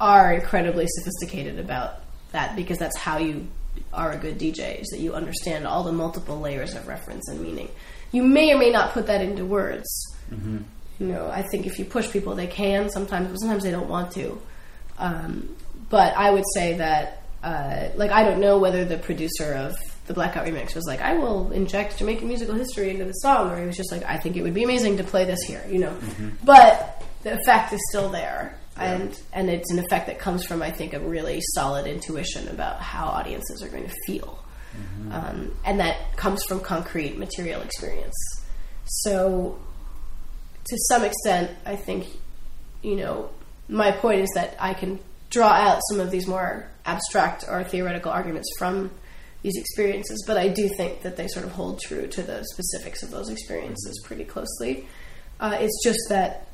are 0.00 0.32
incredibly 0.32 0.86
sophisticated 0.86 1.58
about 1.58 2.00
that 2.32 2.56
because 2.56 2.78
that's 2.78 2.96
how 2.96 3.18
you 3.18 3.46
are 3.92 4.12
a 4.12 4.16
good 4.16 4.38
DJ 4.38 4.80
is 4.80 4.88
that 4.88 5.00
you 5.00 5.14
understand 5.14 5.66
all 5.66 5.82
the 5.82 5.92
multiple 5.92 6.40
layers 6.40 6.74
of 6.74 6.86
reference 6.86 7.28
and 7.28 7.40
meaning. 7.40 7.68
You 8.12 8.22
may 8.22 8.52
or 8.52 8.58
may 8.58 8.70
not 8.70 8.92
put 8.92 9.06
that 9.06 9.20
into 9.20 9.44
words. 9.44 9.86
You 10.98 11.06
know, 11.06 11.30
I 11.30 11.42
think 11.42 11.66
if 11.66 11.78
you 11.78 11.84
push 11.84 12.10
people, 12.10 12.34
they 12.34 12.46
can 12.46 12.88
sometimes, 12.90 13.28
but 13.28 13.36
sometimes 13.36 13.62
they 13.64 13.70
don't 13.70 13.88
want 13.88 14.12
to. 14.12 14.40
Um, 14.98 15.54
but 15.90 16.16
I 16.16 16.30
would 16.30 16.44
say 16.54 16.74
that, 16.74 17.22
uh, 17.42 17.88
like, 17.96 18.10
I 18.10 18.24
don't 18.24 18.40
know 18.40 18.58
whether 18.58 18.84
the 18.84 18.96
producer 18.96 19.52
of 19.54 19.74
the 20.06 20.14
Blackout 20.14 20.46
remix 20.46 20.74
was 20.74 20.84
like, 20.86 21.00
I 21.00 21.14
will 21.14 21.52
inject 21.52 21.98
Jamaican 21.98 22.26
musical 22.28 22.54
history 22.54 22.90
into 22.90 23.04
the 23.04 23.12
song, 23.12 23.50
or 23.50 23.60
he 23.60 23.66
was 23.66 23.76
just 23.76 23.92
like, 23.92 24.04
I 24.04 24.16
think 24.18 24.36
it 24.36 24.42
would 24.42 24.54
be 24.54 24.64
amazing 24.64 24.96
to 24.98 25.04
play 25.04 25.24
this 25.24 25.42
here, 25.42 25.64
you 25.70 25.78
know. 25.78 25.96
But 26.44 27.02
the 27.22 27.34
effect 27.34 27.72
is 27.72 27.80
still 27.90 28.08
there, 28.08 28.58
and 28.78 29.20
and 29.32 29.50
it's 29.50 29.70
an 29.72 29.78
effect 29.78 30.06
that 30.06 30.18
comes 30.18 30.44
from, 30.44 30.62
I 30.62 30.70
think, 30.70 30.92
a 30.92 31.00
really 31.00 31.40
solid 31.54 31.86
intuition 31.86 32.48
about 32.48 32.80
how 32.80 33.06
audiences 33.06 33.62
are 33.62 33.68
going 33.68 33.88
to 33.88 33.94
feel, 34.06 34.42
um, 35.10 35.54
and 35.64 35.80
that 35.80 36.16
comes 36.16 36.42
from 36.44 36.60
concrete 36.60 37.16
material 37.18 37.62
experience. 37.62 38.14
So 38.84 39.58
to 40.68 40.76
some 40.88 41.04
extent, 41.04 41.50
I 41.64 41.76
think, 41.76 42.06
you 42.82 42.96
know, 42.96 43.30
my 43.68 43.92
point 43.92 44.20
is 44.20 44.30
that 44.34 44.56
I 44.58 44.74
can 44.74 44.98
draw 45.30 45.48
out 45.48 45.80
some 45.90 46.00
of 46.00 46.10
these 46.10 46.26
more 46.26 46.68
abstract 46.84 47.44
or 47.48 47.64
theoretical 47.64 48.12
arguments 48.12 48.48
from 48.58 48.90
these 49.42 49.56
experiences, 49.56 50.24
but 50.26 50.36
I 50.36 50.48
do 50.48 50.68
think 50.76 51.02
that 51.02 51.16
they 51.16 51.28
sort 51.28 51.44
of 51.44 51.52
hold 51.52 51.80
true 51.80 52.06
to 52.08 52.22
the 52.22 52.44
specifics 52.44 53.02
of 53.02 53.10
those 53.10 53.28
experiences 53.28 54.02
pretty 54.04 54.24
closely. 54.24 54.88
Uh, 55.38 55.56
it's 55.60 55.84
just 55.84 55.98
that 56.08 56.48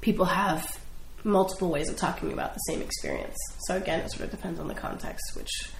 people 0.00 0.24
have 0.24 0.79
multiple 1.24 1.68
ways 1.70 1.88
of 1.88 1.96
talking 1.96 2.32
about 2.32 2.54
the 2.54 2.60
same 2.60 2.80
experience. 2.82 3.36
So 3.66 3.76
again, 3.76 4.00
it 4.00 4.10
sort 4.10 4.24
of 4.24 4.30
depends 4.30 4.58
on 4.60 4.68
the 4.68 4.74
context, 4.74 5.22
which 5.36 5.70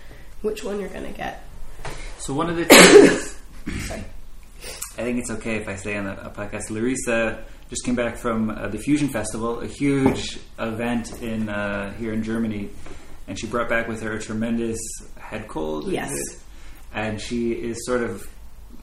which 0.43 0.65
one 0.65 0.81
you're 0.81 0.89
going 0.89 1.07
to 1.07 1.17
get. 1.17 1.43
So 2.19 2.35
one 2.35 2.49
of 2.51 2.57
the 2.57 2.65
things 3.65 3.87
Sorry. 3.87 4.05
I 4.99 5.03
think 5.03 5.19
it's 5.19 5.31
okay 5.31 5.57
if 5.57 5.69
I 5.69 5.77
say 5.77 5.97
on 5.97 6.05
the 6.05 6.27
a 6.27 6.31
podcast. 6.31 6.69
Larisa 6.71 7.43
just 7.71 7.85
came 7.85 7.95
back 7.95 8.17
from 8.17 8.51
uh, 8.51 8.69
the 8.69 8.79
Fusion 8.79 9.09
Festival, 9.09 9.61
a 9.61 9.67
huge 9.67 10.39
event 10.59 11.23
in 11.23 11.49
uh, 11.49 11.93
here 11.95 12.13
in 12.13 12.23
Germany, 12.23 12.69
and 13.29 13.39
she 13.39 13.47
brought 13.47 13.69
back 13.69 13.87
with 13.89 14.03
her 14.03 14.13
a 14.13 14.21
tremendous 14.21 14.79
head 15.19 15.47
cold. 15.49 15.91
Yes. 15.91 16.13
and 16.93 17.21
she 17.21 17.53
is 17.53 17.87
sort 17.87 18.03
of 18.03 18.29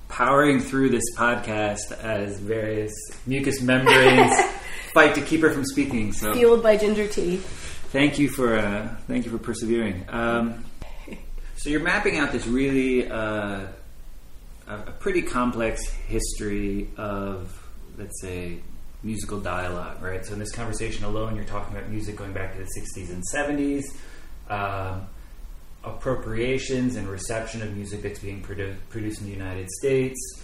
powering 0.07 0.61
through 0.61 0.89
this 0.89 1.03
podcast 1.17 1.91
as 2.01 2.39
various 2.39 2.93
mucous 3.25 3.61
membranes 3.61 4.31
fight 4.97 5.13
to 5.13 5.21
keep 5.21 5.41
her 5.41 5.51
from 5.51 5.63
speaking. 5.63 6.11
So 6.11 6.33
Fueled 6.33 6.63
by 6.63 6.75
ginger 6.75 7.07
tea. 7.07 7.37
Thank 7.37 8.17
you 8.17 8.29
for 8.29 8.57
uh, 8.57 8.95
thank 9.07 9.25
you 9.25 9.31
for 9.31 9.37
persevering. 9.37 10.05
Um, 10.09 10.65
so 11.57 11.69
you're 11.69 11.81
mapping 11.81 12.17
out 12.17 12.31
this 12.31 12.47
really 12.47 13.07
uh, 13.07 13.67
a, 14.67 14.77
pretty 14.99 15.21
complex 15.21 15.87
history 15.87 16.89
of, 16.97 17.63
let's 17.95 18.19
say, 18.21 18.57
musical 19.03 19.39
dialogue, 19.39 20.01
right? 20.01 20.25
So 20.25 20.33
in 20.33 20.39
this 20.39 20.51
conversation 20.51 21.05
alone, 21.05 21.35
you're 21.35 21.45
talking 21.45 21.77
about 21.77 21.89
music 21.89 22.15
going 22.15 22.33
back 22.33 22.53
to 22.53 22.57
the 22.57 22.65
'60s 22.65 23.11
and 23.11 23.23
'70s, 23.31 23.83
um, 24.49 25.07
appropriations 25.83 26.95
and 26.95 27.07
reception 27.07 27.61
of 27.61 27.75
music 27.75 28.01
that's 28.01 28.19
being 28.19 28.41
produ- 28.41 28.77
produced 28.89 29.21
in 29.21 29.27
the 29.27 29.33
United 29.33 29.69
States. 29.69 30.41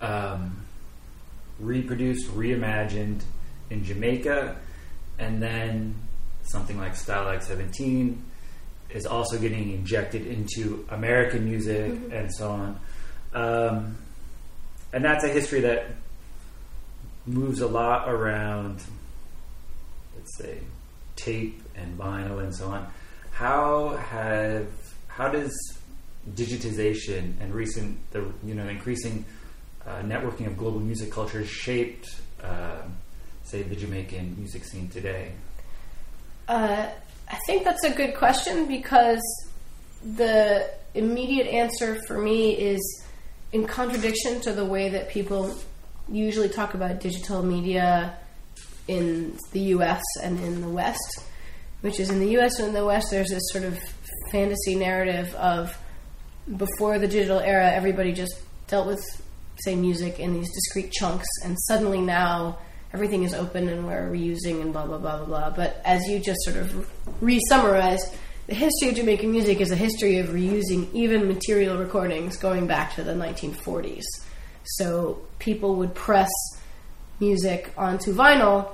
Um, 0.00 0.64
reproduced, 1.58 2.30
reimagined 2.30 3.20
in 3.70 3.84
Jamaica, 3.84 4.56
and 5.18 5.42
then 5.42 5.94
something 6.42 6.78
like 6.78 6.96
Style 6.96 7.24
Like 7.24 7.42
17 7.42 8.22
is 8.90 9.06
also 9.06 9.38
getting 9.38 9.72
injected 9.72 10.26
into 10.26 10.84
American 10.90 11.44
music 11.44 11.92
and 12.10 12.32
so 12.34 12.50
on. 12.50 12.80
Um, 13.32 13.96
and 14.92 15.04
that's 15.04 15.24
a 15.24 15.28
history 15.28 15.60
that 15.60 15.86
moves 17.26 17.60
a 17.60 17.68
lot 17.68 18.08
around, 18.08 18.82
let's 20.16 20.36
say, 20.36 20.58
tape 21.14 21.62
and 21.76 21.96
vinyl 21.96 22.42
and 22.42 22.54
so 22.54 22.66
on. 22.66 22.88
How 23.30 23.90
have 23.96 24.66
how 25.06 25.28
does 25.28 25.52
digitization 26.34 27.34
and 27.40 27.54
recent 27.54 27.98
the 28.10 28.32
you 28.44 28.54
know 28.54 28.68
increasing 28.68 29.24
uh, 29.86 30.00
networking 30.02 30.46
of 30.46 30.56
global 30.56 30.80
music 30.80 31.12
culture 31.12 31.44
shaped, 31.46 32.20
um 32.42 32.96
say, 33.50 33.62
the 33.62 33.76
Jamaican 33.76 34.36
music 34.38 34.64
scene 34.64 34.88
today? 34.88 35.32
Uh, 36.48 36.88
I 37.28 37.38
think 37.46 37.64
that's 37.64 37.84
a 37.84 37.90
good 37.90 38.14
question 38.14 38.66
because 38.66 39.20
the 40.02 40.70
immediate 40.94 41.46
answer 41.46 42.00
for 42.06 42.18
me 42.18 42.52
is 42.52 43.04
in 43.52 43.66
contradiction 43.66 44.40
to 44.42 44.52
the 44.52 44.64
way 44.64 44.88
that 44.88 45.08
people 45.08 45.56
usually 46.08 46.48
talk 46.48 46.74
about 46.74 47.00
digital 47.00 47.42
media 47.42 48.16
in 48.88 49.36
the 49.52 49.60
US 49.74 50.02
and 50.22 50.40
in 50.40 50.60
the 50.60 50.68
West, 50.68 51.22
which 51.80 52.00
is 52.00 52.10
in 52.10 52.18
the 52.18 52.38
US 52.38 52.58
and 52.58 52.68
in 52.68 52.74
the 52.74 52.84
West, 52.84 53.10
there's 53.10 53.30
this 53.30 53.42
sort 53.52 53.64
of 53.64 53.78
fantasy 54.30 54.74
narrative 54.74 55.34
of 55.34 55.76
before 56.56 56.98
the 56.98 57.06
digital 57.06 57.38
era, 57.38 57.70
everybody 57.70 58.12
just 58.12 58.34
dealt 58.66 58.86
with, 58.86 59.00
say, 59.64 59.76
music 59.76 60.18
in 60.18 60.32
these 60.32 60.52
discrete 60.52 60.90
chunks, 60.92 61.28
and 61.44 61.56
suddenly 61.60 62.00
now 62.00 62.58
everything 62.92 63.22
is 63.22 63.34
open 63.34 63.68
and 63.68 63.86
we're 63.86 64.08
reusing 64.08 64.60
and 64.60 64.72
blah 64.72 64.86
blah 64.86 64.98
blah 64.98 65.18
blah 65.18 65.26
blah. 65.26 65.50
But 65.50 65.80
as 65.84 66.06
you 66.08 66.18
just 66.18 66.40
sort 66.42 66.56
of 66.56 66.90
re-summarized, 67.22 68.14
the 68.46 68.54
history 68.54 68.88
of 68.88 68.96
Jamaican 68.96 69.30
music 69.30 69.60
is 69.60 69.70
a 69.70 69.76
history 69.76 70.18
of 70.18 70.28
reusing 70.28 70.92
even 70.92 71.28
material 71.28 71.78
recordings 71.78 72.36
going 72.36 72.66
back 72.66 72.94
to 72.96 73.04
the 73.04 73.12
1940s. 73.12 74.04
So 74.64 75.22
people 75.38 75.76
would 75.76 75.94
press 75.94 76.30
music 77.20 77.72
onto 77.76 78.12
vinyl 78.12 78.70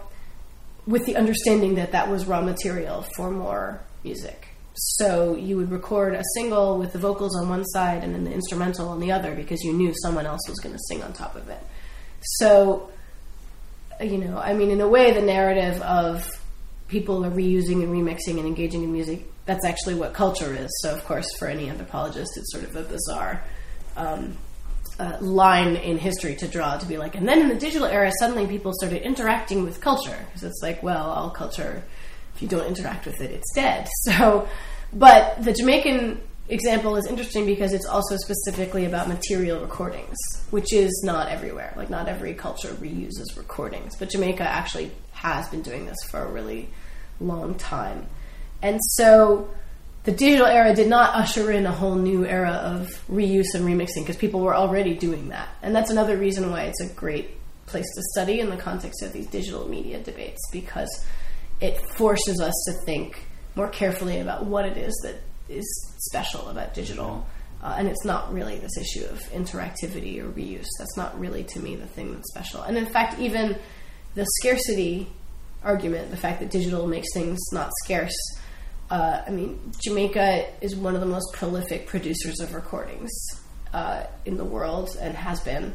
with 0.87 1.05
the 1.05 1.17
understanding 1.17 1.75
that 1.75 1.93
that 1.93 2.09
was 2.09 2.27
raw 2.27 2.41
material 2.41 3.05
for 3.17 3.31
more 3.31 3.81
music. 4.05 4.49
So 4.75 5.35
you 5.35 5.57
would 5.57 5.71
record 5.71 6.15
a 6.15 6.23
single 6.35 6.79
with 6.79 6.93
the 6.93 6.99
vocals 6.99 7.37
on 7.37 7.49
one 7.49 7.65
side 7.65 8.05
and 8.05 8.15
then 8.15 8.25
the 8.25 8.33
instrumental 8.33 8.89
on 8.89 9.01
the 9.01 9.11
other 9.11 9.35
because 9.35 9.63
you 9.63 9.73
knew 9.73 9.93
someone 10.03 10.27
else 10.27 10.41
was 10.49 10.59
going 10.61 10.75
to 10.75 10.81
sing 10.89 11.03
on 11.03 11.13
top 11.13 11.35
of 11.35 11.49
it. 11.49 11.61
So, 12.21 12.91
you 14.01 14.19
know, 14.19 14.39
I 14.39 14.55
mean, 14.55 14.71
in 14.71 14.81
a 14.81 14.89
way, 14.89 15.13
the 15.13 15.23
narrative 15.23 15.81
of 15.83 16.29
people 16.89 17.25
are 17.25 17.31
reusing 17.31 17.83
and 17.83 17.89
remixing 17.89 18.39
and 18.39 18.47
engaging 18.47 18.83
in 18.83 18.93
music 18.93 19.27
that's 19.47 19.65
actually 19.65 19.95
what 19.95 20.13
culture 20.13 20.55
is. 20.55 20.69
So, 20.83 20.95
of 20.95 21.05
course, 21.05 21.27
for 21.39 21.49
any 21.49 21.71
anthropologist, 21.71 22.37
it's 22.37 22.53
sort 22.53 22.65
of 22.65 22.77
a 22.77 22.83
bizarre 22.83 23.43
um, 23.97 24.37
uh, 24.99 25.17
line 25.21 25.77
in 25.77 25.99
history 25.99 26.35
to 26.37 26.49
draw 26.49 26.77
to 26.77 26.87
be 26.87 26.99
like, 26.99 27.15
and 27.15 27.27
then 27.27 27.41
in 27.41 27.49
the 27.49 27.55
digital 27.55 27.87
era, 27.87 28.11
suddenly 28.19 28.47
people 28.47 28.73
started 28.75 29.03
interacting 29.03 29.63
with 29.65 29.81
culture 29.81 30.19
because 30.27 30.43
it's 30.43 30.61
like, 30.63 30.83
well, 30.83 31.11
all 31.11 31.31
culture, 31.31 31.83
if 32.35 32.43
you 32.43 32.49
don't 32.49 32.67
interact 32.67 33.07
with 33.07 33.21
it, 33.21 33.31
it's 33.31 33.55
dead. 33.55 33.89
So, 34.05 34.49
but 34.93 35.43
the 35.43 35.53
Jamaican 35.53 36.21
example 36.49 36.97
is 36.97 37.07
interesting 37.07 37.47
because 37.47 37.73
it's 37.73 37.87
also 37.87 38.17
specifically 38.17 38.85
about 38.85 39.09
material 39.09 39.61
recordings, 39.61 40.17
which 40.51 40.73
is 40.73 41.03
not 41.05 41.29
everywhere. 41.29 41.73
Like, 41.77 41.91
not 41.91 42.09
every 42.09 42.35
culture 42.35 42.69
reuses 42.75 43.37
recordings, 43.37 43.97
but 43.97 44.11
Jamaica 44.11 44.43
actually 44.43 44.93
has 45.13 45.49
been 45.49 45.63
doing 45.63 45.87
this 45.87 45.99
for 46.09 46.21
a 46.21 46.31
really 46.31 46.69
long 47.21 47.55
time. 47.55 48.07
And 48.63 48.81
so 48.83 49.51
the 50.05 50.13
digital 50.13 50.47
era 50.47 50.75
did 50.75 50.89
not 50.89 51.17
usher 51.17 51.51
in 51.51 51.67
a 51.67 51.73
whole 51.73 51.97
new 51.97 52.25
era 52.25 52.53
of 52.53 52.89
reuse 53.11 53.55
and 53.55 53.65
remixing 53.65 54.03
because 54.03 54.17
people 54.17 54.41
were 54.41 54.55
already 54.55 54.95
doing 54.95 55.31
that. 55.31 55.49
And 55.63 55.75
that's 55.75 55.91
another 55.91 56.17
reason 56.17 56.51
why 56.51 56.63
it's 56.63 56.81
a 56.81 56.89
great 56.95 57.31
place 57.67 57.87
to 57.97 58.03
study 58.15 58.39
in 58.39 58.49
the 58.49 58.57
context 58.57 59.03
of 59.03 59.13
these 59.13 59.27
digital 59.27 59.69
media 59.69 60.01
debates 60.01 60.41
because 60.53 61.05
it 61.61 61.81
forces 61.97 62.41
us 62.41 62.55
to 62.67 62.85
think 62.85 63.19
more 63.57 63.69
carefully 63.69 64.21
about 64.21 64.45
what 64.45 64.65
it 64.65 64.77
is 64.77 64.95
that 65.03 65.17
is 65.49 65.95
special 65.99 66.49
about 66.49 66.75
digital. 66.75 67.27
Uh, 67.63 67.77
and 67.79 67.89
it's 67.89 68.05
not 68.05 68.33
really 68.33 68.59
this 68.59 68.77
issue 68.77 69.05
of 69.07 69.19
interactivity 69.31 70.21
or 70.21 70.31
reuse. 70.31 70.67
That's 70.79 70.97
not 70.97 71.19
really, 71.19 71.43
to 71.45 71.59
me, 71.59 71.75
the 71.75 71.87
thing 71.87 72.13
that's 72.13 72.31
special. 72.31 72.63
And 72.63 72.77
in 72.77 72.87
fact, 72.87 73.19
even 73.19 73.57
the 74.15 74.27
scarcity 74.41 75.09
argument, 75.63 76.11
the 76.11 76.17
fact 76.17 76.41
that 76.41 76.51
digital 76.51 76.87
makes 76.87 77.09
things 77.15 77.39
not 77.53 77.71
scarce, 77.85 78.15
uh, 78.91 79.23
I 79.27 79.31
mean, 79.31 79.73
Jamaica 79.81 80.47
is 80.61 80.77
one 80.77 80.95
of 80.95 81.01
the 81.01 81.07
most 81.07 81.33
prolific 81.33 81.87
producers 81.87 82.41
of 82.41 82.55
recordings 82.55 83.11
uh, 83.73 84.05
in 84.25 84.37
the 84.37 84.45
world 84.45 84.91
and 85.01 85.17
has 85.17 85.41
been. 85.41 85.75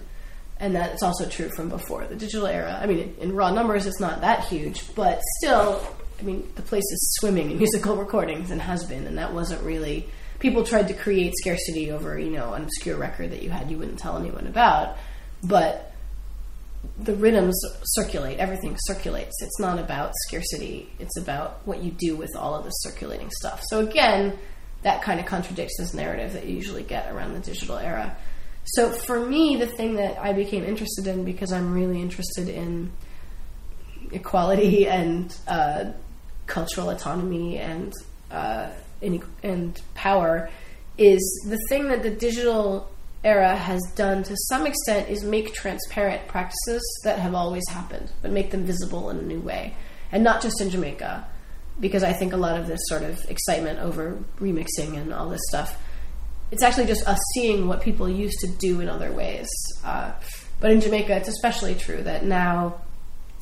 And 0.59 0.75
that's 0.75 1.01
also 1.01 1.27
true 1.27 1.49
from 1.49 1.69
before 1.69 2.05
the 2.05 2.15
digital 2.15 2.45
era. 2.45 2.79
I 2.81 2.85
mean, 2.85 2.99
in, 2.99 3.15
in 3.29 3.35
raw 3.35 3.51
numbers, 3.51 3.87
it's 3.87 3.99
not 3.99 4.21
that 4.21 4.45
huge, 4.45 4.93
but 4.95 5.19
still, 5.39 5.83
I 6.21 6.23
mean, 6.23 6.47
the 6.55 6.61
place 6.61 6.83
is 6.83 7.17
swimming 7.19 7.51
in 7.51 7.57
musical 7.59 7.95
recordings 7.95 8.51
and 8.51 8.61
has 8.61 8.85
been, 8.85 9.07
and 9.07 9.17
that 9.17 9.33
wasn't 9.33 9.63
really. 9.63 10.07
People 10.39 10.63
tried 10.63 10.87
to 10.87 10.93
create 10.95 11.33
scarcity 11.37 11.91
over, 11.91 12.17
you 12.17 12.31
know, 12.31 12.53
an 12.53 12.63
obscure 12.63 12.97
record 12.97 13.31
that 13.31 13.43
you 13.43 13.51
had 13.51 13.69
you 13.69 13.77
wouldn't 13.77 13.99
tell 13.99 14.17
anyone 14.17 14.47
about, 14.47 14.97
but 15.43 15.91
the 16.97 17.13
rhythms 17.15 17.59
circulate, 17.83 18.39
everything 18.39 18.75
circulates. 18.81 19.41
It's 19.41 19.59
not 19.59 19.79
about 19.79 20.13
scarcity, 20.27 20.89
it's 20.99 21.17
about 21.17 21.61
what 21.65 21.83
you 21.83 21.91
do 21.91 22.15
with 22.15 22.35
all 22.35 22.55
of 22.55 22.63
the 22.63 22.71
circulating 22.71 23.29
stuff. 23.29 23.61
So, 23.67 23.85
again, 23.85 24.37
that 24.83 25.03
kind 25.03 25.19
of 25.19 25.25
contradicts 25.25 25.77
this 25.77 25.93
narrative 25.93 26.33
that 26.33 26.47
you 26.47 26.55
usually 26.55 26.83
get 26.83 27.11
around 27.11 27.33
the 27.33 27.39
digital 27.39 27.77
era. 27.77 28.15
So, 28.63 28.89
for 28.91 29.19
me, 29.19 29.57
the 29.57 29.67
thing 29.67 29.95
that 29.95 30.17
I 30.19 30.33
became 30.33 30.63
interested 30.63 31.07
in 31.07 31.23
because 31.23 31.51
I'm 31.51 31.73
really 31.73 32.01
interested 32.01 32.49
in 32.49 32.91
equality 34.11 34.87
and 34.87 35.35
uh, 35.47 35.85
cultural 36.51 36.89
autonomy 36.89 37.57
and 37.57 37.93
uh, 38.29 38.69
and 39.01 39.81
power 39.95 40.49
is 40.97 41.21
the 41.47 41.57
thing 41.69 41.87
that 41.87 42.03
the 42.03 42.11
digital 42.11 42.91
era 43.23 43.55
has 43.55 43.81
done 43.95 44.23
to 44.23 44.35
some 44.49 44.65
extent 44.67 45.09
is 45.09 45.23
make 45.23 45.53
transparent 45.53 46.27
practices 46.27 46.81
that 47.03 47.19
have 47.19 47.33
always 47.33 47.63
happened, 47.69 48.11
but 48.21 48.31
make 48.31 48.51
them 48.51 48.63
visible 48.63 49.09
in 49.09 49.17
a 49.17 49.21
new 49.21 49.39
way. 49.39 49.73
And 50.11 50.23
not 50.23 50.41
just 50.41 50.59
in 50.61 50.69
Jamaica, 50.69 51.25
because 51.79 52.03
I 52.03 52.13
think 52.13 52.33
a 52.33 52.37
lot 52.37 52.59
of 52.59 52.67
this 52.67 52.79
sort 52.85 53.03
of 53.03 53.23
excitement 53.29 53.79
over 53.79 54.17
remixing 54.39 54.97
and 54.97 55.13
all 55.13 55.29
this 55.29 55.41
stuff, 55.49 55.77
it's 56.51 56.63
actually 56.63 56.87
just 56.87 57.07
us 57.07 57.19
seeing 57.33 57.67
what 57.67 57.81
people 57.81 58.09
used 58.09 58.39
to 58.39 58.47
do 58.47 58.81
in 58.81 58.89
other 58.89 59.11
ways. 59.11 59.47
Uh, 59.83 60.11
but 60.59 60.71
in 60.71 60.81
Jamaica, 60.81 61.15
it's 61.15 61.29
especially 61.29 61.75
true 61.75 62.01
that 62.03 62.25
now, 62.25 62.81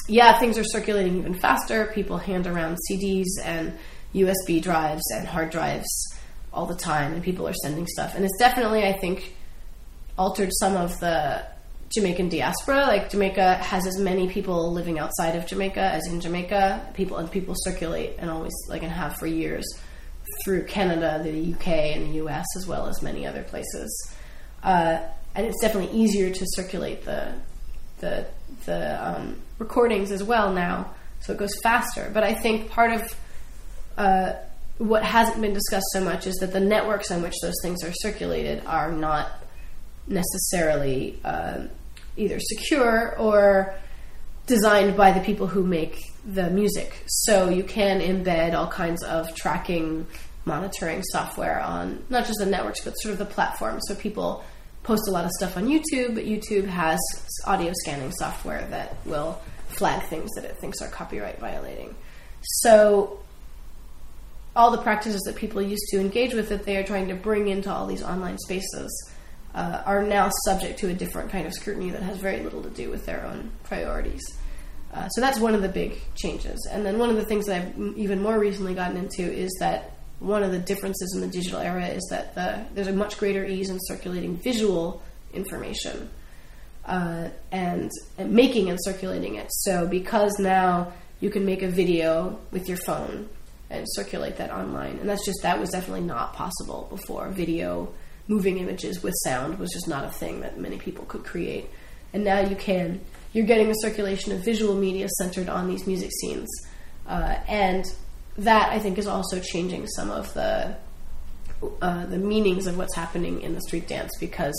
yeah, 0.09 0.39
things 0.39 0.57
are 0.57 0.63
circulating 0.63 1.17
even 1.17 1.33
faster. 1.33 1.91
People 1.93 2.17
hand 2.17 2.47
around 2.47 2.77
CDs 2.89 3.27
and 3.43 3.77
USB 4.13 4.61
drives 4.61 5.03
and 5.11 5.27
hard 5.27 5.51
drives 5.51 5.87
all 6.51 6.65
the 6.65 6.75
time, 6.75 7.13
and 7.13 7.23
people 7.23 7.47
are 7.47 7.53
sending 7.53 7.85
stuff. 7.87 8.15
And 8.15 8.25
it's 8.25 8.37
definitely, 8.39 8.83
I 8.83 8.93
think, 8.93 9.35
altered 10.17 10.49
some 10.53 10.75
of 10.75 10.99
the 10.99 11.45
Jamaican 11.93 12.29
diaspora. 12.29 12.81
Like 12.81 13.09
Jamaica 13.09 13.55
has 13.55 13.85
as 13.85 13.97
many 13.99 14.27
people 14.27 14.71
living 14.71 14.99
outside 14.99 15.35
of 15.35 15.45
Jamaica 15.45 15.79
as 15.79 16.07
in 16.07 16.19
Jamaica. 16.21 16.91
People 16.93 17.17
and 17.17 17.31
people 17.31 17.53
circulate 17.57 18.15
and 18.17 18.29
always 18.29 18.53
like 18.67 18.83
and 18.83 18.91
have 18.91 19.15
for 19.17 19.27
years 19.27 19.65
through 20.43 20.65
Canada, 20.65 21.19
the 21.23 21.53
UK, 21.53 21.67
and 21.67 22.11
the 22.11 22.25
US, 22.25 22.45
as 22.57 22.67
well 22.67 22.87
as 22.87 23.01
many 23.01 23.25
other 23.25 23.43
places. 23.43 24.13
Uh, 24.63 24.99
and 25.35 25.45
it's 25.45 25.61
definitely 25.61 25.97
easier 25.97 26.29
to 26.31 26.45
circulate 26.49 27.05
the 27.05 27.33
the 27.99 28.27
the 28.65 29.07
um, 29.07 29.41
recordings 29.57 30.11
as 30.11 30.23
well 30.23 30.51
now, 30.53 30.93
so 31.21 31.33
it 31.33 31.39
goes 31.39 31.55
faster. 31.63 32.09
But 32.13 32.23
I 32.23 32.33
think 32.33 32.69
part 32.69 32.91
of 32.91 33.15
uh, 33.97 34.33
what 34.77 35.03
hasn't 35.03 35.41
been 35.41 35.53
discussed 35.53 35.87
so 35.93 36.01
much 36.01 36.25
is 36.25 36.35
that 36.35 36.53
the 36.53 36.59
networks 36.59 37.11
on 37.11 37.21
which 37.21 37.35
those 37.41 37.55
things 37.61 37.83
are 37.83 37.91
circulated 37.93 38.63
are 38.65 38.91
not 38.91 39.29
necessarily 40.07 41.19
uh, 41.23 41.63
either 42.17 42.39
secure 42.39 43.15
or 43.17 43.75
designed 44.47 44.97
by 44.97 45.11
the 45.11 45.19
people 45.19 45.47
who 45.47 45.63
make 45.63 46.01
the 46.25 46.49
music. 46.49 47.03
So 47.07 47.49
you 47.49 47.63
can 47.63 48.01
embed 48.01 48.53
all 48.53 48.67
kinds 48.67 49.03
of 49.03 49.35
tracking, 49.35 50.07
monitoring 50.45 51.03
software 51.03 51.61
on 51.61 52.03
not 52.09 52.25
just 52.25 52.39
the 52.39 52.45
networks, 52.45 52.83
but 52.83 52.93
sort 52.93 53.13
of 53.13 53.19
the 53.19 53.25
platform. 53.25 53.79
So 53.81 53.95
people 53.95 54.43
post 54.83 55.07
a 55.07 55.11
lot 55.11 55.25
of 55.25 55.31
stuff 55.31 55.57
on 55.57 55.67
YouTube, 55.67 56.15
but 56.15 56.25
YouTube 56.25 56.65
has 56.65 56.99
audio 57.45 57.71
scanning 57.81 58.11
software 58.13 58.65
that 58.69 58.97
will 59.05 59.39
flag 59.67 60.03
things 60.07 60.29
that 60.35 60.45
it 60.45 60.57
thinks 60.57 60.81
are 60.81 60.87
copyright 60.87 61.39
violating. 61.39 61.95
So 62.41 63.19
all 64.55 64.71
the 64.71 64.81
practices 64.81 65.21
that 65.21 65.35
people 65.35 65.61
used 65.61 65.83
to 65.91 65.99
engage 65.99 66.33
with 66.33 66.49
that 66.49 66.65
they 66.65 66.77
are 66.77 66.83
trying 66.83 67.07
to 67.09 67.15
bring 67.15 67.47
into 67.47 67.71
all 67.71 67.85
these 67.85 68.03
online 68.03 68.37
spaces 68.37 69.11
uh, 69.53 69.83
are 69.85 70.03
now 70.03 70.29
subject 70.45 70.79
to 70.79 70.89
a 70.89 70.93
different 70.93 71.31
kind 71.31 71.45
of 71.45 71.53
scrutiny 71.53 71.89
that 71.91 72.01
has 72.01 72.17
very 72.17 72.41
little 72.41 72.61
to 72.61 72.69
do 72.69 72.89
with 72.89 73.05
their 73.05 73.25
own 73.25 73.51
priorities. 73.63 74.21
Uh, 74.93 75.07
so 75.09 75.21
that's 75.21 75.39
one 75.39 75.53
of 75.53 75.61
the 75.61 75.69
big 75.69 75.99
changes. 76.15 76.67
And 76.71 76.85
then 76.85 76.97
one 76.97 77.09
of 77.09 77.15
the 77.15 77.25
things 77.25 77.45
that 77.45 77.61
I've 77.61 77.97
even 77.97 78.21
more 78.21 78.39
recently 78.39 78.73
gotten 78.73 78.97
into 78.97 79.21
is 79.21 79.55
that 79.59 79.98
one 80.19 80.43
of 80.43 80.51
the 80.51 80.59
differences 80.59 81.13
in 81.15 81.21
the 81.21 81.27
digital 81.27 81.59
era 81.59 81.87
is 81.87 82.05
that 82.09 82.35
the, 82.35 82.65
there's 82.73 82.87
a 82.87 82.93
much 82.93 83.17
greater 83.17 83.45
ease 83.45 83.69
in 83.69 83.77
circulating 83.81 84.37
visual 84.37 85.01
information 85.33 86.09
uh, 86.85 87.29
and, 87.51 87.89
and 88.17 88.31
making 88.31 88.69
and 88.69 88.77
circulating 88.81 89.35
it. 89.35 89.47
So 89.49 89.87
because 89.87 90.37
now 90.39 90.93
you 91.21 91.29
can 91.29 91.45
make 91.45 91.61
a 91.61 91.69
video 91.69 92.39
with 92.51 92.67
your 92.67 92.77
phone 92.77 93.29
and 93.69 93.85
circulate 93.91 94.37
that 94.37 94.51
online, 94.51 94.97
and 94.97 95.07
that's 95.07 95.25
just 95.25 95.41
that 95.43 95.59
was 95.59 95.69
definitely 95.69 96.01
not 96.01 96.33
possible 96.33 96.87
before. 96.89 97.29
Video 97.29 97.93
moving 98.27 98.57
images 98.57 99.03
with 99.03 99.13
sound 99.23 99.59
was 99.59 99.71
just 99.71 99.87
not 99.87 100.05
a 100.05 100.09
thing 100.09 100.41
that 100.41 100.57
many 100.57 100.77
people 100.77 101.05
could 101.05 101.23
create. 101.23 101.69
And 102.13 102.23
now 102.23 102.39
you 102.39 102.55
can. 102.55 103.01
You're 103.33 103.45
getting 103.45 103.69
a 103.69 103.75
circulation 103.75 104.31
of 104.31 104.43
visual 104.43 104.75
media 104.75 105.07
centered 105.19 105.49
on 105.49 105.67
these 105.67 105.85
music 105.85 106.09
scenes. 106.19 106.49
Uh, 107.07 107.37
and 107.47 107.85
that, 108.39 108.71
I 108.71 108.79
think, 108.79 108.97
is 108.97 109.07
also 109.07 109.39
changing 109.39 109.87
some 109.87 110.11
of 110.11 110.33
the, 110.33 110.75
uh, 111.81 112.05
the 112.05 112.17
meanings 112.17 112.67
of 112.67 112.77
what's 112.77 112.95
happening 112.95 113.41
in 113.41 113.53
the 113.53 113.61
street 113.61 113.87
dance 113.87 114.11
because 114.19 114.55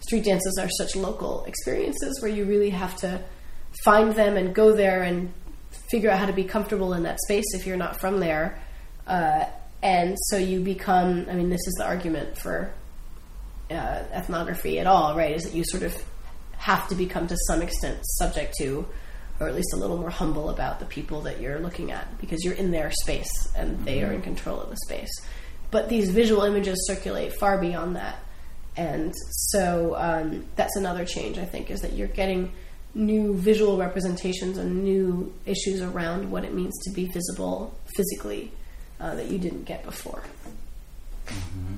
street 0.00 0.24
dances 0.24 0.58
are 0.60 0.68
such 0.68 0.96
local 0.96 1.44
experiences 1.44 2.20
where 2.20 2.30
you 2.30 2.44
really 2.44 2.70
have 2.70 2.96
to 2.96 3.22
find 3.82 4.12
them 4.14 4.36
and 4.36 4.54
go 4.54 4.74
there 4.74 5.02
and 5.02 5.32
figure 5.90 6.10
out 6.10 6.18
how 6.18 6.26
to 6.26 6.32
be 6.32 6.44
comfortable 6.44 6.92
in 6.94 7.02
that 7.04 7.18
space 7.20 7.44
if 7.54 7.66
you're 7.66 7.76
not 7.76 8.00
from 8.00 8.20
there. 8.20 8.60
Uh, 9.06 9.44
and 9.82 10.16
so 10.28 10.36
you 10.36 10.60
become, 10.60 11.26
I 11.28 11.34
mean, 11.34 11.50
this 11.50 11.66
is 11.66 11.74
the 11.78 11.84
argument 11.84 12.38
for 12.38 12.72
uh, 13.70 14.02
ethnography 14.12 14.78
at 14.78 14.86
all, 14.86 15.16
right? 15.16 15.34
Is 15.34 15.44
that 15.44 15.54
you 15.54 15.64
sort 15.66 15.82
of 15.82 15.94
have 16.56 16.88
to 16.88 16.94
become 16.94 17.26
to 17.26 17.36
some 17.48 17.60
extent 17.62 17.98
subject 18.02 18.54
to, 18.58 18.86
or 19.40 19.48
at 19.48 19.54
least 19.54 19.72
a 19.74 19.76
little 19.76 19.96
more 19.96 20.10
humble 20.10 20.50
about 20.50 20.78
the 20.78 20.86
people 20.86 21.22
that 21.22 21.40
you're 21.40 21.58
looking 21.58 21.90
at 21.90 22.18
because 22.20 22.44
you're 22.44 22.54
in 22.54 22.70
their 22.70 22.90
space 22.90 23.30
and 23.56 23.84
they 23.84 24.02
are 24.02 24.12
in 24.12 24.22
control 24.22 24.60
of 24.60 24.70
the 24.70 24.76
space. 24.84 25.10
But 25.70 25.88
these 25.88 26.10
visual 26.10 26.42
images 26.42 26.86
circulate 26.86 27.34
far 27.38 27.58
beyond 27.58 27.96
that. 27.96 28.18
And 28.76 29.12
so 29.30 29.94
um, 29.96 30.46
that's 30.56 30.76
another 30.76 31.04
change, 31.04 31.38
I 31.38 31.44
think, 31.44 31.70
is 31.70 31.80
that 31.80 31.94
you're 31.94 32.08
getting 32.08 32.52
new 32.94 33.34
visual 33.34 33.76
representations 33.76 34.56
and 34.56 34.84
new 34.84 35.32
issues 35.46 35.80
around 35.80 36.30
what 36.30 36.44
it 36.44 36.54
means 36.54 36.72
to 36.84 36.90
be 36.92 37.06
visible 37.06 37.74
physically 37.96 38.52
uh, 39.00 39.14
that 39.16 39.26
you 39.26 39.38
didn't 39.38 39.64
get 39.64 39.84
before. 39.84 40.22
Mm-hmm. 41.26 41.74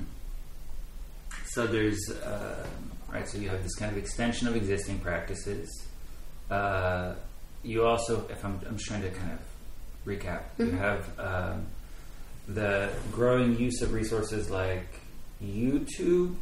So 1.45 1.65
there's 1.65 2.11
uh, 2.23 2.67
right. 3.11 3.27
So 3.27 3.39
you 3.39 3.49
have 3.49 3.63
this 3.63 3.73
kind 3.75 3.91
of 3.91 3.97
extension 3.97 4.47
of 4.47 4.55
existing 4.55 4.99
practices. 4.99 5.87
Uh, 6.51 7.15
you 7.63 7.85
also, 7.85 8.25
if 8.29 8.43
I'm, 8.43 8.59
I'm 8.67 8.77
just 8.77 8.87
trying 8.87 9.01
to 9.01 9.09
kind 9.09 9.31
of 9.31 9.39
recap, 10.05 10.43
mm-hmm. 10.57 10.65
you 10.67 10.71
have 10.71 11.19
um, 11.19 11.65
the 12.47 12.89
growing 13.11 13.57
use 13.57 13.81
of 13.81 13.93
resources 13.93 14.49
like 14.49 14.87
YouTube, 15.43 16.35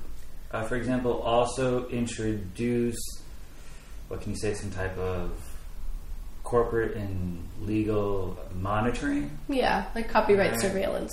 uh, 0.52 0.64
for 0.64 0.76
example, 0.76 1.22
also 1.22 1.88
introduce 1.90 2.98
what 4.08 4.22
can 4.22 4.32
you 4.32 4.38
say, 4.38 4.54
some 4.54 4.72
type 4.72 4.98
of 4.98 5.32
corporate 6.44 6.96
and 6.96 7.48
legal 7.62 8.38
monitoring. 8.60 9.38
Yeah, 9.50 9.86
like 9.96 10.10
copyright 10.10 10.52
Right. 10.52 10.62
surveillance. 10.62 11.12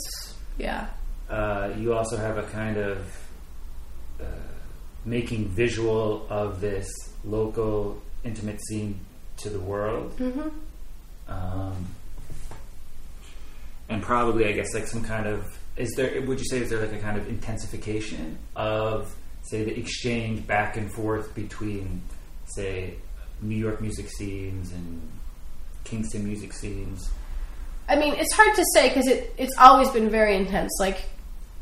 Yeah. 0.59 0.88
Uh, 1.30 1.72
you 1.78 1.94
also 1.94 2.18
have 2.18 2.36
a 2.36 2.42
kind 2.44 2.76
of 2.76 2.98
uh, 4.20 4.24
making 5.05 5.48
visual 5.48 6.26
of 6.28 6.61
this 6.61 6.86
local 7.24 8.03
intimate 8.24 8.61
scene 8.66 9.00
to 9.43 9.51
the 9.51 9.61
world. 9.61 10.16
Mm-hmm. 10.18 10.49
Um, 11.28 11.86
and 13.88 14.03
probably, 14.03 14.47
I 14.47 14.53
guess, 14.53 14.74
like 14.74 14.86
some 14.86 15.05
kind 15.05 15.26
of 15.26 15.47
is 15.76 15.90
there? 15.97 16.20
Would 16.22 16.38
you 16.38 16.45
say 16.45 16.59
is 16.59 16.70
there 16.70 16.80
like 16.80 16.93
a 16.93 16.99
kind 16.99 17.16
of 17.16 17.28
intensification 17.28 18.38
of, 18.55 19.14
say, 19.43 19.64
the 19.64 19.78
exchange 19.78 20.47
back 20.47 20.76
and 20.76 20.93
forth 20.93 21.34
between, 21.34 22.03
say, 22.45 22.95
New 23.40 23.57
York 23.57 23.80
music 23.80 24.09
scenes 24.11 24.72
and 24.72 25.09
Kingston 25.84 26.24
music 26.24 26.53
scenes? 26.53 27.11
I 27.88 27.97
mean, 27.97 28.14
it's 28.14 28.32
hard 28.34 28.55
to 28.55 28.64
say 28.74 28.88
because 28.88 29.09
it, 29.09 29.34
it's 29.38 29.57
always 29.59 29.88
been 29.90 30.11
very 30.11 30.36
intense. 30.36 30.70
Like 30.78 31.05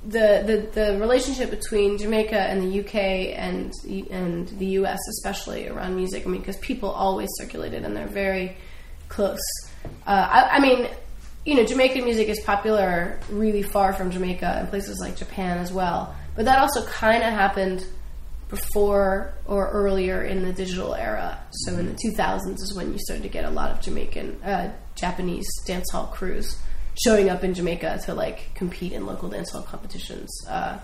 the, 0.02 0.42
the 0.72 0.80
the 0.80 0.98
relationship 0.98 1.50
between 1.50 1.98
Jamaica 1.98 2.38
and 2.38 2.62
the 2.62 2.80
UK 2.80 2.94
and 3.36 3.72
and 4.10 4.48
the 4.48 4.66
US, 4.78 4.98
especially 5.10 5.68
around 5.68 5.96
music. 5.96 6.26
I 6.26 6.30
mean, 6.30 6.40
because 6.40 6.56
people 6.58 6.90
always 6.90 7.28
circulated 7.34 7.84
and 7.84 7.94
they're 7.94 8.06
very 8.06 8.56
close. 9.08 9.40
Uh, 10.06 10.28
I, 10.30 10.56
I 10.56 10.60
mean, 10.60 10.88
you 11.44 11.54
know, 11.54 11.64
Jamaican 11.64 12.04
music 12.04 12.28
is 12.28 12.40
popular 12.40 13.20
really 13.30 13.62
far 13.62 13.92
from 13.92 14.10
Jamaica 14.10 14.46
and 14.46 14.68
places 14.68 14.98
like 15.00 15.16
Japan 15.16 15.58
as 15.58 15.72
well. 15.72 16.14
But 16.34 16.46
that 16.46 16.58
also 16.58 16.86
kind 16.86 17.22
of 17.22 17.30
happened 17.30 17.84
before 18.48 19.34
or 19.46 19.70
earlier 19.70 20.22
in 20.22 20.42
the 20.42 20.52
digital 20.52 20.94
era. 20.94 21.38
So 21.50 21.74
in 21.74 21.86
the 21.86 21.94
2000s 21.94 22.54
is 22.54 22.74
when 22.74 22.92
you 22.92 22.98
started 22.98 23.22
to 23.22 23.28
get 23.28 23.44
a 23.44 23.50
lot 23.50 23.70
of 23.70 23.80
Jamaican, 23.80 24.42
uh, 24.42 24.72
Japanese 24.94 25.46
dance 25.66 25.90
hall 25.92 26.06
crews 26.06 26.58
showing 26.94 27.28
up 27.28 27.44
in 27.44 27.54
Jamaica 27.54 28.00
to 28.06 28.14
like 28.14 28.54
compete 28.54 28.92
in 28.92 29.06
local 29.06 29.30
dancehall 29.30 29.64
competitions. 29.66 30.30
Uh, 30.48 30.78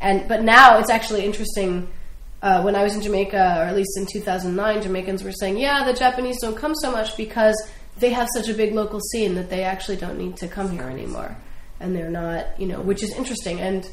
and 0.00 0.28
but 0.28 0.42
now 0.42 0.78
it's 0.78 0.90
actually 0.90 1.24
interesting. 1.24 1.88
Uh, 2.42 2.62
when 2.62 2.76
I 2.76 2.82
was 2.82 2.94
in 2.94 3.00
Jamaica, 3.00 3.56
or 3.58 3.64
at 3.64 3.74
least 3.74 3.96
in 3.96 4.06
2009, 4.06 4.82
Jamaicans 4.82 5.24
were 5.24 5.32
saying, 5.32 5.58
"Yeah, 5.58 5.84
the 5.84 5.94
Japanese 5.94 6.40
don't 6.40 6.56
come 6.56 6.74
so 6.74 6.90
much 6.90 7.16
because 7.16 7.56
they 7.98 8.10
have 8.10 8.28
such 8.34 8.48
a 8.48 8.54
big 8.54 8.74
local 8.74 9.00
scene 9.00 9.34
that 9.36 9.48
they 9.48 9.64
actually 9.64 9.96
don't 9.96 10.18
need 10.18 10.36
to 10.38 10.48
come 10.48 10.70
here 10.70 10.84
anymore, 10.84 11.36
and 11.80 11.96
they're 11.96 12.10
not, 12.10 12.60
you 12.60 12.66
know, 12.66 12.80
which 12.80 13.02
is 13.02 13.10
interesting." 13.12 13.60
And 13.60 13.88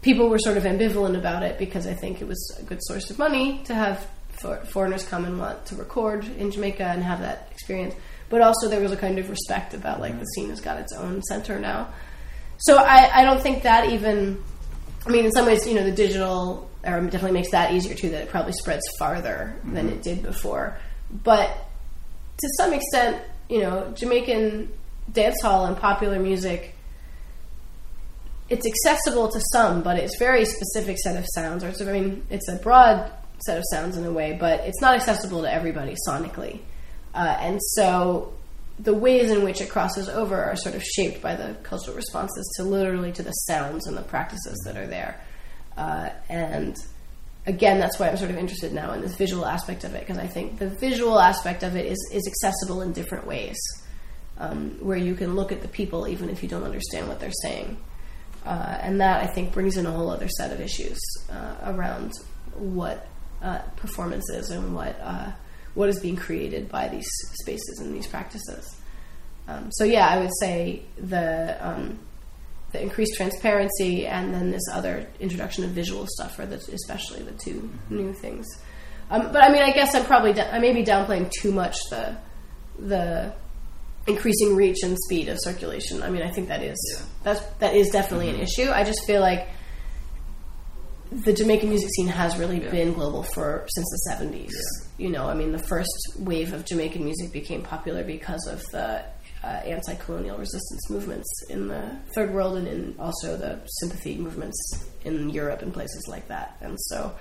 people 0.00 0.28
were 0.28 0.38
sort 0.38 0.56
of 0.56 0.64
ambivalent 0.64 1.18
about 1.18 1.42
it 1.42 1.58
because 1.58 1.86
I 1.86 1.92
think 1.92 2.22
it 2.22 2.28
was 2.28 2.56
a 2.58 2.62
good 2.62 2.78
source 2.82 3.10
of 3.10 3.18
money 3.18 3.62
to 3.64 3.74
have 3.74 4.06
for, 4.30 4.56
foreigners 4.66 5.04
come 5.04 5.24
and 5.24 5.38
want 5.38 5.66
to 5.66 5.76
record 5.76 6.24
in 6.38 6.50
Jamaica 6.50 6.84
and 6.84 7.02
have 7.02 7.20
that 7.20 7.48
experience. 7.50 7.94
But 8.28 8.40
also 8.40 8.68
there 8.68 8.80
was 8.80 8.92
a 8.92 8.96
kind 8.96 9.18
of 9.18 9.30
respect 9.30 9.74
about 9.74 10.00
like 10.00 10.12
the 10.12 10.18
mm-hmm. 10.18 10.24
scene 10.34 10.50
has 10.50 10.60
got 10.60 10.78
its 10.78 10.92
own 10.92 11.22
center 11.22 11.58
now. 11.58 11.88
So 12.58 12.76
I, 12.76 13.20
I 13.20 13.24
don't 13.24 13.40
think 13.40 13.62
that 13.62 13.90
even. 13.90 14.42
I 15.06 15.10
mean, 15.10 15.24
in 15.24 15.30
some 15.32 15.46
ways, 15.46 15.66
you 15.66 15.74
know, 15.74 15.84
the 15.84 15.92
digital 15.92 16.68
era 16.82 17.00
definitely 17.02 17.32
makes 17.32 17.52
that 17.52 17.72
easier 17.72 17.94
too. 17.94 18.10
That 18.10 18.22
it 18.24 18.28
probably 18.28 18.52
spreads 18.52 18.82
farther 18.98 19.56
than 19.64 19.88
it 19.88 19.92
mm-hmm. 19.92 20.00
did 20.00 20.22
before. 20.22 20.76
But 21.22 21.48
to 22.38 22.48
some 22.56 22.72
extent, 22.72 23.22
you 23.48 23.60
know, 23.60 23.92
Jamaican 23.94 24.72
dance 25.12 25.40
hall 25.40 25.66
and 25.66 25.76
popular 25.76 26.18
music 26.18 26.74
it's 28.48 28.66
accessible 28.66 29.28
to 29.28 29.40
some, 29.52 29.82
but 29.82 29.98
it's 29.98 30.16
very 30.18 30.44
specific 30.44 30.98
set 30.98 31.16
of 31.16 31.26
sounds. 31.34 31.64
Or 31.64 31.68
it's, 31.68 31.80
I 31.80 31.92
mean, 31.92 32.24
it's 32.30 32.48
a 32.48 32.56
broad 32.56 33.10
set 33.44 33.58
of 33.58 33.64
sounds 33.70 33.96
in 33.96 34.04
a 34.04 34.12
way, 34.12 34.36
but 34.38 34.60
it's 34.60 34.80
not 34.80 34.94
accessible 34.94 35.42
to 35.42 35.52
everybody 35.52 35.94
sonically. 36.08 36.60
Uh, 37.16 37.36
and 37.40 37.62
so 37.62 38.34
the 38.78 38.92
ways 38.92 39.30
in 39.30 39.42
which 39.42 39.62
it 39.62 39.70
crosses 39.70 40.08
over 40.08 40.36
are 40.36 40.54
sort 40.56 40.74
of 40.74 40.82
shaped 40.82 41.22
by 41.22 41.34
the 41.34 41.54
cultural 41.62 41.96
responses 41.96 42.52
to 42.56 42.62
literally 42.62 43.10
to 43.10 43.22
the 43.22 43.32
sounds 43.32 43.86
and 43.86 43.96
the 43.96 44.02
practices 44.02 44.62
that 44.66 44.76
are 44.76 44.86
there. 44.86 45.18
Uh, 45.78 46.10
and 46.28 46.76
again, 47.46 47.80
that's 47.80 47.98
why 47.98 48.08
I'm 48.08 48.18
sort 48.18 48.30
of 48.30 48.36
interested 48.36 48.74
now 48.74 48.92
in 48.92 49.00
this 49.00 49.16
visual 49.16 49.46
aspect 49.46 49.84
of 49.84 49.94
it 49.94 50.00
because 50.00 50.18
I 50.18 50.26
think 50.26 50.58
the 50.58 50.68
visual 50.68 51.18
aspect 51.18 51.62
of 51.62 51.74
it 51.74 51.86
is 51.86 52.10
is 52.12 52.26
accessible 52.26 52.82
in 52.82 52.92
different 52.92 53.26
ways, 53.26 53.56
um, 54.36 54.76
where 54.80 54.98
you 54.98 55.14
can 55.14 55.34
look 55.34 55.52
at 55.52 55.62
the 55.62 55.68
people 55.68 56.06
even 56.06 56.28
if 56.28 56.42
you 56.42 56.48
don't 56.48 56.64
understand 56.64 57.08
what 57.08 57.18
they're 57.18 57.30
saying. 57.42 57.78
Uh, 58.44 58.78
and 58.80 59.00
that 59.00 59.22
I 59.22 59.26
think 59.26 59.52
brings 59.52 59.76
in 59.76 59.86
a 59.86 59.90
whole 59.90 60.10
other 60.10 60.28
set 60.28 60.52
of 60.52 60.60
issues 60.60 61.00
uh, 61.30 61.54
around 61.64 62.12
what 62.54 63.08
uh, 63.42 63.58
performance 63.76 64.28
is 64.30 64.50
and 64.50 64.74
what 64.74 65.00
uh, 65.00 65.32
what 65.76 65.88
is 65.88 66.00
being 66.00 66.16
created 66.16 66.68
by 66.68 66.88
these 66.88 67.06
spaces 67.34 67.78
and 67.80 67.94
these 67.94 68.06
practices. 68.06 68.74
Um, 69.46 69.70
so 69.70 69.84
yeah, 69.84 70.08
I 70.08 70.18
would 70.18 70.32
say 70.40 70.82
the 70.96 71.56
um, 71.60 71.98
the 72.72 72.82
increased 72.82 73.14
transparency 73.16 74.06
and 74.06 74.34
then 74.34 74.50
this 74.50 74.62
other 74.72 75.06
introduction 75.20 75.62
of 75.64 75.70
visual 75.70 76.06
stuff 76.08 76.38
are 76.38 76.46
the, 76.46 76.56
especially 76.56 77.22
the 77.22 77.32
2 77.32 77.70
new 77.90 78.12
things. 78.12 78.46
Um, 79.08 79.30
but 79.32 79.42
I 79.42 79.52
mean, 79.52 79.62
I 79.62 79.70
guess 79.70 79.94
I'm 79.94 80.04
probably 80.04 80.32
da- 80.32 80.50
I 80.50 80.58
may 80.58 80.72
be 80.72 80.82
downplaying 80.82 81.30
too 81.40 81.52
much 81.52 81.76
the 81.90 82.16
the 82.78 83.32
increasing 84.06 84.56
reach 84.56 84.82
and 84.82 84.96
speed 84.98 85.28
of 85.28 85.38
circulation. 85.40 86.02
I 86.02 86.10
mean, 86.10 86.22
I 86.22 86.30
think 86.30 86.48
that 86.48 86.62
is 86.62 86.76
that's 87.22 87.40
that 87.58 87.76
is 87.76 87.90
definitely 87.90 88.30
an 88.30 88.40
issue. 88.40 88.70
I 88.70 88.82
just 88.82 89.06
feel 89.06 89.20
like 89.20 89.46
the 91.10 91.32
Jamaican 91.32 91.68
music 91.68 91.88
scene 91.96 92.08
has 92.08 92.36
really 92.36 92.60
been 92.60 92.92
global 92.92 93.22
for 93.22 93.66
since 93.68 93.86
the 93.90 93.98
seventies. 94.10 94.54
You 94.98 95.10
know, 95.10 95.28
I 95.28 95.34
mean, 95.34 95.52
the 95.52 95.58
first 95.58 95.90
wave 96.18 96.52
of 96.52 96.64
Jamaican 96.64 97.04
music 97.04 97.32
became 97.32 97.62
popular 97.62 98.04
because 98.04 98.46
of 98.46 98.62
the 98.72 99.04
uh, 99.44 99.46
anti-colonial 99.46 100.38
resistance 100.38 100.90
movements 100.90 101.28
in 101.48 101.68
the 101.68 101.96
third 102.14 102.32
world, 102.32 102.56
and 102.56 102.66
in 102.66 102.96
also 102.98 103.36
the 103.36 103.60
sympathy 103.80 104.16
movements 104.16 104.88
in 105.04 105.30
Europe 105.30 105.62
and 105.62 105.72
places 105.72 106.06
like 106.08 106.28
that. 106.28 106.56
And 106.60 106.78
so, 106.80 107.14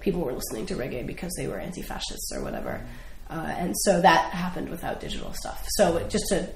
people 0.00 0.20
were 0.20 0.32
listening 0.32 0.66
to 0.66 0.74
reggae 0.74 1.06
because 1.06 1.32
they 1.36 1.48
were 1.48 1.58
anti-fascists 1.58 2.32
or 2.34 2.42
whatever. 2.42 2.80
Uh, 3.28 3.52
and 3.58 3.74
so 3.78 4.00
that 4.00 4.30
happened 4.30 4.68
without 4.68 5.00
digital 5.00 5.32
stuff. 5.32 5.66
So 5.70 6.06
just 6.08 6.26
to 6.28 6.48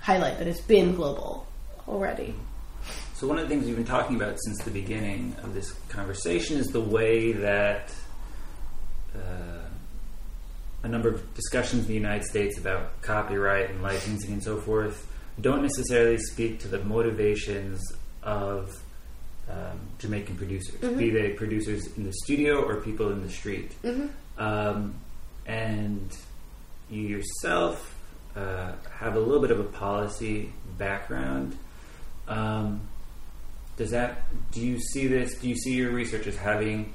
highlight 0.00 0.38
that 0.38 0.46
it's 0.46 0.60
been 0.60 0.94
global 0.94 1.46
already. 1.88 2.34
So 3.22 3.28
one 3.28 3.38
of 3.38 3.48
the 3.48 3.54
things 3.54 3.66
we've 3.66 3.76
been 3.76 3.84
talking 3.84 4.16
about 4.16 4.36
since 4.42 4.64
the 4.64 4.72
beginning 4.72 5.36
of 5.44 5.54
this 5.54 5.70
conversation 5.88 6.58
is 6.58 6.66
the 6.72 6.80
way 6.80 7.30
that 7.30 7.94
uh, 9.14 9.68
a 10.82 10.88
number 10.88 11.08
of 11.08 11.32
discussions 11.34 11.82
in 11.82 11.86
the 11.86 11.94
United 11.94 12.24
States 12.24 12.58
about 12.58 13.00
copyright 13.00 13.70
and 13.70 13.80
licensing 13.80 14.32
and 14.32 14.42
so 14.42 14.56
forth 14.56 15.06
don't 15.40 15.62
necessarily 15.62 16.18
speak 16.18 16.58
to 16.62 16.66
the 16.66 16.80
motivations 16.80 17.80
of 18.24 18.76
um, 19.48 19.78
Jamaican 20.00 20.34
producers, 20.34 20.80
be 20.80 21.10
they 21.10 21.30
producers 21.30 21.96
in 21.96 22.02
the 22.02 22.12
studio 22.24 22.60
or 22.60 22.80
people 22.80 23.12
in 23.12 23.22
the 23.22 23.30
street. 23.30 23.70
Um, 24.36 24.96
and 25.46 26.10
you 26.90 27.02
yourself 27.02 27.96
uh, 28.34 28.72
have 28.98 29.14
a 29.14 29.20
little 29.20 29.40
bit 29.40 29.52
of 29.52 29.60
a 29.60 29.70
policy 29.78 30.52
background. 30.76 31.56
Um, 32.26 32.88
does 33.76 33.90
that 33.90 34.22
do 34.52 34.60
you 34.60 34.78
see 34.78 35.06
this 35.06 35.34
do 35.38 35.48
you 35.48 35.56
see 35.56 35.74
your 35.74 35.90
research 35.90 36.26
as 36.26 36.36
having 36.36 36.92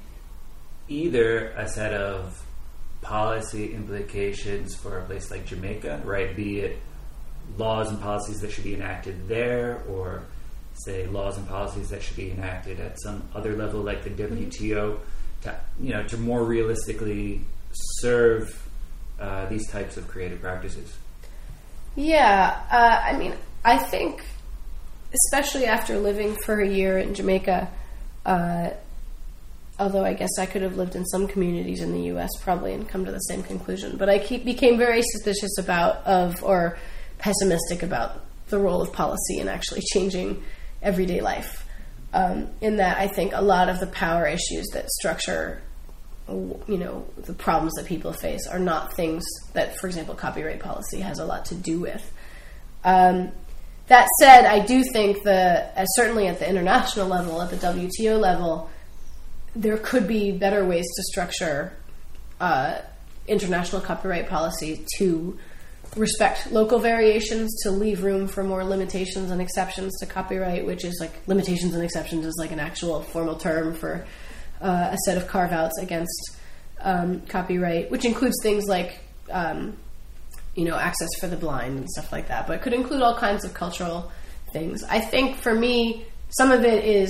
either 0.87 1.47
a 1.49 1.67
set 1.67 1.93
of 1.93 2.43
policy 3.01 3.73
implications 3.73 4.75
for 4.75 4.99
a 4.99 5.03
place 5.05 5.31
like 5.31 5.45
Jamaica, 5.45 6.01
right? 6.03 6.35
Be 6.35 6.59
it 6.59 6.79
laws 7.57 7.89
and 7.89 8.01
policies 8.01 8.41
that 8.41 8.51
should 8.51 8.63
be 8.63 8.73
enacted 8.73 9.27
there, 9.27 9.83
or 9.89 10.23
say 10.73 11.07
laws 11.07 11.37
and 11.37 11.47
policies 11.47 11.89
that 11.89 12.01
should 12.01 12.17
be 12.17 12.31
enacted 12.31 12.79
at 12.79 12.99
some 12.99 13.23
other 13.33 13.55
level, 13.55 13.81
like 13.81 14.03
the 14.03 14.09
WTO, 14.09 14.99
to 15.41 15.59
you 15.79 15.93
know 15.93 16.03
to 16.07 16.17
more 16.17 16.43
realistically 16.43 17.41
serve 17.99 18.69
uh, 19.19 19.45
these 19.47 19.69
types 19.69 19.97
of 19.97 20.07
creative 20.07 20.41
practices. 20.41 20.95
Yeah, 21.95 22.61
uh, 22.69 23.01
I 23.03 23.17
mean, 23.17 23.33
I 23.65 23.77
think, 23.77 24.23
especially 25.13 25.65
after 25.65 25.97
living 25.97 26.35
for 26.45 26.59
a 26.59 26.67
year 26.67 26.97
in 26.97 27.13
Jamaica, 27.13 27.69
uh, 28.25 28.69
although 29.79 30.03
I 30.03 30.13
guess 30.13 30.37
I 30.39 30.45
could 30.45 30.61
have 30.61 30.77
lived 30.77 30.95
in 30.95 31.05
some 31.05 31.27
communities 31.27 31.81
in 31.81 31.93
the 31.93 32.01
U.S. 32.07 32.29
probably 32.41 32.73
and 32.73 32.87
come 32.87 33.05
to 33.05 33.11
the 33.11 33.19
same 33.19 33.43
conclusion, 33.43 33.97
but 33.97 34.09
I 34.09 34.19
keep, 34.19 34.43
became 34.43 34.77
very 34.77 35.01
suspicious 35.01 35.57
about 35.57 35.97
of 36.05 36.43
or 36.43 36.77
pessimistic 37.19 37.83
about 37.83 38.23
the 38.49 38.59
role 38.59 38.81
of 38.81 38.91
policy 38.93 39.39
in 39.39 39.47
actually 39.47 39.81
changing 39.93 40.43
everyday 40.81 41.21
life. 41.21 41.65
Um, 42.13 42.49
in 42.61 42.77
that, 42.77 42.97
I 42.97 43.07
think 43.07 43.33
a 43.33 43.41
lot 43.41 43.69
of 43.69 43.79
the 43.79 43.87
power 43.87 44.25
issues 44.25 44.67
that 44.73 44.89
structure 44.89 45.61
you 46.29 46.77
know 46.77 47.05
the 47.25 47.33
problems 47.33 47.73
that 47.75 47.85
people 47.85 48.11
face 48.11 48.47
are 48.47 48.59
not 48.59 48.93
things 48.93 49.23
that 49.53 49.79
for 49.79 49.87
example 49.87 50.13
copyright 50.13 50.59
policy 50.59 50.99
has 50.99 51.19
a 51.19 51.25
lot 51.25 51.45
to 51.45 51.55
do 51.55 51.79
with 51.79 52.11
um, 52.83 53.31
that 53.87 54.07
said, 54.19 54.45
I 54.45 54.65
do 54.65 54.83
think 54.83 55.23
that 55.23 55.73
uh, 55.77 55.85
certainly 55.85 56.27
at 56.27 56.39
the 56.39 56.49
international 56.49 57.07
level, 57.07 57.41
at 57.41 57.49
the 57.49 57.55
WTO 57.55 58.19
level, 58.19 58.69
there 59.55 59.77
could 59.77 60.07
be 60.07 60.31
better 60.31 60.65
ways 60.65 60.85
to 60.95 61.03
structure 61.03 61.73
uh, 62.39 62.79
international 63.27 63.81
copyright 63.81 64.27
policy 64.27 64.85
to 64.97 65.37
respect 65.95 66.51
local 66.51 66.79
variations, 66.79 67.55
to 67.63 67.71
leave 67.71 68.03
room 68.03 68.27
for 68.27 68.43
more 68.43 68.63
limitations 68.63 69.31
and 69.31 69.41
exceptions 69.41 69.97
to 69.99 70.05
copyright, 70.05 70.65
which 70.65 70.83
is 70.83 70.97
like 70.99 71.11
limitations 71.27 71.73
and 71.73 71.83
exceptions 71.83 72.25
is 72.25 72.35
like 72.37 72.51
an 72.51 72.59
actual 72.59 73.01
formal 73.01 73.35
term 73.35 73.73
for 73.73 74.05
uh, 74.61 74.89
a 74.91 74.97
set 75.05 75.17
of 75.17 75.27
carve 75.27 75.51
outs 75.51 75.77
against 75.79 76.37
um, 76.81 77.21
copyright, 77.21 77.89
which 77.89 78.05
includes 78.05 78.35
things 78.43 78.65
like 78.67 78.99
um, 79.31 79.77
you 80.57 80.65
know 80.65 80.75
access 80.75 81.09
for 81.19 81.27
the 81.27 81.37
blind 81.37 81.77
and 81.77 81.89
stuff 81.89 82.11
like 82.11 82.27
that, 82.27 82.47
but 82.47 82.57
it 82.57 82.61
could 82.63 82.73
include 82.73 83.01
all 83.01 83.15
kinds 83.15 83.45
of 83.45 83.53
cultural 83.53 84.11
things. 84.51 84.83
I 84.83 84.99
think 84.99 85.37
for 85.37 85.53
me, 85.53 86.05
some 86.29 86.51
of 86.51 86.65
it 86.65 86.83
is 86.83 87.09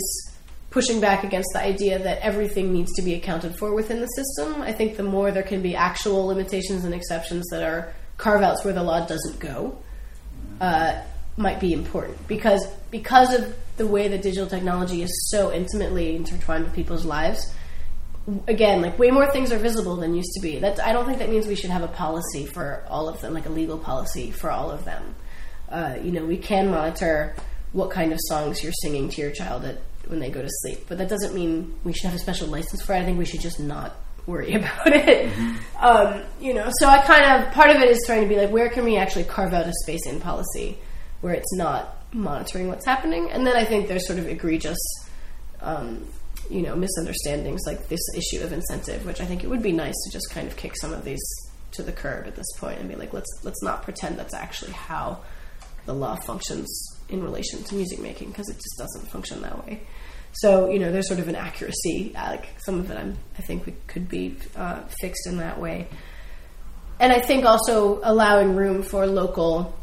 pushing 0.69 0.99
back 0.99 1.23
against 1.23 1.49
the 1.53 1.59
idea 1.59 1.97
that 1.97 2.19
everything 2.19 2.73
needs 2.73 2.93
to 2.95 3.01
be 3.01 3.13
accounted 3.15 3.57
for 3.57 3.73
within 3.73 4.01
the 4.01 4.07
system. 4.07 4.61
I 4.61 4.73
think 4.73 4.97
the 4.97 5.03
more 5.03 5.31
there 5.31 5.43
can 5.43 5.61
be 5.61 5.75
actual 5.75 6.27
limitations 6.27 6.83
and 6.83 6.93
exceptions 6.93 7.45
that 7.51 7.63
are 7.63 7.93
carve 8.17 8.41
outs 8.41 8.65
where 8.65 8.73
the 8.73 8.83
law 8.83 9.05
doesn't 9.05 9.39
go, 9.39 9.77
uh, 10.59 11.01
might 11.37 11.59
be 11.59 11.71
important 11.71 12.27
because 12.27 12.67
because 12.91 13.33
of 13.33 13.55
the 13.77 13.87
way 13.87 14.07
that 14.07 14.23
digital 14.23 14.47
technology 14.47 15.03
is 15.03 15.29
so 15.29 15.53
intimately 15.53 16.15
intertwined 16.15 16.65
with 16.65 16.73
people's 16.73 17.05
lives. 17.05 17.53
Again, 18.47 18.81
like 18.81 18.99
way 18.99 19.09
more 19.09 19.31
things 19.31 19.51
are 19.51 19.57
visible 19.57 19.95
than 19.95 20.13
used 20.13 20.33
to 20.33 20.41
be. 20.41 20.59
That 20.59 20.79
I 20.79 20.91
don't 20.91 21.05
think 21.05 21.19
that 21.19 21.29
means 21.29 21.47
we 21.47 21.55
should 21.55 21.69
have 21.69 21.83
a 21.83 21.87
policy 21.87 22.45
for 22.45 22.83
all 22.89 23.07
of 23.07 23.21
them, 23.21 23.33
like 23.33 23.45
a 23.45 23.49
legal 23.49 23.77
policy 23.77 24.31
for 24.31 24.51
all 24.51 24.69
of 24.69 24.83
them. 24.83 25.15
Uh, 25.69 25.95
you 26.01 26.11
know, 26.11 26.25
we 26.25 26.37
can 26.37 26.69
monitor 26.69 27.35
what 27.71 27.91
kind 27.91 28.11
of 28.11 28.19
songs 28.23 28.63
you're 28.63 28.73
singing 28.81 29.09
to 29.09 29.21
your 29.21 29.31
child 29.31 29.65
at, 29.65 29.79
when 30.07 30.19
they 30.19 30.29
go 30.29 30.41
to 30.41 30.49
sleep, 30.49 30.85
but 30.87 30.97
that 30.97 31.09
doesn't 31.09 31.33
mean 31.33 31.77
we 31.83 31.93
should 31.93 32.05
have 32.05 32.15
a 32.15 32.19
special 32.19 32.47
license 32.47 32.81
for 32.81 32.93
it. 32.93 32.99
I 32.99 33.05
think 33.05 33.17
we 33.17 33.25
should 33.25 33.41
just 33.41 33.59
not 33.59 33.95
worry 34.25 34.53
about 34.55 34.87
it. 34.87 35.31
Um, 35.79 36.21
you 36.39 36.53
know, 36.53 36.69
so 36.79 36.87
I 36.87 36.99
kind 36.99 37.43
of 37.43 37.53
part 37.53 37.69
of 37.69 37.77
it 37.77 37.89
is 37.89 38.03
trying 38.05 38.21
to 38.21 38.27
be 38.27 38.35
like, 38.35 38.51
where 38.51 38.69
can 38.69 38.83
we 38.83 38.97
actually 38.97 39.23
carve 39.23 39.53
out 39.53 39.65
a 39.65 39.73
space 39.83 40.05
in 40.05 40.19
policy 40.19 40.77
where 41.21 41.33
it's 41.33 41.53
not 41.55 42.03
monitoring 42.13 42.67
what's 42.67 42.85
happening? 42.85 43.31
And 43.31 43.45
then 43.45 43.55
I 43.55 43.65
think 43.65 43.87
there's 43.87 44.05
sort 44.05 44.19
of 44.19 44.27
egregious, 44.27 44.77
um, 45.61 46.05
you 46.49 46.61
know, 46.61 46.75
misunderstandings 46.75 47.61
like 47.65 47.87
this 47.87 47.99
issue 48.15 48.43
of 48.43 48.53
incentive, 48.53 49.05
which 49.05 49.21
I 49.21 49.25
think 49.25 49.43
it 49.43 49.49
would 49.49 49.63
be 49.63 49.71
nice 49.71 49.95
to 50.05 50.11
just 50.11 50.29
kind 50.31 50.47
of 50.47 50.55
kick 50.55 50.73
some 50.79 50.93
of 50.93 51.03
these 51.03 51.21
to 51.71 51.83
the 51.83 51.91
curb 51.91 52.25
at 52.27 52.35
this 52.35 52.47
point 52.57 52.79
and 52.79 52.87
be 52.89 52.95
like, 52.95 53.13
let's 53.13 53.29
let's 53.43 53.61
not 53.61 53.83
pretend 53.83 54.17
that's 54.17 54.33
actually 54.33 54.71
how 54.71 55.19
the 55.85 55.93
law 55.93 56.15
functions 56.25 56.67
in 57.09 57.23
relation 57.23 57.63
to 57.63 57.75
music 57.75 57.99
making 57.99 58.29
because 58.29 58.49
it 58.49 58.55
just 58.55 58.77
doesn't 58.77 59.09
function 59.11 59.41
that 59.41 59.65
way. 59.65 59.81
So 60.33 60.69
you 60.69 60.79
know, 60.79 60.91
there's 60.91 61.07
sort 61.07 61.19
of 61.19 61.27
an 61.27 61.35
accuracy. 61.35 62.13
uh, 62.15 62.31
Like 62.31 62.47
some 62.59 62.79
of 62.79 62.91
it, 62.91 62.97
I'm, 62.97 63.17
I 63.37 63.41
think 63.41 63.65
we 63.65 63.73
could 63.87 64.07
be 64.09 64.37
uh, 64.55 64.81
fixed 65.01 65.27
in 65.27 65.37
that 65.37 65.59
way, 65.59 65.87
and 66.99 67.11
I 67.11 67.19
think 67.19 67.45
also 67.45 67.99
allowing 68.03 68.55
room 68.55 68.83
for 68.83 69.05
local 69.07 69.77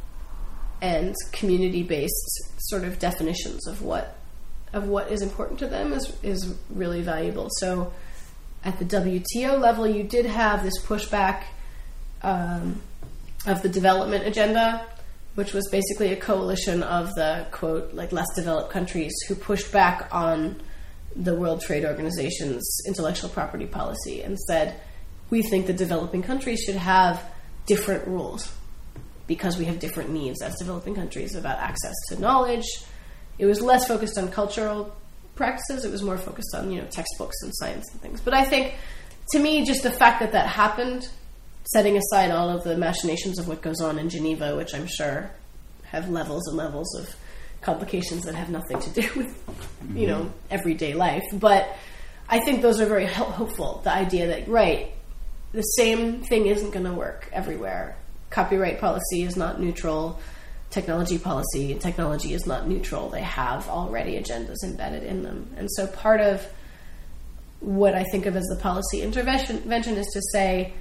and 0.83 1.15
community-based 1.33 2.59
sort 2.59 2.85
of 2.85 2.99
definitions 2.99 3.67
of 3.67 3.81
what 3.83 4.17
of 4.75 4.89
what 4.89 5.11
is 5.11 5.23
important 5.23 5.61
to 5.61 5.69
them 5.69 5.93
is 5.93 6.13
is 6.23 6.55
really 6.69 7.01
valuable. 7.01 7.49
So 7.59 7.93
at 8.65 8.79
the 8.79 8.85
WTO 8.85 9.59
level, 9.59 9.87
you 9.87 10.03
did 10.03 10.27
have 10.27 10.63
this 10.63 10.75
pushback 10.85 11.45
um, 12.23 12.83
of 13.47 13.63
the 13.63 13.69
development 13.69 14.27
agenda, 14.27 14.85
which 15.37 15.53
was 15.53 15.69
basically 15.71 16.13
a 16.13 16.17
coalition 16.17 16.83
of 16.83 17.15
the 17.15 17.47
quote 17.53 17.95
like 17.95 18.11
less 18.11 18.27
developed 18.35 18.71
countries 18.71 19.15
who 19.29 19.37
pushed 19.37 19.71
back 19.71 20.09
on 20.13 20.61
the 21.15 21.35
World 21.35 21.61
Trade 21.61 21.85
Organization's 21.85 22.83
intellectual 22.87 23.31
property 23.31 23.67
policy 23.67 24.23
and 24.23 24.39
said, 24.41 24.81
"We 25.31 25.43
think 25.43 25.69
the 25.69 25.73
developing 25.73 26.23
countries 26.23 26.61
should 26.65 26.77
have 26.77 27.23
different 27.67 28.09
rules 28.09 28.53
because 29.29 29.57
we 29.57 29.67
have 29.67 29.79
different 29.79 30.11
needs 30.11 30.43
as 30.43 30.57
developing 30.59 30.97
countries 30.97 31.37
about 31.37 31.59
access 31.59 31.95
to 32.09 32.21
knowledge." 32.21 32.67
It 33.39 33.47
was 33.47 33.61
less 33.61 33.87
focused 33.87 34.19
on 34.19 34.31
cultural 34.31 34.95
practices; 35.35 35.85
it 35.85 35.91
was 35.91 36.03
more 36.03 36.19
focused 36.19 36.55
on 36.55 36.71
you 36.71 36.81
know 36.81 36.87
textbooks 36.89 37.37
and 37.43 37.53
science 37.55 37.85
and 37.93 38.01
things. 38.01 38.21
But 38.21 38.35
I 38.35 38.45
think, 38.45 38.75
to 39.33 39.39
me, 39.39 39.65
just 39.65 39.83
the 39.83 39.91
fact 39.91 40.21
that 40.21 40.33
that 40.33 40.47
happened 40.47 41.09
setting 41.73 41.97
aside 41.97 42.31
all 42.31 42.51
of 42.51 42.63
the 42.65 42.77
machinations 42.77 43.39
of 43.39 43.49
what 43.49 43.63
goes 43.63 43.81
on 43.81 43.99
in 43.99 44.09
Geneva, 44.09 44.57
which 44.57 44.75
I'm 44.75 44.87
sure 44.87 45.31
have 45.85 46.11
levels 46.11 46.47
and 46.49 46.57
levels 46.57 46.95
of 46.97 47.15
complications 47.61 48.25
that 48.25 48.35
have 48.35 48.51
nothing 48.51 48.79
to 48.81 48.91
do 48.91 49.09
with, 49.17 49.97
you 49.97 50.07
know, 50.07 50.21
mm-hmm. 50.21 50.39
everyday 50.51 50.95
life. 50.95 51.25
But 51.33 51.69
I 52.29 52.41
think 52.41 52.63
those 52.63 52.81
are 52.81 52.87
very 52.87 53.07
hopeful. 53.07 53.81
The 53.85 53.93
idea 53.93 54.29
that, 54.29 54.49
right, 54.49 54.93
the 55.53 55.63
same 55.63 56.23
thing 56.23 56.47
isn't 56.47 56.73
going 56.73 56.85
to 56.85 56.93
work 56.93 57.29
everywhere. 57.33 57.97
Copyright 58.31 58.81
policy 58.81 59.23
is 59.23 59.37
not 59.37 59.61
neutral. 59.61 60.21
Technology 60.75 61.19
policy 61.19 61.71
and 61.71 61.81
technology 61.81 62.35
is 62.35 62.47
not 62.47 62.67
neutral. 62.67 63.09
They 63.09 63.23
have 63.23 63.69
already 63.69 64.19
agendas 64.19 64.57
embedded 64.65 65.05
in 65.05 65.23
them. 65.23 65.55
And 65.57 65.71
so 65.71 65.87
part 65.87 66.21
of 66.21 66.45
what 67.61 67.95
I 67.95 68.03
think 68.11 68.27
of 68.27 68.35
as 68.35 68.43
the 68.47 68.57
policy 68.57 69.01
intervention 69.01 69.97
is 69.97 70.07
to 70.13 70.21
say, 70.33 70.73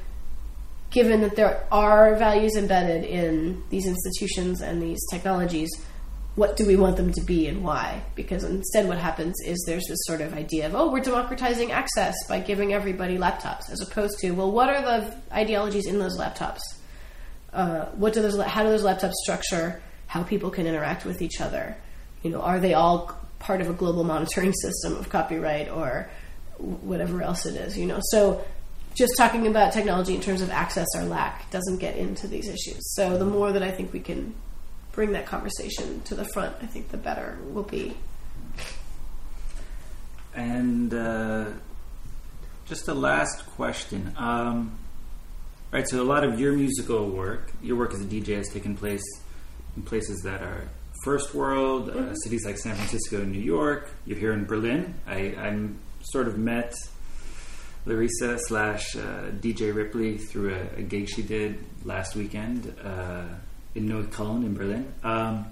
given 0.89 1.21
that 1.21 1.35
there 1.35 1.67
are 1.71 2.15
values 2.15 2.55
embedded 2.55 3.03
in 3.03 3.61
these 3.69 3.85
institutions 3.85 4.61
and 4.61 4.81
these 4.81 4.99
technologies, 5.11 5.69
what 6.33 6.57
do 6.57 6.65
we 6.65 6.75
want 6.75 6.97
them 6.97 7.13
to 7.13 7.21
be 7.21 7.45
and 7.45 7.63
why? 7.63 8.01
Because 8.15 8.43
instead, 8.43 8.87
what 8.87 8.97
happens 8.97 9.35
is 9.45 9.63
there's 9.67 9.85
this 9.87 9.99
sort 10.05 10.21
of 10.21 10.33
idea 10.33 10.65
of, 10.65 10.73
oh, 10.73 10.91
we're 10.91 11.01
democratizing 11.01 11.71
access 11.71 12.15
by 12.27 12.39
giving 12.39 12.73
everybody 12.73 13.19
laptops, 13.19 13.71
as 13.71 13.79
opposed 13.79 14.17
to, 14.21 14.31
well, 14.31 14.51
what 14.51 14.69
are 14.69 14.81
the 14.81 15.15
ideologies 15.31 15.85
in 15.85 15.99
those 15.99 16.17
laptops? 16.17 16.61
Uh, 17.53 17.85
what 17.91 18.13
do 18.13 18.21
those? 18.21 18.39
How 18.41 18.63
do 18.63 18.69
those 18.69 18.83
laptops 18.83 19.13
structure 19.23 19.81
how 20.07 20.23
people 20.23 20.49
can 20.49 20.67
interact 20.67 21.05
with 21.05 21.21
each 21.21 21.39
other? 21.39 21.75
You 22.23 22.31
know, 22.31 22.41
are 22.41 22.59
they 22.59 22.73
all 22.73 23.15
part 23.39 23.61
of 23.61 23.69
a 23.69 23.73
global 23.73 24.03
monitoring 24.03 24.53
system 24.61 24.95
of 24.97 25.09
copyright 25.09 25.69
or 25.69 26.09
whatever 26.57 27.21
else 27.21 27.45
it 27.45 27.55
is? 27.55 27.77
You 27.77 27.85
know, 27.85 27.99
so 28.11 28.43
just 28.95 29.13
talking 29.17 29.47
about 29.47 29.73
technology 29.73 30.15
in 30.15 30.21
terms 30.21 30.41
of 30.41 30.49
access 30.49 30.87
or 30.95 31.03
lack 31.03 31.49
doesn't 31.51 31.77
get 31.77 31.97
into 31.97 32.27
these 32.27 32.47
issues. 32.47 32.93
So 32.95 33.17
the 33.17 33.25
more 33.25 33.51
that 33.51 33.63
I 33.63 33.71
think 33.71 33.91
we 33.91 33.99
can 33.99 34.35
bring 34.91 35.13
that 35.13 35.25
conversation 35.25 36.01
to 36.01 36.15
the 36.15 36.25
front, 36.25 36.55
I 36.61 36.67
think 36.67 36.89
the 36.89 36.97
better 36.97 37.37
we'll 37.45 37.63
be. 37.63 37.97
And 40.35 40.93
uh, 40.93 41.45
just 42.65 42.87
a 42.87 42.93
last 42.93 43.45
question. 43.55 44.13
Um, 44.17 44.77
right, 45.73 45.87
so 45.87 46.01
a 46.01 46.03
lot 46.03 46.23
of 46.23 46.39
your 46.39 46.53
musical 46.53 47.09
work, 47.09 47.51
your 47.61 47.77
work 47.77 47.93
as 47.93 48.01
a 48.01 48.05
DJ 48.05 48.37
has 48.37 48.49
taken 48.49 48.75
place 48.75 49.03
in 49.75 49.81
places 49.83 50.21
that 50.23 50.41
are 50.41 50.67
first 51.03 51.33
world, 51.33 51.89
uh, 51.89 52.13
cities 52.15 52.45
like 52.45 52.57
San 52.57 52.75
Francisco 52.75 53.17
and 53.21 53.31
New 53.31 53.39
York. 53.41 53.89
You're 54.05 54.17
here 54.19 54.33
in 54.33 54.45
Berlin. 54.45 54.93
I, 55.07 55.35
I'm 55.37 55.79
sort 56.03 56.27
of 56.27 56.37
met 56.37 56.73
Larisa 57.85 58.39
slash 58.39 58.95
uh, 58.95 59.31
DJ 59.41 59.73
Ripley 59.75 60.17
through 60.17 60.53
a, 60.55 60.79
a 60.79 60.81
gig 60.83 61.09
she 61.09 61.21
did 61.21 61.63
last 61.83 62.15
weekend 62.15 62.73
uh, 62.83 63.23
in 63.75 63.89
Neukölln 63.89 64.45
in 64.45 64.53
Berlin. 64.53 64.93
Um, 65.03 65.47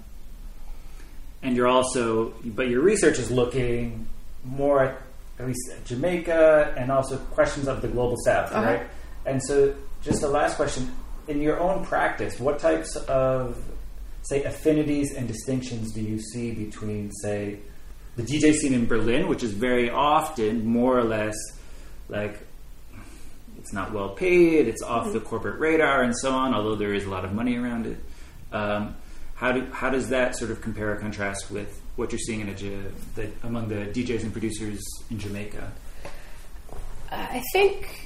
and 1.42 1.56
you're 1.56 1.66
also, 1.66 2.32
but 2.44 2.68
your 2.68 2.80
research 2.82 3.18
is 3.18 3.30
looking 3.30 4.06
more 4.44 4.82
at 4.84 4.98
at 5.38 5.46
least 5.46 5.70
at 5.72 5.84
Jamaica 5.86 6.74
and 6.76 6.92
also 6.92 7.16
questions 7.16 7.66
of 7.66 7.82
the 7.82 7.88
global 7.88 8.16
south, 8.24 8.52
Uh-huh. 8.52 8.64
right? 8.64 8.86
And 9.26 9.42
so, 9.42 9.74
just 10.02 10.22
a 10.22 10.28
last 10.28 10.56
question: 10.56 10.94
in 11.28 11.40
your 11.40 11.60
own 11.60 11.84
practice, 11.84 12.38
what 12.38 12.58
types 12.58 12.96
of 12.96 13.56
say 14.22 14.44
affinities 14.44 15.14
and 15.14 15.26
distinctions 15.26 15.92
do 15.92 16.00
you 16.00 16.20
see 16.20 16.52
between, 16.52 17.10
say, 17.22 17.58
the 18.16 18.22
DJ 18.22 18.52
scene 18.54 18.72
in 18.72 18.86
Berlin, 18.86 19.26
which 19.26 19.42
is 19.42 19.52
very 19.52 19.90
often 19.90 20.64
more 20.64 20.96
or 20.96 21.04
less 21.04 21.34
like 22.08 22.38
it's 23.58 23.72
not 23.72 23.92
well 23.92 24.10
paid, 24.10 24.68
it's 24.68 24.82
off 24.82 25.12
the 25.12 25.20
corporate 25.20 25.58
radar, 25.60 26.02
and 26.02 26.16
so 26.16 26.32
on. 26.32 26.52
Although 26.52 26.74
there 26.74 26.92
is 26.92 27.04
a 27.04 27.10
lot 27.10 27.24
of 27.24 27.32
money 27.32 27.56
around 27.56 27.86
it, 27.86 27.98
um, 28.52 28.96
how 29.34 29.52
do 29.52 29.64
how 29.72 29.88
does 29.88 30.08
that 30.08 30.36
sort 30.36 30.50
of 30.50 30.60
compare 30.60 30.92
or 30.92 30.96
contrast 30.96 31.50
with 31.50 31.80
what 31.96 32.10
you're 32.10 32.18
seeing 32.18 32.40
in 32.40 32.48
a, 32.48 32.54
the, 33.14 33.30
among 33.44 33.68
the 33.68 33.86
DJs 33.86 34.24
and 34.24 34.32
producers 34.32 34.80
in 35.10 35.18
Jamaica? 35.18 35.72
I 37.10 37.42
think 37.52 38.01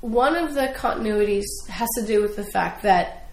one 0.00 0.36
of 0.36 0.54
the 0.54 0.68
continuities 0.68 1.46
has 1.68 1.88
to 1.98 2.06
do 2.06 2.22
with 2.22 2.36
the 2.36 2.44
fact 2.44 2.82
that, 2.82 3.30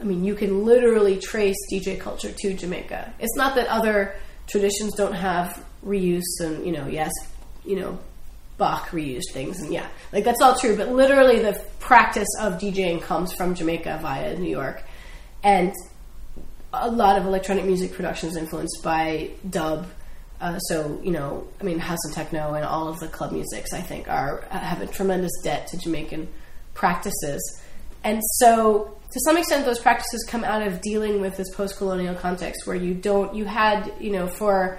I 0.00 0.04
mean, 0.04 0.24
you 0.24 0.34
can 0.34 0.64
literally 0.64 1.18
trace 1.18 1.56
DJ 1.72 1.98
culture 1.98 2.32
to 2.32 2.54
Jamaica. 2.54 3.14
It's 3.18 3.36
not 3.36 3.54
that 3.56 3.66
other 3.68 4.14
traditions 4.46 4.94
don't 4.96 5.14
have 5.14 5.64
reuse 5.84 6.22
and, 6.40 6.64
you 6.66 6.72
know, 6.72 6.86
yes, 6.86 7.10
you 7.64 7.76
know, 7.80 7.98
Bach 8.58 8.90
reused 8.90 9.32
things, 9.32 9.60
and 9.60 9.72
yeah, 9.72 9.88
like 10.12 10.24
that's 10.24 10.40
all 10.40 10.56
true, 10.56 10.76
but 10.76 10.90
literally 10.90 11.40
the 11.40 11.58
practice 11.80 12.28
of 12.38 12.54
DJing 12.54 13.00
comes 13.02 13.32
from 13.32 13.54
Jamaica 13.54 13.98
via 14.02 14.38
New 14.38 14.50
York. 14.50 14.84
And 15.42 15.72
a 16.72 16.90
lot 16.90 17.18
of 17.18 17.26
electronic 17.26 17.64
music 17.64 17.92
production 17.92 18.28
is 18.28 18.36
influenced 18.36 18.80
by 18.84 19.30
dub. 19.48 19.86
Uh, 20.42 20.58
so 20.58 21.00
you 21.02 21.12
know, 21.12 21.46
I 21.60 21.64
mean, 21.64 21.78
house 21.78 22.04
and 22.04 22.12
techno 22.12 22.54
and 22.54 22.64
all 22.64 22.88
of 22.88 22.98
the 22.98 23.08
club 23.08 23.32
musics, 23.32 23.72
I 23.72 23.80
think, 23.80 24.08
are 24.08 24.44
have 24.50 24.82
a 24.82 24.86
tremendous 24.86 25.32
debt 25.42 25.68
to 25.68 25.78
Jamaican 25.78 26.28
practices, 26.74 27.62
and 28.04 28.20
so 28.38 28.98
to 29.12 29.20
some 29.20 29.36
extent, 29.36 29.66
those 29.66 29.78
practices 29.78 30.24
come 30.28 30.42
out 30.42 30.66
of 30.66 30.80
dealing 30.80 31.20
with 31.20 31.36
this 31.36 31.54
post-colonial 31.54 32.14
context 32.14 32.66
where 32.66 32.76
you 32.76 32.94
don't, 32.94 33.34
you 33.34 33.44
had, 33.44 33.92
you 34.00 34.10
know, 34.10 34.26
for 34.26 34.78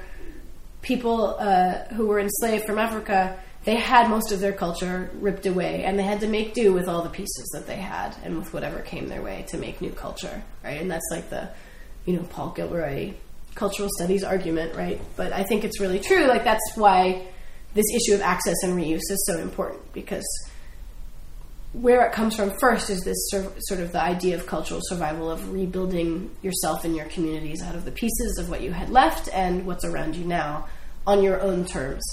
people 0.81 1.35
uh, 1.37 1.85
who 1.93 2.07
were 2.07 2.19
enslaved 2.19 2.65
from 2.65 2.79
Africa, 2.79 3.37
they 3.63 3.75
had 3.75 4.09
most 4.09 4.31
of 4.31 4.39
their 4.39 4.51
culture 4.51 5.11
ripped 5.19 5.45
away, 5.45 5.83
and 5.83 5.99
they 5.99 6.03
had 6.03 6.19
to 6.21 6.27
make 6.27 6.55
do 6.55 6.73
with 6.73 6.87
all 6.87 7.03
the 7.03 7.09
pieces 7.09 7.47
that 7.53 7.67
they 7.67 7.77
had 7.77 8.15
and 8.23 8.35
with 8.37 8.51
whatever 8.53 8.79
came 8.79 9.07
their 9.07 9.21
way 9.21 9.45
to 9.49 9.57
make 9.57 9.81
new 9.81 9.91
culture, 9.91 10.43
right? 10.63 10.81
And 10.81 10.89
that's 10.89 11.07
like 11.11 11.29
the, 11.29 11.49
you 12.05 12.17
know, 12.17 12.23
Paul 12.23 12.49
Gilroy 12.49 13.13
cultural 13.55 13.89
studies 13.97 14.23
argument, 14.23 14.75
right? 14.75 14.99
But 15.15 15.33
I 15.33 15.43
think 15.43 15.63
it's 15.63 15.79
really 15.79 15.99
true. 15.99 16.27
Like 16.27 16.43
that's 16.43 16.75
why 16.75 17.27
this 17.73 17.85
issue 17.95 18.15
of 18.15 18.21
access 18.21 18.55
and 18.63 18.73
reuse 18.73 19.01
is 19.09 19.23
so 19.27 19.39
important 19.39 19.93
because 19.93 20.25
where 21.73 22.05
it 22.05 22.13
comes 22.13 22.35
from 22.35 22.51
first 22.59 22.89
is 22.91 23.01
this 23.01 23.17
sort 23.31 23.79
of, 23.79 23.91
the 23.91 24.01
idea 24.01 24.35
of 24.35 24.45
cultural 24.45 24.79
survival 24.83 25.29
of 25.29 25.51
rebuilding 25.51 26.29
yourself 26.43 26.85
and 26.85 26.95
your 26.95 27.05
communities 27.07 27.63
out 27.63 27.73
of 27.73 27.83
the 27.83 27.91
pieces 27.91 28.37
of 28.37 28.47
what 28.47 28.61
you 28.61 28.71
had 28.71 28.89
left 28.89 29.27
and 29.33 29.65
what's 29.65 29.83
around 29.83 30.15
you 30.15 30.23
now 30.23 30.67
on 31.07 31.23
your 31.23 31.41
own 31.41 31.65
terms. 31.65 32.03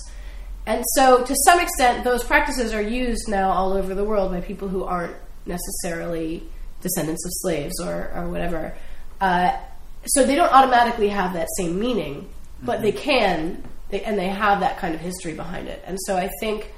And 0.67 0.83
so, 0.95 1.25
to 1.25 1.35
some 1.45 1.61
extent, 1.61 2.05
those 2.05 2.25
practices 2.25 2.73
are 2.73 2.83
used 2.83 3.29
now 3.29 3.51
all 3.51 3.73
over 3.75 3.95
the 3.95 4.05
world 4.05 4.33
by 4.33 4.41
people 4.41 4.69
who 4.69 4.85
aren't 4.85 5.17
necessarily 5.45 6.43
descendants 6.81 7.25
of 7.27 7.33
slaves 7.35 7.75
or, 7.81 8.13
or 8.15 8.29
whatever. 8.29 8.75
Uh, 9.21 9.59
so, 10.07 10.25
they 10.25 10.35
don't 10.35 10.53
automatically 10.53 11.09
have 11.09 11.35
that 11.35 11.49
same 11.57 11.79
meaning, 11.79 12.29
but 12.63 12.83
they 12.83 12.93
can, 12.93 13.63
they, 13.91 14.03
and 14.03 14.19
they 14.19 14.29
have 14.29 14.61
that 14.61 14.79
kind 14.79 14.95
of 14.95 15.01
history 15.01 15.35
behind 15.35 15.69
it. 15.69 15.83
And 15.87 15.99
so, 16.01 16.17
I 16.17 16.31
think, 16.41 16.73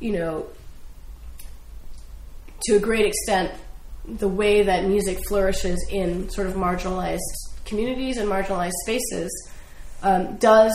you 0.00 0.12
know, 0.12 0.46
to 2.62 2.76
a 2.76 2.80
great 2.80 3.06
extent, 3.06 3.52
the 4.04 4.28
way 4.28 4.62
that 4.62 4.86
music 4.86 5.18
flourishes 5.28 5.86
in 5.90 6.30
sort 6.30 6.46
of 6.46 6.54
marginalized 6.54 7.18
communities 7.64 8.16
and 8.16 8.28
marginalized 8.28 8.72
spaces 8.84 9.52
um, 10.02 10.36
does 10.36 10.72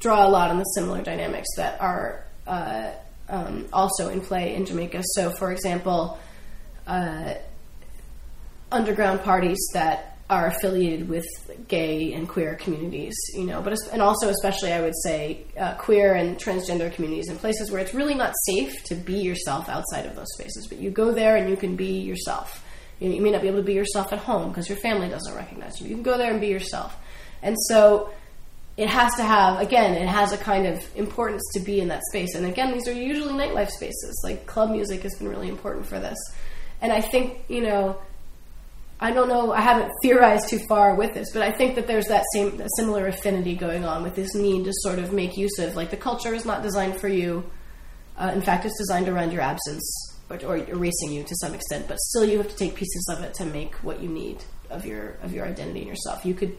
draw 0.00 0.26
a 0.26 0.28
lot 0.28 0.50
on 0.50 0.58
the 0.58 0.64
similar 0.64 1.02
dynamics 1.02 1.48
that 1.56 1.80
are 1.80 2.24
uh, 2.46 2.90
um, 3.28 3.66
also 3.72 4.08
in 4.08 4.20
play 4.20 4.54
in 4.54 4.64
Jamaica. 4.66 5.02
So, 5.14 5.30
for 5.30 5.52
example, 5.52 6.18
uh, 6.86 7.34
underground 8.72 9.22
parties 9.22 9.58
that 9.74 10.17
are 10.30 10.48
affiliated 10.48 11.08
with 11.08 11.24
gay 11.68 12.12
and 12.12 12.28
queer 12.28 12.54
communities, 12.56 13.14
you 13.34 13.44
know, 13.44 13.62
but 13.62 13.74
and 13.92 14.02
also 14.02 14.28
especially 14.28 14.72
I 14.72 14.82
would 14.82 14.94
say 15.02 15.44
uh, 15.58 15.74
queer 15.74 16.14
and 16.14 16.36
transgender 16.36 16.92
communities 16.92 17.30
in 17.30 17.38
places 17.38 17.70
where 17.70 17.80
it's 17.80 17.94
really 17.94 18.14
not 18.14 18.34
safe 18.46 18.82
to 18.84 18.94
be 18.94 19.20
yourself 19.20 19.68
outside 19.68 20.04
of 20.04 20.16
those 20.16 20.30
spaces, 20.34 20.66
but 20.68 20.78
you 20.78 20.90
go 20.90 21.12
there 21.12 21.36
and 21.36 21.48
you 21.48 21.56
can 21.56 21.76
be 21.76 22.00
yourself. 22.00 22.62
You, 23.00 23.08
know, 23.08 23.14
you 23.14 23.22
may 23.22 23.30
not 23.30 23.40
be 23.40 23.48
able 23.48 23.60
to 23.60 23.64
be 23.64 23.74
yourself 23.74 24.12
at 24.12 24.18
home 24.18 24.48
because 24.48 24.68
your 24.68 24.78
family 24.78 25.08
doesn't 25.08 25.34
recognize 25.34 25.80
you. 25.80 25.88
You 25.88 25.94
can 25.94 26.02
go 26.02 26.18
there 26.18 26.30
and 26.30 26.40
be 26.40 26.48
yourself, 26.48 26.96
and 27.42 27.56
so 27.68 28.10
it 28.76 28.88
has 28.88 29.12
to 29.16 29.22
have 29.22 29.60
again 29.60 29.94
it 29.94 30.06
has 30.06 30.32
a 30.32 30.38
kind 30.38 30.66
of 30.66 30.96
importance 30.96 31.42
to 31.52 31.60
be 31.60 31.80
in 31.80 31.88
that 31.88 32.00
space 32.10 32.34
and 32.36 32.46
again 32.46 32.72
these 32.72 32.86
are 32.86 32.92
usually 32.92 33.32
nightlife 33.32 33.70
spaces 33.70 34.20
like 34.22 34.46
club 34.46 34.70
music 34.70 35.02
has 35.02 35.14
been 35.16 35.26
really 35.26 35.48
important 35.48 35.84
for 35.84 35.98
this 35.98 36.16
and 36.80 36.92
i 36.92 37.00
think 37.00 37.44
you 37.48 37.60
know 37.60 37.98
i 39.00 39.10
don't 39.10 39.28
know 39.28 39.52
i 39.52 39.60
haven't 39.60 39.90
theorized 40.02 40.48
too 40.48 40.58
far 40.68 40.94
with 40.94 41.14
this 41.14 41.32
but 41.32 41.42
i 41.42 41.50
think 41.50 41.74
that 41.74 41.86
there's 41.86 42.06
that 42.06 42.24
same 42.32 42.60
similar 42.76 43.06
affinity 43.06 43.54
going 43.54 43.84
on 43.84 44.02
with 44.02 44.14
this 44.14 44.34
need 44.34 44.64
to 44.64 44.72
sort 44.74 44.98
of 44.98 45.12
make 45.12 45.36
use 45.36 45.58
of 45.58 45.76
like 45.76 45.90
the 45.90 45.96
culture 45.96 46.34
is 46.34 46.44
not 46.44 46.62
designed 46.62 46.98
for 47.00 47.08
you 47.08 47.44
uh, 48.16 48.30
in 48.34 48.40
fact 48.40 48.64
it's 48.64 48.78
designed 48.78 49.08
around 49.08 49.32
your 49.32 49.42
absence 49.42 50.14
or, 50.30 50.36
or 50.44 50.56
erasing 50.56 51.12
you 51.12 51.22
to 51.22 51.34
some 51.36 51.54
extent 51.54 51.86
but 51.88 51.98
still 51.98 52.24
you 52.24 52.38
have 52.38 52.48
to 52.48 52.56
take 52.56 52.74
pieces 52.74 53.14
of 53.16 53.22
it 53.24 53.34
to 53.34 53.44
make 53.44 53.74
what 53.76 54.00
you 54.00 54.08
need 54.08 54.42
of 54.70 54.84
your 54.84 55.16
of 55.22 55.32
your 55.32 55.46
identity 55.46 55.80
and 55.80 55.88
yourself 55.88 56.24
you 56.24 56.34
could 56.34 56.56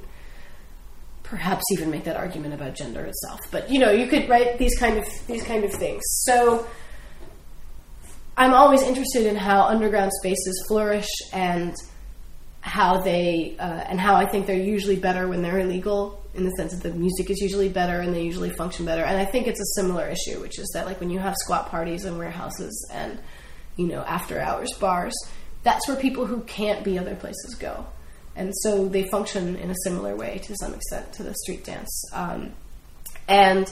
perhaps 1.29 1.63
even 1.73 1.91
make 1.91 2.03
that 2.05 2.15
argument 2.15 2.55
about 2.55 2.75
gender 2.75 3.05
itself. 3.05 3.39
But 3.51 3.69
you 3.69 3.79
know, 3.79 3.91
you 3.91 4.07
could 4.07 4.27
write 4.27 4.57
these 4.57 4.77
kind 4.77 4.97
of 4.97 5.05
these 5.27 5.43
kind 5.43 5.63
of 5.63 5.71
things. 5.71 6.01
So 6.23 6.67
I'm 8.35 8.53
always 8.53 8.81
interested 8.81 9.25
in 9.25 9.35
how 9.35 9.63
underground 9.63 10.11
spaces 10.19 10.65
flourish 10.67 11.07
and 11.31 11.75
how 12.61 13.01
they 13.01 13.55
uh, 13.59 13.63
and 13.87 13.99
how 13.99 14.15
I 14.15 14.25
think 14.25 14.45
they're 14.45 14.55
usually 14.55 14.97
better 14.97 15.27
when 15.27 15.41
they're 15.41 15.59
illegal 15.59 16.23
in 16.33 16.43
the 16.43 16.51
sense 16.51 16.73
that 16.73 16.83
the 16.83 16.93
music 16.93 17.29
is 17.29 17.39
usually 17.39 17.69
better 17.69 17.99
and 18.01 18.13
they 18.13 18.23
usually 18.23 18.51
function 18.51 18.85
better. 18.85 19.03
And 19.03 19.17
I 19.17 19.25
think 19.25 19.47
it's 19.47 19.59
a 19.59 19.81
similar 19.81 20.07
issue, 20.07 20.39
which 20.41 20.59
is 20.59 20.69
that 20.73 20.85
like 20.85 20.99
when 20.99 21.09
you 21.09 21.19
have 21.19 21.35
squat 21.37 21.69
parties 21.69 22.05
and 22.05 22.17
warehouses 22.17 22.89
and 22.93 23.19
you 23.77 23.87
know 23.87 24.01
after 24.01 24.39
hours 24.39 24.69
bars, 24.79 25.15
that's 25.63 25.87
where 25.87 25.97
people 25.97 26.25
who 26.25 26.41
can't 26.41 26.83
be 26.83 26.99
other 26.99 27.15
places 27.15 27.55
go 27.59 27.85
and 28.39 28.53
so 28.55 28.87
they 28.87 29.03
function 29.09 29.57
in 29.57 29.69
a 29.69 29.75
similar 29.83 30.15
way 30.15 30.39
to 30.45 30.55
some 30.59 30.73
extent 30.73 31.11
to 31.13 31.23
the 31.23 31.33
street 31.35 31.65
dance. 31.65 32.05
Um, 32.13 32.53
and 33.27 33.71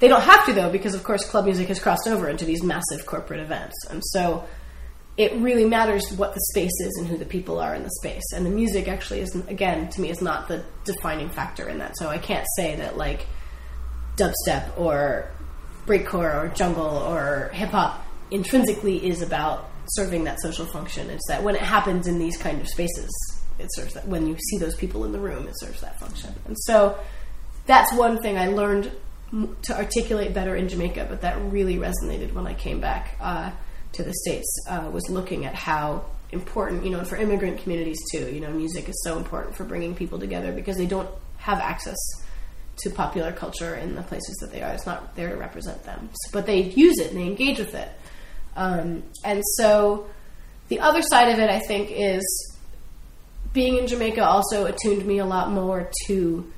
they 0.00 0.08
don't 0.08 0.22
have 0.22 0.44
to 0.46 0.52
though, 0.52 0.70
because 0.70 0.94
of 0.94 1.04
course 1.04 1.24
club 1.24 1.44
music 1.44 1.68
has 1.68 1.78
crossed 1.78 2.08
over 2.08 2.28
into 2.28 2.44
these 2.44 2.62
massive 2.62 3.06
corporate 3.06 3.40
events, 3.40 3.76
and 3.88 4.02
so 4.04 4.44
it 5.18 5.34
really 5.34 5.64
matters 5.64 6.08
what 6.12 6.32
the 6.32 6.40
space 6.52 6.80
is 6.80 6.96
and 6.98 7.08
who 7.08 7.18
the 7.18 7.24
people 7.24 7.58
are 7.58 7.74
in 7.74 7.82
the 7.82 7.90
space. 7.90 8.22
And 8.32 8.46
the 8.46 8.50
music 8.50 8.86
actually 8.86 9.18
is, 9.18 9.34
again, 9.48 9.88
to 9.90 10.00
me, 10.00 10.10
is 10.10 10.22
not 10.22 10.46
the 10.46 10.64
defining 10.84 11.28
factor 11.28 11.68
in 11.68 11.78
that. 11.78 11.98
So 11.98 12.08
I 12.08 12.18
can't 12.18 12.46
say 12.56 12.76
that 12.76 12.96
like 12.96 13.26
dubstep 14.16 14.78
or 14.78 15.28
breakcore 15.86 16.44
or 16.44 16.52
jungle 16.54 16.86
or 16.86 17.50
hip 17.52 17.70
hop 17.70 18.06
intrinsically 18.30 19.04
is 19.04 19.20
about 19.20 19.68
serving 19.88 20.22
that 20.24 20.40
social 20.40 20.66
function. 20.66 21.10
It's 21.10 21.26
that 21.26 21.42
when 21.42 21.56
it 21.56 21.62
happens 21.62 22.06
in 22.06 22.20
these 22.20 22.36
kind 22.36 22.60
of 22.60 22.68
spaces, 22.68 23.10
it 23.58 23.68
serves 23.74 23.94
that. 23.94 24.06
When 24.06 24.28
you 24.28 24.36
see 24.38 24.58
those 24.58 24.76
people 24.76 25.04
in 25.04 25.10
the 25.10 25.18
room, 25.18 25.48
it 25.48 25.54
serves 25.58 25.80
that 25.80 25.98
function. 25.98 26.32
And 26.44 26.56
so 26.60 26.96
that's 27.66 27.92
one 27.94 28.22
thing 28.22 28.38
I 28.38 28.46
learned 28.48 28.92
to 29.62 29.76
articulate 29.76 30.32
better 30.32 30.54
in 30.54 30.68
Jamaica, 30.68 31.06
but 31.10 31.22
that 31.22 31.40
really 31.50 31.76
resonated 31.76 32.34
when 32.34 32.46
I 32.46 32.54
came 32.54 32.80
back 32.80 33.16
uh, 33.20 33.50
to 33.92 34.02
the 34.02 34.12
states. 34.12 34.48
Uh, 34.68 34.88
was 34.92 35.08
looking 35.08 35.44
at 35.44 35.54
how 35.54 36.04
important, 36.30 36.84
you 36.84 36.90
know, 36.90 37.04
for 37.04 37.16
immigrant 37.16 37.62
communities 37.62 37.98
too. 38.12 38.30
You 38.32 38.40
know, 38.40 38.50
music 38.50 38.88
is 38.88 39.02
so 39.04 39.16
important 39.16 39.56
for 39.56 39.64
bringing 39.64 39.94
people 39.94 40.18
together 40.18 40.52
because 40.52 40.76
they 40.76 40.86
don't 40.86 41.08
have 41.38 41.58
access 41.58 41.96
to 42.78 42.90
popular 42.90 43.32
culture 43.32 43.74
in 43.74 43.94
the 43.94 44.02
places 44.02 44.36
that 44.40 44.52
they 44.52 44.62
are. 44.62 44.72
It's 44.72 44.86
not 44.86 45.16
there 45.16 45.30
to 45.30 45.36
represent 45.36 45.84
them, 45.84 46.10
but 46.32 46.46
they 46.46 46.62
use 46.62 46.98
it 46.98 47.10
and 47.10 47.20
they 47.20 47.26
engage 47.26 47.58
with 47.58 47.74
it. 47.74 47.90
Um, 48.56 49.04
and 49.24 49.42
so, 49.56 50.06
the 50.68 50.80
other 50.80 51.02
side 51.02 51.32
of 51.32 51.38
it, 51.38 51.48
I 51.48 51.60
think, 51.60 51.90
is 51.90 52.56
being 53.52 53.78
in 53.78 53.86
Jamaica 53.86 54.22
also 54.22 54.66
attuned 54.66 55.06
me 55.06 55.18
a 55.18 55.24
lot 55.24 55.50
more 55.50 55.90
to 56.06 56.52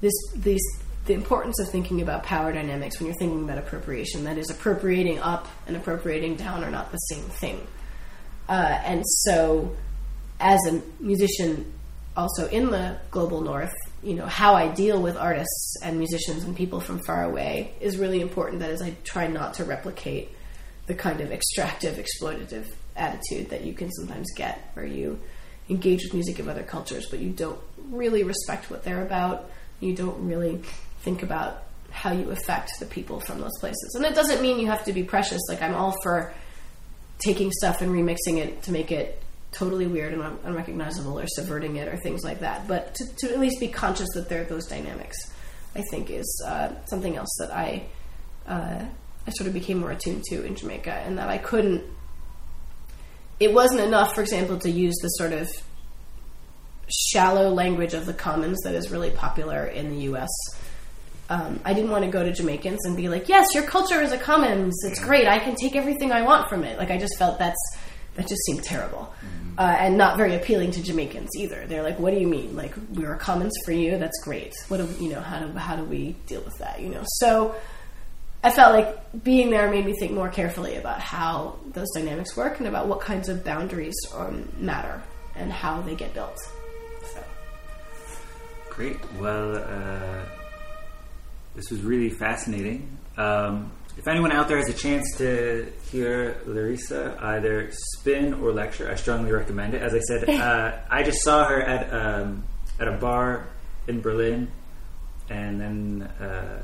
this 0.00 0.12
these 0.34 0.62
the 1.06 1.14
importance 1.14 1.58
of 1.60 1.68
thinking 1.70 2.02
about 2.02 2.22
power 2.24 2.52
dynamics 2.52 2.98
when 2.98 3.06
you're 3.06 3.16
thinking 3.16 3.44
about 3.44 3.58
appropriation. 3.58 4.24
That 4.24 4.38
is, 4.38 4.50
appropriating 4.50 5.18
up 5.18 5.48
and 5.66 5.76
appropriating 5.76 6.36
down 6.36 6.62
are 6.62 6.70
not 6.70 6.92
the 6.92 6.98
same 6.98 7.24
thing. 7.24 7.66
Uh, 8.48 8.78
and 8.84 9.06
so, 9.06 9.76
as 10.38 10.60
a 10.68 10.82
musician, 11.00 11.72
also 12.16 12.48
in 12.48 12.70
the 12.70 12.98
global 13.10 13.40
north, 13.40 13.72
you 14.02 14.14
know 14.14 14.26
how 14.26 14.54
I 14.54 14.68
deal 14.68 15.00
with 15.00 15.16
artists 15.16 15.76
and 15.82 15.98
musicians 15.98 16.44
and 16.44 16.56
people 16.56 16.80
from 16.80 17.00
far 17.06 17.24
away 17.24 17.74
is 17.80 17.96
really 17.96 18.20
important. 18.20 18.60
That 18.60 18.70
is, 18.70 18.82
I 18.82 18.94
try 19.04 19.26
not 19.26 19.54
to 19.54 19.64
replicate 19.64 20.30
the 20.86 20.94
kind 20.94 21.20
of 21.20 21.30
extractive, 21.30 21.96
exploitative 21.96 22.72
attitude 22.96 23.50
that 23.50 23.62
you 23.64 23.72
can 23.72 23.90
sometimes 23.92 24.26
get, 24.34 24.70
where 24.74 24.86
you 24.86 25.20
engage 25.68 26.02
with 26.02 26.14
music 26.14 26.38
of 26.40 26.48
other 26.48 26.64
cultures, 26.64 27.06
but 27.08 27.20
you 27.20 27.30
don't 27.30 27.60
really 27.90 28.24
respect 28.24 28.70
what 28.70 28.82
they're 28.82 29.02
about. 29.02 29.50
You 29.78 29.94
don't 29.94 30.26
really 30.26 30.60
think 31.00 31.22
about 31.22 31.64
how 31.90 32.12
you 32.12 32.30
affect 32.30 32.70
the 32.78 32.86
people 32.86 33.20
from 33.20 33.40
those 33.40 33.58
places. 33.58 33.94
And 33.96 34.04
it 34.04 34.14
doesn't 34.14 34.40
mean 34.42 34.58
you 34.58 34.66
have 34.68 34.84
to 34.84 34.92
be 34.92 35.02
precious. 35.02 35.40
Like 35.48 35.60
I'm 35.62 35.74
all 35.74 35.94
for 36.02 36.32
taking 37.18 37.50
stuff 37.52 37.82
and 37.82 37.90
remixing 37.90 38.38
it 38.38 38.62
to 38.62 38.72
make 38.72 38.92
it 38.92 39.22
totally 39.52 39.86
weird 39.86 40.12
and 40.12 40.22
un- 40.22 40.38
unrecognizable 40.44 41.18
or 41.18 41.26
subverting 41.26 41.76
it 41.76 41.88
or 41.88 41.96
things 41.98 42.22
like 42.22 42.40
that. 42.40 42.68
But 42.68 42.94
to, 42.94 43.16
to 43.18 43.32
at 43.32 43.40
least 43.40 43.58
be 43.60 43.68
conscious 43.68 44.08
that 44.14 44.28
there 44.28 44.42
are 44.42 44.44
those 44.44 44.66
dynamics, 44.66 45.16
I 45.74 45.82
think 45.90 46.10
is 46.10 46.42
uh, 46.46 46.70
something 46.86 47.16
else 47.16 47.34
that 47.40 47.52
I 47.52 47.86
uh, 48.46 48.84
I 49.26 49.30
sort 49.30 49.46
of 49.48 49.54
became 49.54 49.78
more 49.78 49.90
attuned 49.90 50.24
to 50.24 50.44
in 50.44 50.56
Jamaica, 50.56 50.92
and 50.92 51.18
that 51.18 51.28
I 51.28 51.38
couldn't. 51.38 51.84
It 53.38 53.52
wasn't 53.52 53.80
enough, 53.80 54.14
for 54.14 54.22
example, 54.22 54.58
to 54.58 54.70
use 54.70 54.96
the 55.02 55.08
sort 55.08 55.32
of 55.32 55.48
shallow 56.88 57.50
language 57.50 57.94
of 57.94 58.06
the 58.06 58.14
commons 58.14 58.58
that 58.64 58.74
is 58.74 58.90
really 58.90 59.10
popular 59.10 59.66
in 59.66 59.90
the 59.90 59.96
U.S. 60.04 60.28
Um, 61.30 61.60
I 61.64 61.72
didn't 61.74 61.90
want 61.92 62.04
to 62.04 62.10
go 62.10 62.22
to 62.24 62.32
Jamaicans 62.32 62.84
and 62.84 62.96
be 62.96 63.08
like, 63.08 63.28
"Yes, 63.28 63.54
your 63.54 63.62
culture 63.62 64.02
is 64.02 64.12
a 64.12 64.18
commons. 64.18 64.74
It's 64.84 64.98
great. 65.02 65.26
I 65.28 65.38
can 65.38 65.54
take 65.54 65.76
everything 65.76 66.10
I 66.12 66.22
want 66.22 66.48
from 66.50 66.64
it." 66.64 66.76
Like 66.76 66.90
I 66.90 66.98
just 66.98 67.16
felt 67.18 67.38
that's 67.38 67.62
that 68.16 68.26
just 68.28 68.42
seemed 68.46 68.64
terrible. 68.64 69.14
uh, 69.58 69.76
and 69.78 69.96
not 69.98 70.16
very 70.16 70.34
appealing 70.36 70.70
to 70.72 70.82
Jamaicans 70.82 71.30
either. 71.36 71.66
They're 71.66 71.82
like, 71.82 71.98
"What 71.98 72.12
do 72.14 72.18
you 72.20 72.26
mean? 72.26 72.56
Like 72.56 72.74
we're 72.94 73.14
a 73.14 73.18
commons 73.18 73.52
for 73.64 73.72
you? 73.72 73.98
That's 73.98 74.18
great. 74.24 74.54
What 74.68 74.78
do 74.78 75.04
you 75.04 75.10
know? 75.12 75.20
How 75.20 75.38
do 75.38 75.52
how 75.56 75.76
do 75.76 75.84
we 75.84 76.16
deal 76.26 76.40
with 76.42 76.56
that? 76.58 76.80
You 76.80 76.88
know?" 76.88 77.02
So 77.18 77.54
I 78.42 78.50
felt 78.50 78.72
like 78.74 79.22
being 79.22 79.50
there 79.50 79.70
made 79.70 79.84
me 79.84 79.92
think 80.00 80.12
more 80.12 80.30
carefully 80.30 80.76
about 80.76 81.00
how 81.00 81.58
those 81.74 81.88
dynamics 81.94 82.36
work 82.36 82.58
and 82.58 82.66
about 82.68 82.86
what 82.88 83.00
kinds 83.02 83.28
of 83.28 83.44
boundaries 83.44 83.94
um, 84.16 84.48
matter 84.58 85.02
and 85.36 85.52
how 85.52 85.82
they 85.82 85.94
get 85.94 86.14
built. 86.14 86.38
So. 87.12 87.22
Great. 88.70 88.96
Well, 89.18 89.56
uh, 89.56 90.24
this 91.54 91.70
was 91.70 91.82
really 91.82 92.10
fascinating. 92.10 92.96
Um, 93.16 93.72
if 93.98 94.06
anyone 94.08 94.32
out 94.32 94.48
there 94.48 94.56
has 94.58 94.68
a 94.68 94.72
chance 94.72 95.16
to 95.18 95.70
hear 95.90 96.40
Larisa 96.46 97.20
either 97.22 97.70
spin 97.72 98.34
or 98.34 98.52
lecture, 98.52 98.90
I 98.90 98.94
strongly 98.94 99.32
recommend 99.32 99.74
it. 99.74 99.82
As 99.82 99.94
I 99.94 99.98
said, 100.00 100.28
uh, 100.28 100.78
I 100.88 101.02
just 101.02 101.22
saw 101.22 101.44
her 101.46 101.60
at 101.60 101.92
um, 101.92 102.44
at 102.78 102.88
a 102.88 102.92
bar 102.92 103.48
in 103.88 104.00
Berlin, 104.00 104.50
and 105.28 105.60
then 105.60 106.02
uh, 106.02 106.62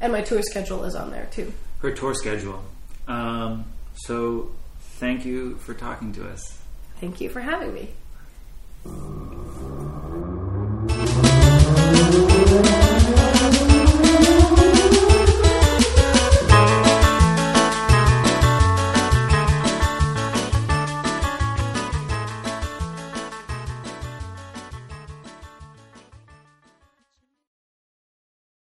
And 0.00 0.12
my 0.12 0.22
tour 0.22 0.42
schedule 0.42 0.84
is 0.84 0.96
on 0.96 1.10
there 1.10 1.28
too. 1.30 1.52
Her 1.78 1.92
tour 1.92 2.14
schedule. 2.14 2.62
Um, 3.06 3.64
so 3.94 4.50
thank 4.98 5.24
you 5.24 5.56
for 5.58 5.74
talking 5.74 6.12
to 6.14 6.28
us. 6.28 6.58
Thank 7.00 7.20
you 7.20 7.28
for 7.28 7.40
having 7.40 7.74
me. 7.74 7.90